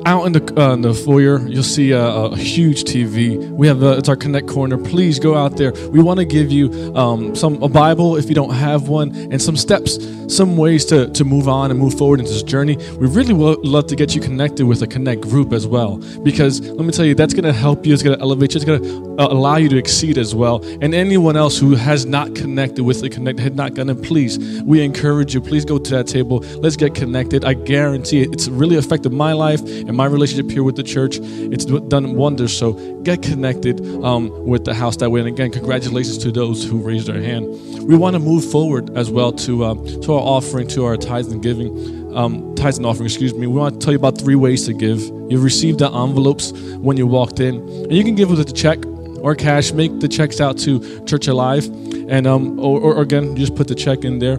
out 0.05 0.25
in 0.25 0.33
the, 0.33 0.61
uh, 0.61 0.73
in 0.73 0.81
the 0.81 0.93
foyer, 0.93 1.39
you'll 1.47 1.63
see 1.63 1.91
a, 1.91 2.05
a 2.05 2.37
huge 2.37 2.83
TV. 2.83 3.49
We 3.49 3.67
have 3.67 3.83
a, 3.83 3.97
it's 3.97 4.09
our 4.09 4.15
Connect 4.15 4.47
corner. 4.47 4.77
Please 4.77 5.19
go 5.19 5.35
out 5.35 5.57
there. 5.57 5.73
We 5.89 6.01
want 6.01 6.19
to 6.19 6.25
give 6.25 6.51
you 6.51 6.95
um, 6.95 7.35
some 7.35 7.61
a 7.63 7.69
Bible 7.69 8.15
if 8.17 8.29
you 8.29 8.35
don't 8.35 8.53
have 8.53 8.87
one, 8.87 9.15
and 9.15 9.41
some 9.41 9.55
steps, 9.57 9.97
some 10.33 10.57
ways 10.57 10.85
to, 10.85 11.09
to 11.11 11.23
move 11.23 11.47
on 11.47 11.71
and 11.71 11.79
move 11.79 11.97
forward 11.97 12.19
into 12.19 12.31
this 12.31 12.43
journey. 12.43 12.77
We 12.99 13.07
really 13.07 13.33
would 13.33 13.59
love 13.65 13.87
to 13.87 13.95
get 13.95 14.15
you 14.15 14.21
connected 14.21 14.65
with 14.65 14.81
a 14.81 14.87
Connect 14.87 15.21
group 15.21 15.53
as 15.53 15.67
well, 15.67 15.97
because 16.23 16.61
let 16.61 16.85
me 16.85 16.91
tell 16.91 17.05
you, 17.05 17.15
that's 17.15 17.33
going 17.33 17.45
to 17.45 17.53
help 17.53 17.85
you. 17.85 17.93
It's 17.93 18.03
going 18.03 18.17
to 18.17 18.21
elevate 18.21 18.53
you. 18.53 18.57
It's 18.57 18.65
going 18.65 18.83
to 18.83 19.21
uh, 19.21 19.27
allow 19.27 19.57
you 19.57 19.69
to 19.69 19.77
exceed 19.77 20.17
as 20.17 20.35
well. 20.35 20.63
And 20.81 20.93
anyone 20.93 21.35
else 21.35 21.57
who 21.57 21.75
has 21.75 22.05
not 22.05 22.35
connected 22.35 22.83
with 22.83 23.01
the 23.01 23.09
Connect, 23.09 23.39
had 23.39 23.55
not 23.55 23.73
gotten, 23.73 23.99
please, 24.01 24.61
we 24.63 24.83
encourage 24.83 25.33
you. 25.33 25.41
Please 25.41 25.65
go 25.65 25.77
to 25.77 25.91
that 25.91 26.07
table. 26.07 26.39
Let's 26.59 26.75
get 26.75 26.95
connected. 26.95 27.45
I 27.45 27.53
guarantee 27.53 28.21
it, 28.21 28.33
it's 28.33 28.47
really 28.47 28.77
affected 28.77 29.11
my 29.11 29.33
life 29.33 29.61
and 29.87 29.95
my 29.95 30.05
relationship 30.05 30.51
here 30.51 30.63
with 30.63 30.75
the 30.75 30.83
church. 30.83 31.17
It's 31.21 31.65
done 31.65 32.15
wonders. 32.15 32.55
So 32.55 32.73
get 33.03 33.21
connected 33.21 33.79
um, 34.03 34.45
with 34.45 34.65
the 34.65 34.73
house 34.73 34.97
that 34.97 35.09
way. 35.09 35.21
And 35.21 35.29
again, 35.29 35.51
congratulations 35.51 36.17
to 36.19 36.31
those 36.31 36.63
who 36.63 36.79
raised 36.79 37.07
their 37.07 37.21
hand. 37.21 37.47
We 37.87 37.95
want 37.95 38.15
to 38.15 38.19
move 38.19 38.49
forward 38.51 38.95
as 38.97 39.09
well 39.09 39.31
to 39.31 39.65
um, 39.65 39.85
to 40.01 40.13
our 40.13 40.21
offering, 40.21 40.67
to 40.69 40.85
our 40.85 40.97
tithes 40.97 41.31
and 41.31 41.41
giving, 41.41 42.15
um, 42.15 42.53
tithes 42.55 42.77
and 42.77 42.85
offering. 42.85 43.05
Excuse 43.05 43.33
me. 43.33 43.47
We 43.47 43.59
want 43.59 43.79
to 43.79 43.85
tell 43.85 43.93
you 43.93 43.99
about 43.99 44.17
three 44.17 44.35
ways 44.35 44.65
to 44.65 44.73
give. 44.73 44.99
You've 45.29 45.43
received 45.43 45.79
the 45.79 45.89
envelopes 45.89 46.51
when 46.79 46.97
you 46.97 47.07
walked 47.07 47.39
in, 47.39 47.55
and 47.55 47.91
you 47.91 48.03
can 48.03 48.15
give 48.15 48.29
with 48.29 48.41
a 48.41 48.45
check 48.45 48.79
or 49.21 49.35
cash. 49.35 49.71
Make 49.71 49.99
the 49.99 50.07
checks 50.07 50.41
out 50.41 50.57
to 50.59 51.05
Church 51.05 51.27
Alive, 51.27 51.65
and 52.09 52.27
um, 52.27 52.59
or, 52.59 52.81
or 52.81 53.01
again, 53.01 53.35
just 53.35 53.55
put 53.55 53.67
the 53.67 53.75
check 53.75 54.03
in 54.03 54.19
there. 54.19 54.37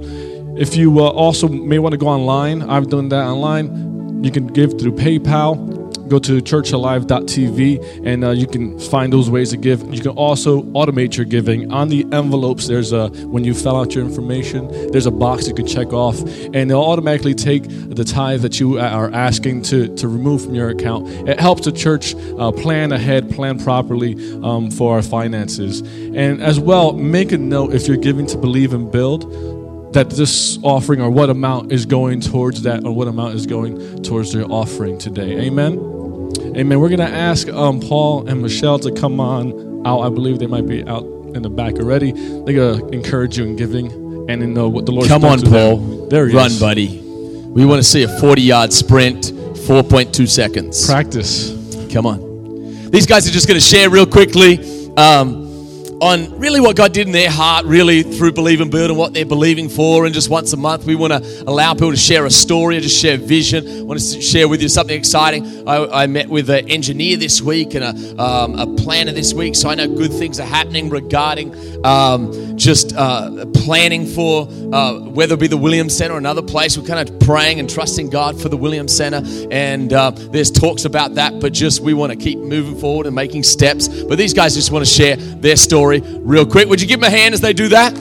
If 0.59 0.76
you 0.76 0.99
uh, 0.99 1.09
also 1.09 1.46
may 1.46 1.78
want 1.78 1.92
to 1.92 1.99
go 1.99 2.09
online, 2.09 2.62
I've 2.62 2.88
done 2.88 3.09
that 3.11 3.24
online 3.24 3.88
you 4.22 4.30
can 4.30 4.46
give 4.46 4.78
through 4.78 4.92
PayPal. 4.92 5.86
Go 6.08 6.18
to 6.20 6.40
churchalive.tv 6.40 8.06
and 8.06 8.24
uh, 8.24 8.30
you 8.30 8.46
can 8.46 8.78
find 8.80 9.12
those 9.12 9.28
ways 9.28 9.50
to 9.50 9.58
give. 9.58 9.82
You 9.94 10.00
can 10.00 10.12
also 10.12 10.62
automate 10.62 11.18
your 11.18 11.26
giving. 11.26 11.70
On 11.70 11.88
the 11.88 12.06
envelopes, 12.12 12.66
there's 12.66 12.92
a, 12.92 13.08
when 13.26 13.44
you 13.44 13.52
fill 13.52 13.76
out 13.76 13.94
your 13.94 14.06
information, 14.06 14.68
there's 14.90 15.04
a 15.04 15.10
box 15.10 15.46
you 15.46 15.52
can 15.52 15.66
check 15.66 15.92
off, 15.92 16.18
and 16.54 16.70
they'll 16.70 16.80
automatically 16.80 17.34
take 17.34 17.64
the 17.68 18.04
tithe 18.04 18.40
that 18.40 18.58
you 18.58 18.78
are 18.78 19.12
asking 19.12 19.62
to, 19.64 19.94
to 19.96 20.08
remove 20.08 20.44
from 20.44 20.54
your 20.54 20.70
account. 20.70 21.08
It 21.28 21.38
helps 21.38 21.66
the 21.66 21.72
church 21.72 22.14
uh, 22.38 22.52
plan 22.52 22.90
ahead, 22.92 23.30
plan 23.30 23.58
properly 23.58 24.14
um, 24.42 24.70
for 24.70 24.94
our 24.94 25.02
finances. 25.02 25.80
And 25.80 26.42
as 26.42 26.58
well, 26.58 26.94
make 26.94 27.32
a 27.32 27.38
note 27.38 27.74
if 27.74 27.86
you're 27.86 27.98
giving 27.98 28.26
to 28.28 28.38
believe 28.38 28.72
and 28.72 28.90
build 28.90 29.30
that 29.93 30.11
this 30.11 30.59
offering 30.62 31.01
or 31.01 31.11
what 31.11 31.30
amount 31.30 31.72
is 31.72 31.86
going 31.86 32.20
towards 32.20 32.62
that 32.62 32.84
or 32.84 32.95
what 32.95 33.09
amount 33.09 33.34
is 33.34 33.47
going 33.47 34.03
towards 34.03 34.32
their 34.32 34.45
offering 34.45 34.99
today. 34.99 35.47
Amen. 35.47 35.78
Amen. 36.57 36.80
We're 36.80 36.89
going 36.89 36.99
to 36.99 37.09
ask 37.09 37.49
um, 37.49 37.80
Paul 37.80 38.28
and 38.28 38.43
Michelle 38.43 38.78
to 38.80 38.93
come 38.93 39.20
on 39.20 39.86
out. 39.86 40.01
I 40.01 40.09
believe 40.09 40.39
they 40.39 40.47
might 40.47 40.66
be 40.66 40.84
out 40.86 41.05
in 41.34 41.43
the 41.43 41.51
back 41.51 41.74
already. 41.74 42.12
They're 42.12 42.55
going 42.55 42.80
to 42.80 42.89
encourage 42.89 43.39
you 43.39 43.45
in 43.45 43.57
giving 43.57 43.91
and 44.28 44.43
in 44.43 44.59
uh, 44.59 44.66
what 44.66 44.86
the 44.86 44.93
Lord. 44.93 45.09
Come 45.09 45.24
on, 45.24 45.41
Paul. 45.41 45.78
Them. 45.78 46.09
There 46.09 46.26
he 46.26 46.30
is. 46.30 46.36
Run, 46.36 46.47
is. 46.49 46.61
buddy. 46.61 46.99
We 46.99 47.64
want 47.64 47.82
to 47.82 47.89
see 47.89 48.03
a 48.03 48.09
40 48.09 48.43
yard 48.43 48.72
sprint, 48.72 49.24
4.2 49.24 50.28
seconds. 50.28 50.86
Practice. 50.86 51.51
Come 51.93 52.07
on. 52.07 52.91
These 52.91 53.07
guys 53.07 53.28
are 53.28 53.32
just 53.32 53.49
going 53.49 53.59
to 53.59 53.64
share 53.64 53.91
real 53.91 54.07
quickly. 54.07 54.59
Um, 54.97 55.47
on 56.01 56.38
really 56.38 56.61
what 56.61 56.76
God 56.76 56.92
did 56.92 57.07
in 57.07 57.12
their 57.12 57.30
heart, 57.30 57.64
really 57.64 58.03
through 58.03 58.32
Believe 58.32 58.61
and 58.61 58.72
and 58.72 58.96
what 58.96 59.14
they're 59.14 59.24
believing 59.24 59.68
for. 59.68 60.05
And 60.05 60.14
just 60.14 60.30
once 60.30 60.53
a 60.53 60.57
month, 60.57 60.84
we 60.84 60.94
want 60.94 61.12
to 61.12 61.44
allow 61.49 61.72
people 61.72 61.90
to 61.90 61.96
share 61.96 62.24
a 62.26 62.30
story 62.30 62.76
or 62.76 62.80
just 62.80 62.96
share 62.96 63.16
vision. 63.16 63.66
I 63.66 63.82
want 63.82 63.99
to 63.99 64.20
share 64.20 64.46
with 64.46 64.62
you 64.62 64.68
something 64.68 64.96
exciting. 64.96 65.68
I, 65.68 66.03
I 66.03 66.07
met 66.07 66.28
with 66.28 66.49
an 66.51 66.70
engineer 66.70 67.16
this 67.16 67.42
week 67.42 67.74
and 67.74 67.84
a, 67.84 68.22
um, 68.22 68.59
a, 68.59 68.66
planner 68.78 69.12
this 69.12 69.34
week, 69.34 69.57
so 69.57 69.68
I 69.68 69.74
know 69.74 69.88
good 69.88 70.12
things 70.12 70.38
are 70.38 70.46
happening 70.46 70.88
regarding 70.88 71.55
um, 71.84 72.57
just 72.57 72.94
uh, 72.94 73.46
planning 73.55 74.07
for 74.07 74.49
uh, 74.72 75.01
whether 75.01 75.34
it 75.34 75.40
be 75.40 75.49
the 75.49 75.57
Williams 75.57 75.96
Center 75.96 76.14
or 76.14 76.18
another 76.18 76.42
place. 76.42 76.78
We're 76.78 76.86
kind 76.86 77.09
of 77.09 77.18
praying 77.20 77.59
and 77.59 77.68
trusting 77.68 78.11
God 78.11 78.40
for 78.40 78.49
the 78.49 78.57
Williams 78.57 78.94
Center, 78.94 79.22
and 79.51 79.92
uh, 79.92 80.11
there's 80.11 80.51
talks 80.51 80.84
about 80.84 81.14
that, 81.14 81.40
but 81.40 81.53
just 81.53 81.80
we 81.80 81.94
want 81.94 82.12
to 82.12 82.16
keep 82.16 82.38
moving 82.38 82.78
forward 82.78 83.07
and 83.07 83.16
making 83.16 83.42
steps. 83.42 83.88
But 83.88 84.18
these 84.18 84.34
guys 84.34 84.55
just 84.55 84.70
want 84.70 84.86
to 84.86 84.90
share 84.90 85.16
their 85.16 85.57
story 85.57 85.88
real 85.97 86.47
quick. 86.47 86.68
Would 86.68 86.80
you 86.80 86.86
give 86.86 87.01
them 87.01 87.12
a 87.12 87.16
hand 87.16 87.34
as 87.34 87.41
they 87.41 87.53
do 87.53 87.68
that? 87.68 87.93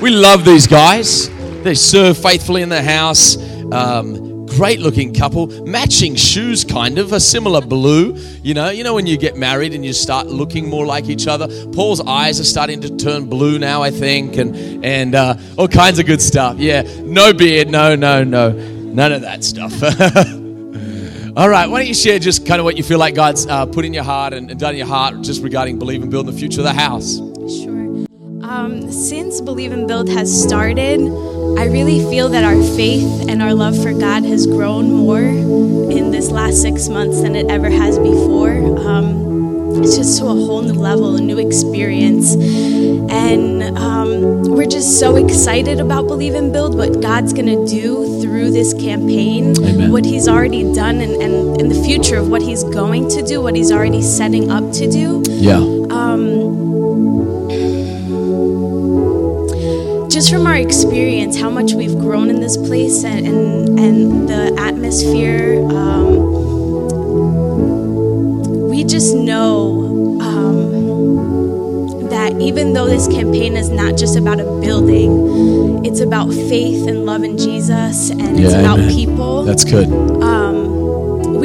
We 0.00 0.10
love 0.10 0.44
these 0.44 0.66
guys. 0.66 1.28
They 1.62 1.74
serve 1.74 2.16
faithfully 2.16 2.62
in 2.62 2.68
the 2.68 2.82
house. 2.82 3.36
Um, 3.72 4.46
great 4.46 4.80
looking 4.80 5.12
couple, 5.14 5.46
matching 5.66 6.14
shoes, 6.14 6.64
kind 6.64 6.98
of 6.98 7.12
a 7.12 7.20
similar 7.20 7.60
blue. 7.60 8.16
You 8.42 8.54
know, 8.54 8.70
you 8.70 8.84
know 8.84 8.94
when 8.94 9.06
you 9.06 9.16
get 9.16 9.36
married 9.36 9.74
and 9.74 9.84
you 9.84 9.92
start 9.92 10.26
looking 10.26 10.68
more 10.68 10.86
like 10.86 11.08
each 11.08 11.26
other. 11.26 11.48
Paul's 11.72 12.00
eyes 12.00 12.40
are 12.40 12.44
starting 12.44 12.80
to 12.82 12.96
turn 12.96 13.26
blue 13.26 13.58
now, 13.58 13.82
I 13.82 13.90
think, 13.90 14.36
and 14.36 14.84
and 14.84 15.14
uh, 15.14 15.36
all 15.56 15.68
kinds 15.68 15.98
of 15.98 16.06
good 16.06 16.22
stuff. 16.22 16.58
Yeah, 16.58 16.82
no 17.02 17.32
beard, 17.32 17.68
no, 17.68 17.94
no, 17.94 18.24
no, 18.24 18.50
none 18.50 19.12
of 19.12 19.22
that 19.22 19.44
stuff. 19.44 19.72
All 21.38 21.48
right, 21.48 21.70
why 21.70 21.78
don't 21.78 21.86
you 21.86 21.94
share 21.94 22.18
just 22.18 22.44
kind 22.44 22.58
of 22.58 22.64
what 22.64 22.76
you 22.76 22.82
feel 22.82 22.98
like 22.98 23.14
God's 23.14 23.46
uh, 23.46 23.64
put 23.64 23.84
in 23.84 23.94
your 23.94 24.02
heart 24.02 24.32
and, 24.32 24.50
and, 24.50 24.58
done 24.58 24.72
in 24.72 24.78
your 24.78 24.88
heart 24.88 25.20
just 25.20 25.40
regarding 25.40 25.78
Believe 25.78 26.02
and 26.02 26.10
Build 26.10 26.28
in 26.28 26.34
the 26.34 26.36
future 26.36 26.62
of 26.62 26.64
the 26.64 26.72
house? 26.72 27.18
Sure. 27.62 27.78
Um, 28.42 28.90
since 28.90 29.40
Believe 29.40 29.70
and 29.70 29.86
Build 29.86 30.08
has 30.08 30.42
started, 30.42 30.98
I 31.56 31.66
really 31.66 32.00
feel 32.10 32.28
that 32.30 32.42
our 32.42 32.60
faith 32.76 33.28
and 33.28 33.40
our 33.40 33.54
love 33.54 33.80
for 33.80 33.92
God 33.92 34.24
has 34.24 34.48
grown 34.48 34.90
more 34.90 35.20
in 35.20 36.10
this 36.10 36.32
last 36.32 36.60
six 36.60 36.88
months 36.88 37.22
than 37.22 37.36
it 37.36 37.48
ever 37.48 37.70
has 37.70 38.00
before. 38.00 38.50
Um, 38.80 39.80
it's 39.80 39.96
just 39.96 40.18
to 40.18 40.24
a 40.24 40.34
whole 40.34 40.62
new 40.62 40.72
level, 40.72 41.14
a 41.14 41.20
new 41.20 41.38
experience. 41.38 42.34
And 42.34 43.62
um, 43.78 43.97
we're 44.20 44.66
just 44.66 44.98
so 44.98 45.16
excited 45.16 45.80
about 45.80 46.06
Believe 46.06 46.34
and 46.34 46.52
Build, 46.52 46.76
what 46.76 47.00
God's 47.00 47.32
going 47.32 47.46
to 47.46 47.66
do 47.66 48.20
through 48.20 48.50
this 48.50 48.74
campaign, 48.74 49.54
Amen. 49.62 49.92
what 49.92 50.04
He's 50.04 50.28
already 50.28 50.72
done, 50.74 51.00
and, 51.00 51.22
and 51.22 51.60
in 51.60 51.68
the 51.68 51.82
future 51.84 52.16
of 52.16 52.28
what 52.28 52.42
He's 52.42 52.64
going 52.64 53.08
to 53.10 53.22
do, 53.22 53.40
what 53.40 53.54
He's 53.54 53.70
already 53.70 54.02
setting 54.02 54.50
up 54.50 54.72
to 54.74 54.90
do. 54.90 55.22
Yeah. 55.28 55.58
Um, 55.90 56.68
just 60.10 60.32
from 60.32 60.46
our 60.46 60.56
experience, 60.56 61.38
how 61.38 61.50
much 61.50 61.74
we've 61.74 61.96
grown 61.96 62.30
in 62.30 62.40
this 62.40 62.56
place 62.56 63.04
and, 63.04 63.26
and, 63.26 63.78
and 63.78 64.28
the 64.28 64.54
atmosphere, 64.58 65.64
um, 65.70 66.18
we 68.68 68.82
just 68.84 69.14
know 69.14 69.77
even 72.40 72.72
though 72.72 72.86
this 72.86 73.06
campaign 73.08 73.56
is 73.56 73.70
not 73.70 73.96
just 73.96 74.16
about 74.16 74.40
a 74.40 74.44
building, 74.60 75.84
it's 75.84 76.00
about 76.00 76.32
faith 76.32 76.86
and 76.88 77.04
love 77.06 77.24
in 77.24 77.36
Jesus 77.38 78.10
and 78.10 78.38
it's 78.38 78.54
about 78.54 78.78
amen. 78.78 78.94
people 78.94 79.44
That's 79.44 79.64
good. 79.64 79.88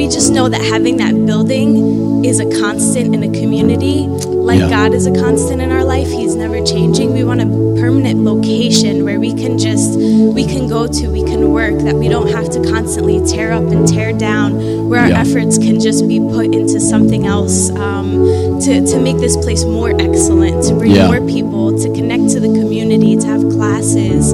We 0.03 0.09
just 0.09 0.33
know 0.33 0.49
that 0.49 0.61
having 0.61 0.97
that 0.97 1.13
building 1.25 2.25
is 2.25 2.41
a 2.41 2.59
constant 2.59 3.15
in 3.15 3.23
a 3.23 3.31
community. 3.39 4.05
Like 4.49 4.59
Yeah. 4.59 4.69
God 4.69 4.93
is 4.93 5.05
a 5.07 5.13
constant 5.13 5.61
in 5.61 5.71
our 5.71 5.85
life, 5.85 6.09
He's 6.09 6.35
never 6.35 6.61
changing. 6.61 7.13
We 7.13 7.23
want 7.23 7.39
a 7.39 7.45
permanent 7.79 8.19
location 8.25 9.05
where 9.05 9.17
we 9.17 9.33
can 9.33 9.57
just 9.57 9.97
we 9.97 10.43
can 10.45 10.67
go 10.67 10.87
to, 10.87 11.07
we 11.07 11.23
can 11.23 11.53
work. 11.53 11.79
That 11.85 11.95
we 11.95 12.09
don't 12.09 12.27
have 12.31 12.49
to 12.51 12.59
constantly 12.69 13.25
tear 13.25 13.53
up 13.53 13.63
and 13.63 13.87
tear 13.87 14.11
down. 14.11 14.89
Where 14.89 14.99
our 14.99 15.09
Yeah. 15.09 15.21
efforts 15.21 15.57
can 15.57 15.79
just 15.79 16.05
be 16.05 16.19
put 16.19 16.53
into 16.53 16.81
something 16.81 17.25
else 17.25 17.69
um, 17.71 18.59
to 18.65 18.85
to 18.85 18.99
make 18.99 19.19
this 19.19 19.37
place 19.37 19.63
more 19.63 19.91
excellent, 20.07 20.65
to 20.67 20.73
bring 20.75 20.91
Yeah. 20.91 21.07
more 21.07 21.21
people, 21.35 21.79
to 21.79 21.87
connect 21.97 22.27
to 22.33 22.41
the 22.41 22.51
community, 22.59 23.15
to 23.15 23.25
have 23.27 23.43
classes, 23.55 24.33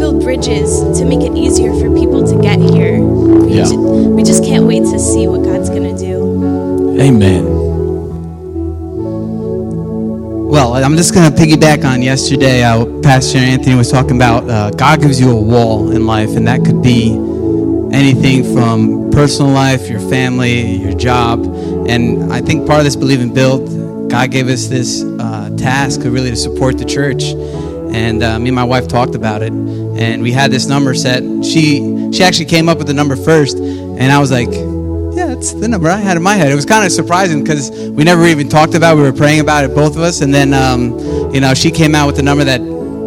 build 0.00 0.22
bridges 0.22 0.98
to 0.98 1.04
make 1.04 1.20
it 1.20 1.36
easier 1.36 1.72
for 1.74 1.94
people 1.94 2.26
to 2.26 2.36
get 2.40 2.58
here. 2.58 2.98
We, 3.00 3.54
Yeah. 3.58 3.64
ju- 3.64 3.78
we 4.16 4.22
just 4.22 4.42
can't 4.42 4.64
wait 4.66 4.84
to 4.84 4.98
see 4.98 5.26
what 5.28 5.42
God's 5.44 5.68
going 5.68 5.94
to 5.94 5.98
do. 5.98 6.98
Amen. 7.00 7.44
Well, 10.50 10.74
I'm 10.74 10.96
just 10.96 11.14
going 11.14 11.30
to 11.32 11.36
piggyback 11.40 11.84
on 11.84 12.02
yesterday. 12.02 12.64
Uh, 12.64 12.84
Pastor 13.02 13.38
Anthony 13.38 13.76
was 13.76 13.90
talking 13.90 14.16
about 14.16 14.48
uh, 14.50 14.70
God 14.70 15.00
gives 15.00 15.20
you 15.20 15.30
a 15.30 15.40
wall 15.40 15.92
in 15.92 16.06
life, 16.06 16.30
and 16.36 16.48
that 16.48 16.64
could 16.64 16.82
be 16.82 17.12
anything 17.92 18.42
from 18.54 19.10
personal 19.10 19.52
life, 19.52 19.88
your 19.88 20.00
family, 20.00 20.76
your 20.76 20.94
job. 20.94 21.44
And 21.88 22.32
I 22.32 22.40
think 22.40 22.66
part 22.66 22.78
of 22.80 22.84
this 22.84 22.96
Believe 22.96 23.20
and 23.20 23.34
Build, 23.34 24.10
God 24.10 24.30
gave 24.32 24.48
us 24.48 24.66
this 24.66 25.02
uh, 25.04 25.50
task 25.56 26.00
really 26.04 26.30
to 26.30 26.36
support 26.36 26.78
the 26.78 26.84
church. 26.84 27.22
And 27.92 28.22
uh, 28.22 28.38
me 28.38 28.48
and 28.48 28.56
my 28.56 28.64
wife 28.64 28.86
talked 28.88 29.14
about 29.16 29.42
it, 29.42 29.52
and 30.00 30.22
we 30.22 30.32
had 30.32 30.50
this 30.50 30.66
number 30.66 30.94
set. 30.94 31.22
She 31.44 32.10
she 32.12 32.22
actually 32.24 32.46
came 32.46 32.68
up 32.68 32.78
with 32.78 32.86
the 32.86 32.94
number 32.94 33.16
first, 33.16 33.56
and 33.58 34.10
I 34.10 34.18
was 34.18 34.30
like, 34.30 34.48
yeah, 35.16 35.26
that's 35.26 35.52
the 35.52 35.68
number 35.68 35.88
I 35.88 35.96
had 35.98 36.16
in 36.16 36.22
my 36.22 36.34
head. 36.34 36.50
It 36.50 36.54
was 36.54 36.66
kind 36.66 36.84
of 36.84 36.92
surprising 36.92 37.42
because 37.42 37.70
we 37.90 38.04
never 38.04 38.24
even 38.26 38.48
talked 38.48 38.74
about. 38.74 38.94
it. 38.94 38.96
We 38.96 39.02
were 39.02 39.12
praying 39.12 39.40
about 39.40 39.64
it, 39.64 39.74
both 39.74 39.96
of 39.96 40.02
us, 40.02 40.20
and 40.20 40.32
then 40.34 40.54
um, 40.54 40.98
you 41.34 41.40
know 41.40 41.54
she 41.54 41.70
came 41.70 41.94
out 41.94 42.06
with 42.06 42.16
the 42.16 42.22
number 42.22 42.44
that 42.44 42.60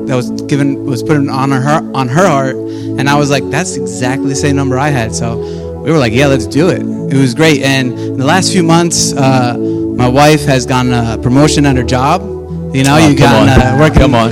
that 0.07 0.15
was 0.15 0.29
given 0.43 0.85
was 0.85 1.01
put 1.01 1.17
on 1.29 1.51
her 1.51 1.91
on 1.93 2.07
her 2.09 2.27
heart, 2.27 2.55
and 2.55 3.09
I 3.09 3.15
was 3.17 3.29
like, 3.31 3.49
that's 3.49 3.75
exactly 3.75 4.27
the 4.29 4.35
same 4.35 4.55
number 4.55 4.77
I 4.77 4.89
had. 4.89 5.13
So 5.15 5.37
we 5.81 5.91
were 5.91 5.97
like, 5.97 6.13
yeah, 6.13 6.27
let's 6.27 6.45
do 6.47 6.69
it. 6.69 6.81
It 6.81 7.17
was 7.17 7.33
great, 7.33 7.61
and 7.63 7.93
in 7.97 8.17
the 8.17 8.25
last 8.25 8.51
few 8.51 8.63
months, 8.63 9.13
uh, 9.13 9.55
my 9.57 10.07
wife 10.07 10.43
has 10.45 10.65
gotten 10.65 10.91
a 10.93 11.17
promotion 11.21 11.65
at 11.65 11.75
her 11.77 11.83
job. 11.83 12.21
You 12.75 12.83
know, 12.83 12.95
Oh, 12.95 13.07
you 13.07 13.15
got 13.15 13.47
uh, 13.47 13.77
working 13.79 13.99
Come 13.99 14.15
on. 14.15 14.31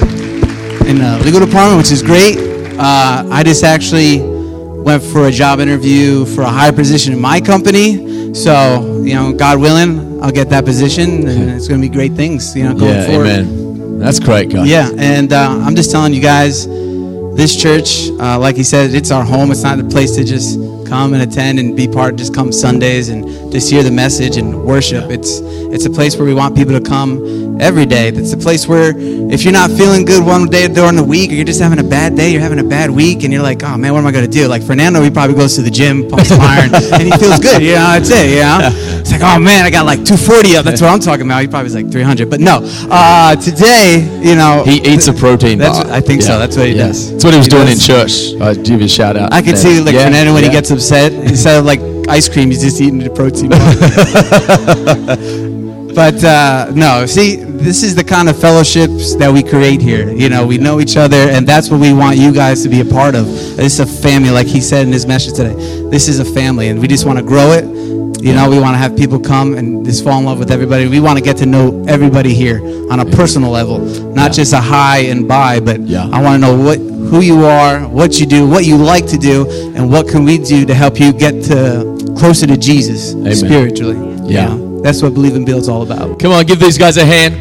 in 0.88 0.98
the 0.98 1.22
legal 1.24 1.40
department, 1.40 1.78
which 1.78 1.92
is 1.92 2.02
great. 2.02 2.38
Uh, 2.84 3.28
I 3.32 3.44
just 3.44 3.64
actually 3.64 4.20
went 4.22 5.04
for 5.04 5.28
a 5.28 5.32
job 5.32 5.60
interview 5.60 6.26
for 6.26 6.42
a 6.42 6.50
higher 6.50 6.72
position 6.72 7.14
in 7.14 7.20
my 7.22 7.40
company. 7.40 8.34
So, 8.34 9.02
you 9.04 9.14
know, 9.14 9.34
God 9.34 9.60
willing, 9.60 10.22
I'll 10.24 10.32
get 10.32 10.50
that 10.50 10.66
position, 10.66 11.28
and 11.28 11.50
it's 11.56 11.68
going 11.68 11.80
to 11.82 11.88
be 11.88 11.94
great 11.94 12.14
things, 12.14 12.56
you 12.56 12.64
know, 12.64 12.74
going 12.74 12.96
Yeah, 12.96 13.06
forward. 13.06 13.28
amen. 13.28 14.00
That's 14.00 14.20
great, 14.20 14.52
God. 14.52 14.66
Yeah, 14.68 14.90
and 14.98 15.32
uh, 15.32 15.60
I'm 15.64 15.76
just 15.76 15.92
telling 15.92 16.14
you 16.14 16.22
guys, 16.22 16.66
this 17.36 17.56
church, 17.56 18.10
uh, 18.20 18.40
like 18.40 18.56
he 18.56 18.64
said, 18.64 18.94
it's 18.96 19.12
our 19.12 19.24
home. 19.24 19.52
It's 19.52 19.62
not 19.64 19.78
the 19.78 19.84
place 19.84 20.16
to 20.16 20.24
just 20.24 20.58
come 20.88 21.14
and 21.14 21.22
attend 21.22 21.60
and 21.60 21.76
be 21.76 21.88
part. 21.88 22.16
Just 22.16 22.34
come 22.34 22.52
Sundays 22.52 23.10
and 23.10 23.52
just 23.52 23.70
hear 23.70 23.84
the 23.84 23.92
message 23.92 24.38
and 24.38 24.64
worship. 24.66 25.12
It's 25.12 25.40
it's 25.74 25.86
a 25.86 25.90
place 25.90 26.18
where 26.18 26.26
we 26.26 26.34
want 26.34 26.56
people 26.56 26.78
to 26.78 26.82
come 26.84 27.20
every 27.62 27.86
day. 27.86 28.10
It's 28.10 28.34
a 28.34 28.38
place 28.38 28.68
where 28.68 28.94
if 28.98 29.44
you're 29.44 29.54
not 29.54 29.70
feeling 29.72 30.04
good 30.04 30.26
one 30.26 30.48
day 30.50 30.68
during 30.68 30.96
the 30.96 31.04
week, 31.04 31.32
or 31.32 31.36
you're 31.36 31.46
just 31.46 31.62
having 31.62 31.80
a 31.80 31.84
bad 31.84 32.16
day, 32.16 32.32
you're 32.32 32.42
having 32.42 32.60
a 32.60 32.64
bad 32.64 32.90
week, 32.90 33.24
and 33.24 33.32
you're 33.32 33.44
like, 33.44 33.64
oh 33.64 33.78
man, 33.78 33.94
what 33.94 34.00
am 34.00 34.08
I 34.08 34.12
gonna 34.12 34.28
do? 34.28 34.48
Like 34.48 34.64
Fernando, 34.64 35.02
he 35.02 35.10
probably 35.12 35.36
goes 35.36 35.56
to 35.56 35.62
the 35.62 35.70
gym, 35.72 36.10
pumps 36.10 36.30
some 36.30 36.42
iron, 36.42 36.74
and 36.94 37.04
he 37.04 37.12
feels 37.12 37.40
good. 37.40 37.62
You 37.62 37.74
know, 37.76 37.94
that's 37.96 38.10
it. 38.10 38.30
You 38.32 38.42
know, 38.42 38.60
it's 39.00 39.12
like, 39.12 39.22
oh 39.22 39.40
man, 39.40 39.66
I 39.66 39.70
got 39.70 39.86
like 39.86 40.00
240 40.04 40.58
up. 40.58 40.66
That's 40.66 40.82
what 40.82 40.90
I'm 40.90 41.00
talking 41.00 41.26
about. 41.26 41.42
He 41.42 41.48
probably 41.48 41.66
was 41.66 41.76
like 41.76 41.92
300, 41.92 42.30
but 42.30 42.40
no. 42.40 42.60
Uh, 42.90 43.36
today, 43.36 44.02
you 44.22 44.36
know, 44.36 44.64
He 44.66 44.82
eats 44.82 45.08
a 45.08 45.14
protein 45.14 45.60
bar. 45.60 45.70
what- 45.74 45.88
I 45.92 46.02
think 46.02 46.22
so. 46.24 46.40
That's 46.40 46.58
what 46.58 46.68
he 46.68 46.74
does. 46.74 47.12
That's 47.12 47.24
what 47.24 47.34
he 47.34 47.38
was 47.38 47.46
He 47.48 47.52
doing 47.52 47.68
does. 47.68 47.88
in 47.90 47.96
church. 47.96 48.42
I 48.42 48.54
give 48.56 48.80
you 48.80 48.86
a 48.86 48.90
shout 48.90 49.16
out. 49.18 49.32
I 49.34 49.42
can 49.42 49.56
see 49.56 49.80
like 49.80 49.94
Yeah, 49.94 50.06
Fernando 50.06 50.34
when 50.34 50.44
yeah. 50.44 50.50
he 50.50 50.54
gets 50.56 50.72
upset. 50.72 51.12
Instead 51.14 51.60
of 51.60 51.66
like 51.66 51.80
ice 52.10 52.28
cream, 52.28 52.50
he's 52.50 52.62
just 52.62 52.82
eating 52.82 53.00
the 53.00 53.10
protein 53.10 53.50
bar. 53.50 53.60
but 55.94 56.24
uh, 56.24 56.72
no, 56.74 57.06
see, 57.06 57.36
this 57.38 57.84
is 57.84 57.96
the 57.96 58.04
kind 58.04 58.30
of 58.30 58.40
fellowships 58.40 59.16
that 59.16 59.32
we 59.32 59.44
create 59.44 59.82
here. 59.82 60.12
You 60.12 60.30
know, 60.30 60.46
we 60.46 60.58
know 60.58 60.80
each 60.80 60.98
other, 60.98 61.18
and 61.18 61.48
that's 61.48 61.70
what 61.70 61.80
we 61.80 61.94
want 61.94 62.18
you 62.18 62.32
guys 62.34 62.64
to 62.64 62.70
be 62.70 62.82
a 62.82 62.86
part 62.86 63.16
of. 63.16 63.26
This 63.26 63.80
is 63.80 63.80
a 63.80 63.86
family, 63.86 64.30
like 64.30 64.48
he 64.48 64.62
said 64.62 64.86
in 64.88 64.94
his 64.94 65.06
message 65.06 65.36
today. 65.36 65.54
This 65.90 66.08
is 66.08 66.20
a 66.20 66.26
family, 66.26 66.70
and 66.70 66.80
we 66.80 66.88
just 66.88 67.06
want 67.06 67.20
to 67.20 67.24
grow 67.26 67.52
it. 67.52 67.66
You 68.22 68.34
know, 68.34 68.50
we 68.50 68.60
want 68.60 68.76
to 68.76 68.78
have 68.78 68.96
people 68.96 69.20
come 69.20 69.56
and 69.56 69.84
just 69.84 70.04
fall 70.04 70.20
in 70.20 70.26
love 70.26 70.38
with 70.38 70.52
everybody. 70.52 70.88
We 70.88 71.00
want 71.00 71.18
to 71.18 71.24
get 71.24 71.38
to 71.38 71.48
know 71.48 71.84
everybody 71.88 72.36
here 72.36 72.60
on 72.92 73.00
a 73.00 73.06
personal 73.06 73.50
level, 73.50 73.80
not 74.14 74.32
just 74.32 74.54
a 74.54 74.62
hi 74.62 75.00
and 75.00 75.28
bye, 75.28 75.60
but 75.60 75.80
Yeah. 75.82 76.08
I 76.12 76.22
want 76.22 76.42
to 76.42 76.48
know 76.48 76.56
what 76.56 76.78
who 76.78 77.22
you 77.22 77.46
are, 77.46 77.80
what 77.88 78.20
you 78.20 78.28
do, 78.28 78.48
what 78.48 78.64
you 78.64 78.78
like 78.78 79.08
to 79.08 79.18
do, 79.18 79.50
and 79.76 79.92
what 79.92 80.08
can 80.08 80.24
we 80.24 80.38
do 80.38 80.66
to 80.66 80.74
help 80.76 81.00
you 81.00 81.12
get 81.12 81.44
to 81.46 82.14
closer 82.16 82.46
to 82.46 82.58
Jesus 82.58 83.12
spiritually. 83.40 83.98
you 83.98 84.36
Yeah. 84.36 84.61
That's 84.82 85.02
what 85.02 85.14
Believe 85.14 85.36
and 85.36 85.46
Build's 85.46 85.70
all 85.70 85.84
about. 85.84 86.20
Come 86.20 86.32
on, 86.32 86.46
give 86.46 86.60
these 86.60 86.78
guys 86.78 86.98
a 86.98 87.06
hand. 87.06 87.36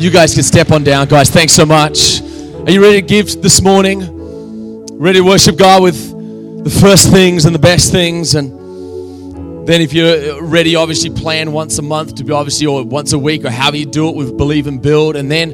You 0.00 0.10
guys 0.10 0.34
can 0.34 0.42
step 0.42 0.70
on 0.70 0.82
down, 0.82 1.06
guys. 1.06 1.30
Thanks 1.30 1.52
so 1.52 1.64
much. 1.64 2.20
Are 2.20 2.70
you 2.70 2.82
ready 2.82 3.00
to 3.00 3.06
give 3.06 3.42
this 3.42 3.60
morning? 3.60 4.00
Ready 4.98 5.18
to 5.18 5.24
worship 5.24 5.56
God 5.56 5.82
with 5.82 6.64
the 6.64 6.70
first 6.70 7.10
things 7.10 7.44
and 7.44 7.54
the 7.54 7.58
best 7.58 7.92
things? 7.92 8.34
And 8.34 8.61
then, 9.64 9.80
if 9.80 9.92
you're 9.92 10.42
ready, 10.42 10.74
obviously 10.74 11.10
plan 11.10 11.52
once 11.52 11.78
a 11.78 11.82
month 11.82 12.16
to 12.16 12.24
be 12.24 12.32
obviously, 12.32 12.66
or 12.66 12.84
once 12.84 13.12
a 13.12 13.18
week, 13.18 13.44
or 13.44 13.50
however 13.50 13.76
you 13.76 13.86
do 13.86 14.08
it 14.08 14.16
with 14.16 14.36
Believe 14.36 14.66
and 14.66 14.82
Build. 14.82 15.14
And 15.14 15.30
then 15.30 15.52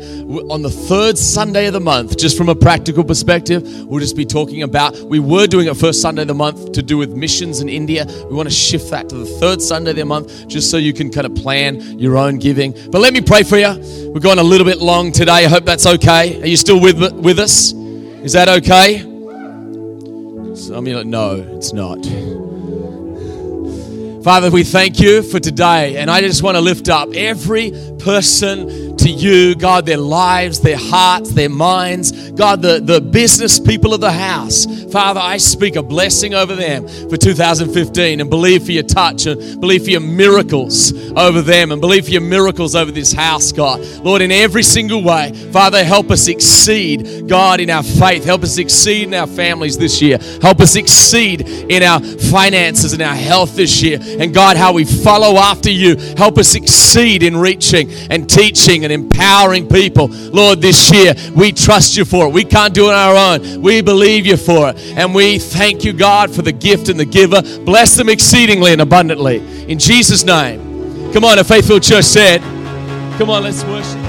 on 0.50 0.62
the 0.62 0.70
third 0.70 1.18
Sunday 1.18 1.66
of 1.66 1.74
the 1.74 1.80
month, 1.80 2.16
just 2.16 2.36
from 2.38 2.48
a 2.48 2.54
practical 2.54 3.04
perspective, 3.04 3.86
we'll 3.86 4.00
just 4.00 4.16
be 4.16 4.24
talking 4.24 4.62
about. 4.62 4.98
We 5.00 5.18
were 5.18 5.46
doing 5.46 5.66
it 5.68 5.76
first 5.76 6.00
Sunday 6.00 6.22
of 6.22 6.28
the 6.28 6.34
month 6.34 6.72
to 6.72 6.82
do 6.82 6.96
with 6.96 7.14
missions 7.14 7.60
in 7.60 7.68
India. 7.68 8.06
We 8.28 8.34
want 8.34 8.48
to 8.48 8.54
shift 8.54 8.90
that 8.90 9.08
to 9.10 9.16
the 9.16 9.26
third 9.26 9.60
Sunday 9.60 9.90
of 9.90 9.96
the 9.96 10.04
month, 10.04 10.48
just 10.48 10.70
so 10.70 10.78
you 10.78 10.92
can 10.92 11.10
kind 11.10 11.26
of 11.26 11.34
plan 11.34 11.98
your 11.98 12.16
own 12.16 12.38
giving. 12.38 12.72
But 12.90 13.00
let 13.00 13.12
me 13.12 13.20
pray 13.20 13.42
for 13.42 13.58
you. 13.58 13.78
We're 14.12 14.20
going 14.20 14.38
a 14.38 14.42
little 14.42 14.66
bit 14.66 14.78
long 14.78 15.12
today. 15.12 15.44
I 15.44 15.48
hope 15.48 15.64
that's 15.64 15.86
okay. 15.86 16.40
Are 16.42 16.46
you 16.46 16.56
still 16.56 16.80
with 16.80 16.98
with 17.12 17.38
us? 17.38 17.72
Is 17.72 18.32
that 18.32 18.48
okay? 18.48 19.00
So, 20.54 20.76
I 20.76 20.80
mean, 20.80 20.96
like, 20.96 21.06
no, 21.06 21.34
it's 21.56 21.72
not. 21.72 21.98
Father, 24.22 24.50
we 24.50 24.64
thank 24.64 24.98
you 24.98 25.22
for 25.22 25.38
today. 25.38 25.96
And 25.96 26.10
I 26.10 26.20
just 26.20 26.42
want 26.42 26.56
to 26.56 26.60
lift 26.60 26.88
up 26.88 27.10
every 27.14 27.70
person 28.00 28.96
to 29.08 29.14
you, 29.14 29.54
God, 29.54 29.86
their 29.86 29.96
lives, 29.96 30.60
their 30.60 30.76
hearts, 30.76 31.30
their 31.30 31.48
minds, 31.48 32.30
God, 32.32 32.60
the, 32.60 32.80
the 32.80 33.00
business 33.00 33.58
people 33.58 33.94
of 33.94 34.00
the 34.00 34.12
house. 34.12 34.66
Father, 34.92 35.20
I 35.20 35.36
speak 35.38 35.76
a 35.76 35.82
blessing 35.82 36.34
over 36.34 36.54
them 36.54 36.86
for 37.08 37.16
2015 37.16 38.20
and 38.20 38.30
believe 38.30 38.64
for 38.64 38.72
your 38.72 38.82
touch 38.82 39.26
and 39.26 39.60
believe 39.60 39.84
for 39.84 39.90
your 39.90 40.00
miracles 40.00 40.92
over 41.12 41.42
them 41.42 41.72
and 41.72 41.80
believe 41.80 42.06
for 42.06 42.10
your 42.10 42.22
miracles 42.22 42.74
over 42.74 42.90
this 42.90 43.12
house, 43.12 43.52
God. 43.52 43.80
Lord, 44.02 44.22
in 44.22 44.30
every 44.30 44.62
single 44.62 45.02
way, 45.02 45.32
Father, 45.52 45.84
help 45.84 46.10
us 46.10 46.28
exceed, 46.28 47.28
God, 47.28 47.60
in 47.60 47.70
our 47.70 47.82
faith. 47.82 48.24
Help 48.24 48.42
us 48.42 48.58
exceed 48.58 49.08
in 49.08 49.14
our 49.14 49.26
families 49.26 49.76
this 49.78 50.00
year. 50.00 50.18
Help 50.42 50.60
us 50.60 50.76
exceed 50.76 51.42
in 51.42 51.82
our 51.82 52.00
finances 52.00 52.92
and 52.92 53.02
our 53.02 53.14
health 53.14 53.56
this 53.56 53.82
year. 53.82 53.98
And 54.02 54.34
God, 54.34 54.56
how 54.56 54.72
we 54.72 54.84
follow 54.84 55.38
after 55.38 55.70
you. 55.70 55.96
Help 56.16 56.38
us 56.38 56.54
exceed 56.54 57.22
in 57.22 57.36
reaching 57.36 57.90
and 58.10 58.28
teaching 58.28 58.84
and 58.84 58.92
empowering 58.98 59.68
people. 59.68 60.08
Lord, 60.08 60.60
this 60.60 60.92
year, 60.92 61.14
we 61.34 61.52
trust 61.52 61.96
you 61.96 62.04
for 62.04 62.26
it. 62.26 62.32
We 62.32 62.44
can't 62.44 62.74
do 62.74 62.86
it 62.86 62.94
on 62.94 62.94
our 62.94 63.34
own. 63.34 63.62
We 63.62 63.80
believe 63.80 64.26
you 64.26 64.36
for 64.36 64.70
it. 64.70 64.78
And 64.96 65.14
we 65.14 65.38
thank 65.38 65.84
you, 65.84 65.92
God, 65.92 66.34
for 66.34 66.42
the 66.42 66.52
gift 66.52 66.88
and 66.88 66.98
the 66.98 67.04
giver. 67.04 67.42
Bless 67.64 67.96
them 67.96 68.08
exceedingly 68.08 68.72
and 68.72 68.80
abundantly. 68.80 69.38
In 69.70 69.78
Jesus' 69.78 70.24
name. 70.24 71.12
Come 71.12 71.24
on, 71.24 71.38
a 71.38 71.44
faithful 71.44 71.80
church 71.80 72.04
said, 72.04 72.40
Come 73.18 73.30
on, 73.30 73.42
let's 73.42 73.64
worship. 73.64 74.07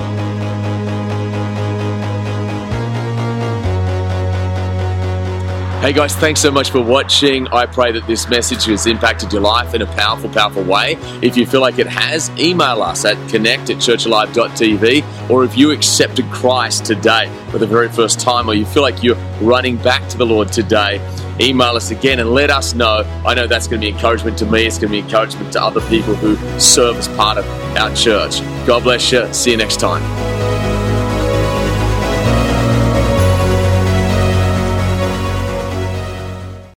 Hey 5.79 5.93
guys, 5.93 6.13
thanks 6.13 6.41
so 6.41 6.51
much 6.51 6.71
for 6.71 6.81
watching. 6.81 7.47
I 7.47 7.65
pray 7.65 7.93
that 7.93 8.05
this 8.05 8.27
message 8.27 8.65
has 8.65 8.85
impacted 8.85 9.31
your 9.31 9.41
life 9.41 9.73
in 9.73 9.81
a 9.81 9.85
powerful, 9.85 10.29
powerful 10.29 10.61
way. 10.61 10.97
If 11.21 11.37
you 11.37 11.45
feel 11.45 11.61
like 11.61 11.79
it 11.79 11.87
has, 11.87 12.29
email 12.37 12.81
us 12.81 13.05
at 13.05 13.15
connect 13.29 13.69
at 13.69 13.77
churchalive.tv. 13.77 15.29
Or 15.29 15.45
if 15.45 15.57
you 15.57 15.71
accepted 15.71 16.29
Christ 16.31 16.83
today 16.83 17.33
for 17.49 17.59
the 17.59 17.65
very 17.65 17.87
first 17.87 18.19
time, 18.19 18.49
or 18.49 18.55
you 18.55 18.65
feel 18.65 18.83
like 18.83 19.01
you're 19.03 19.15
running 19.41 19.77
back 19.77 20.05
to 20.09 20.17
the 20.17 20.25
Lord 20.25 20.51
today, 20.51 20.99
email 21.39 21.77
us 21.77 21.91
again 21.91 22.19
and 22.19 22.31
let 22.31 22.49
us 22.49 22.73
know. 22.73 23.05
I 23.25 23.33
know 23.33 23.47
that's 23.47 23.69
going 23.69 23.79
to 23.79 23.87
be 23.87 23.93
encouragement 23.93 24.37
to 24.39 24.45
me, 24.45 24.67
it's 24.67 24.77
going 24.77 24.91
to 24.91 24.97
be 24.97 24.99
encouragement 24.99 25.53
to 25.53 25.63
other 25.63 25.79
people 25.87 26.13
who 26.13 26.35
serve 26.59 26.97
as 26.97 27.07
part 27.07 27.37
of 27.37 27.47
our 27.77 27.95
church. 27.95 28.41
God 28.67 28.83
bless 28.83 29.13
you. 29.13 29.33
See 29.33 29.51
you 29.51 29.57
next 29.57 29.79
time. 29.79 30.38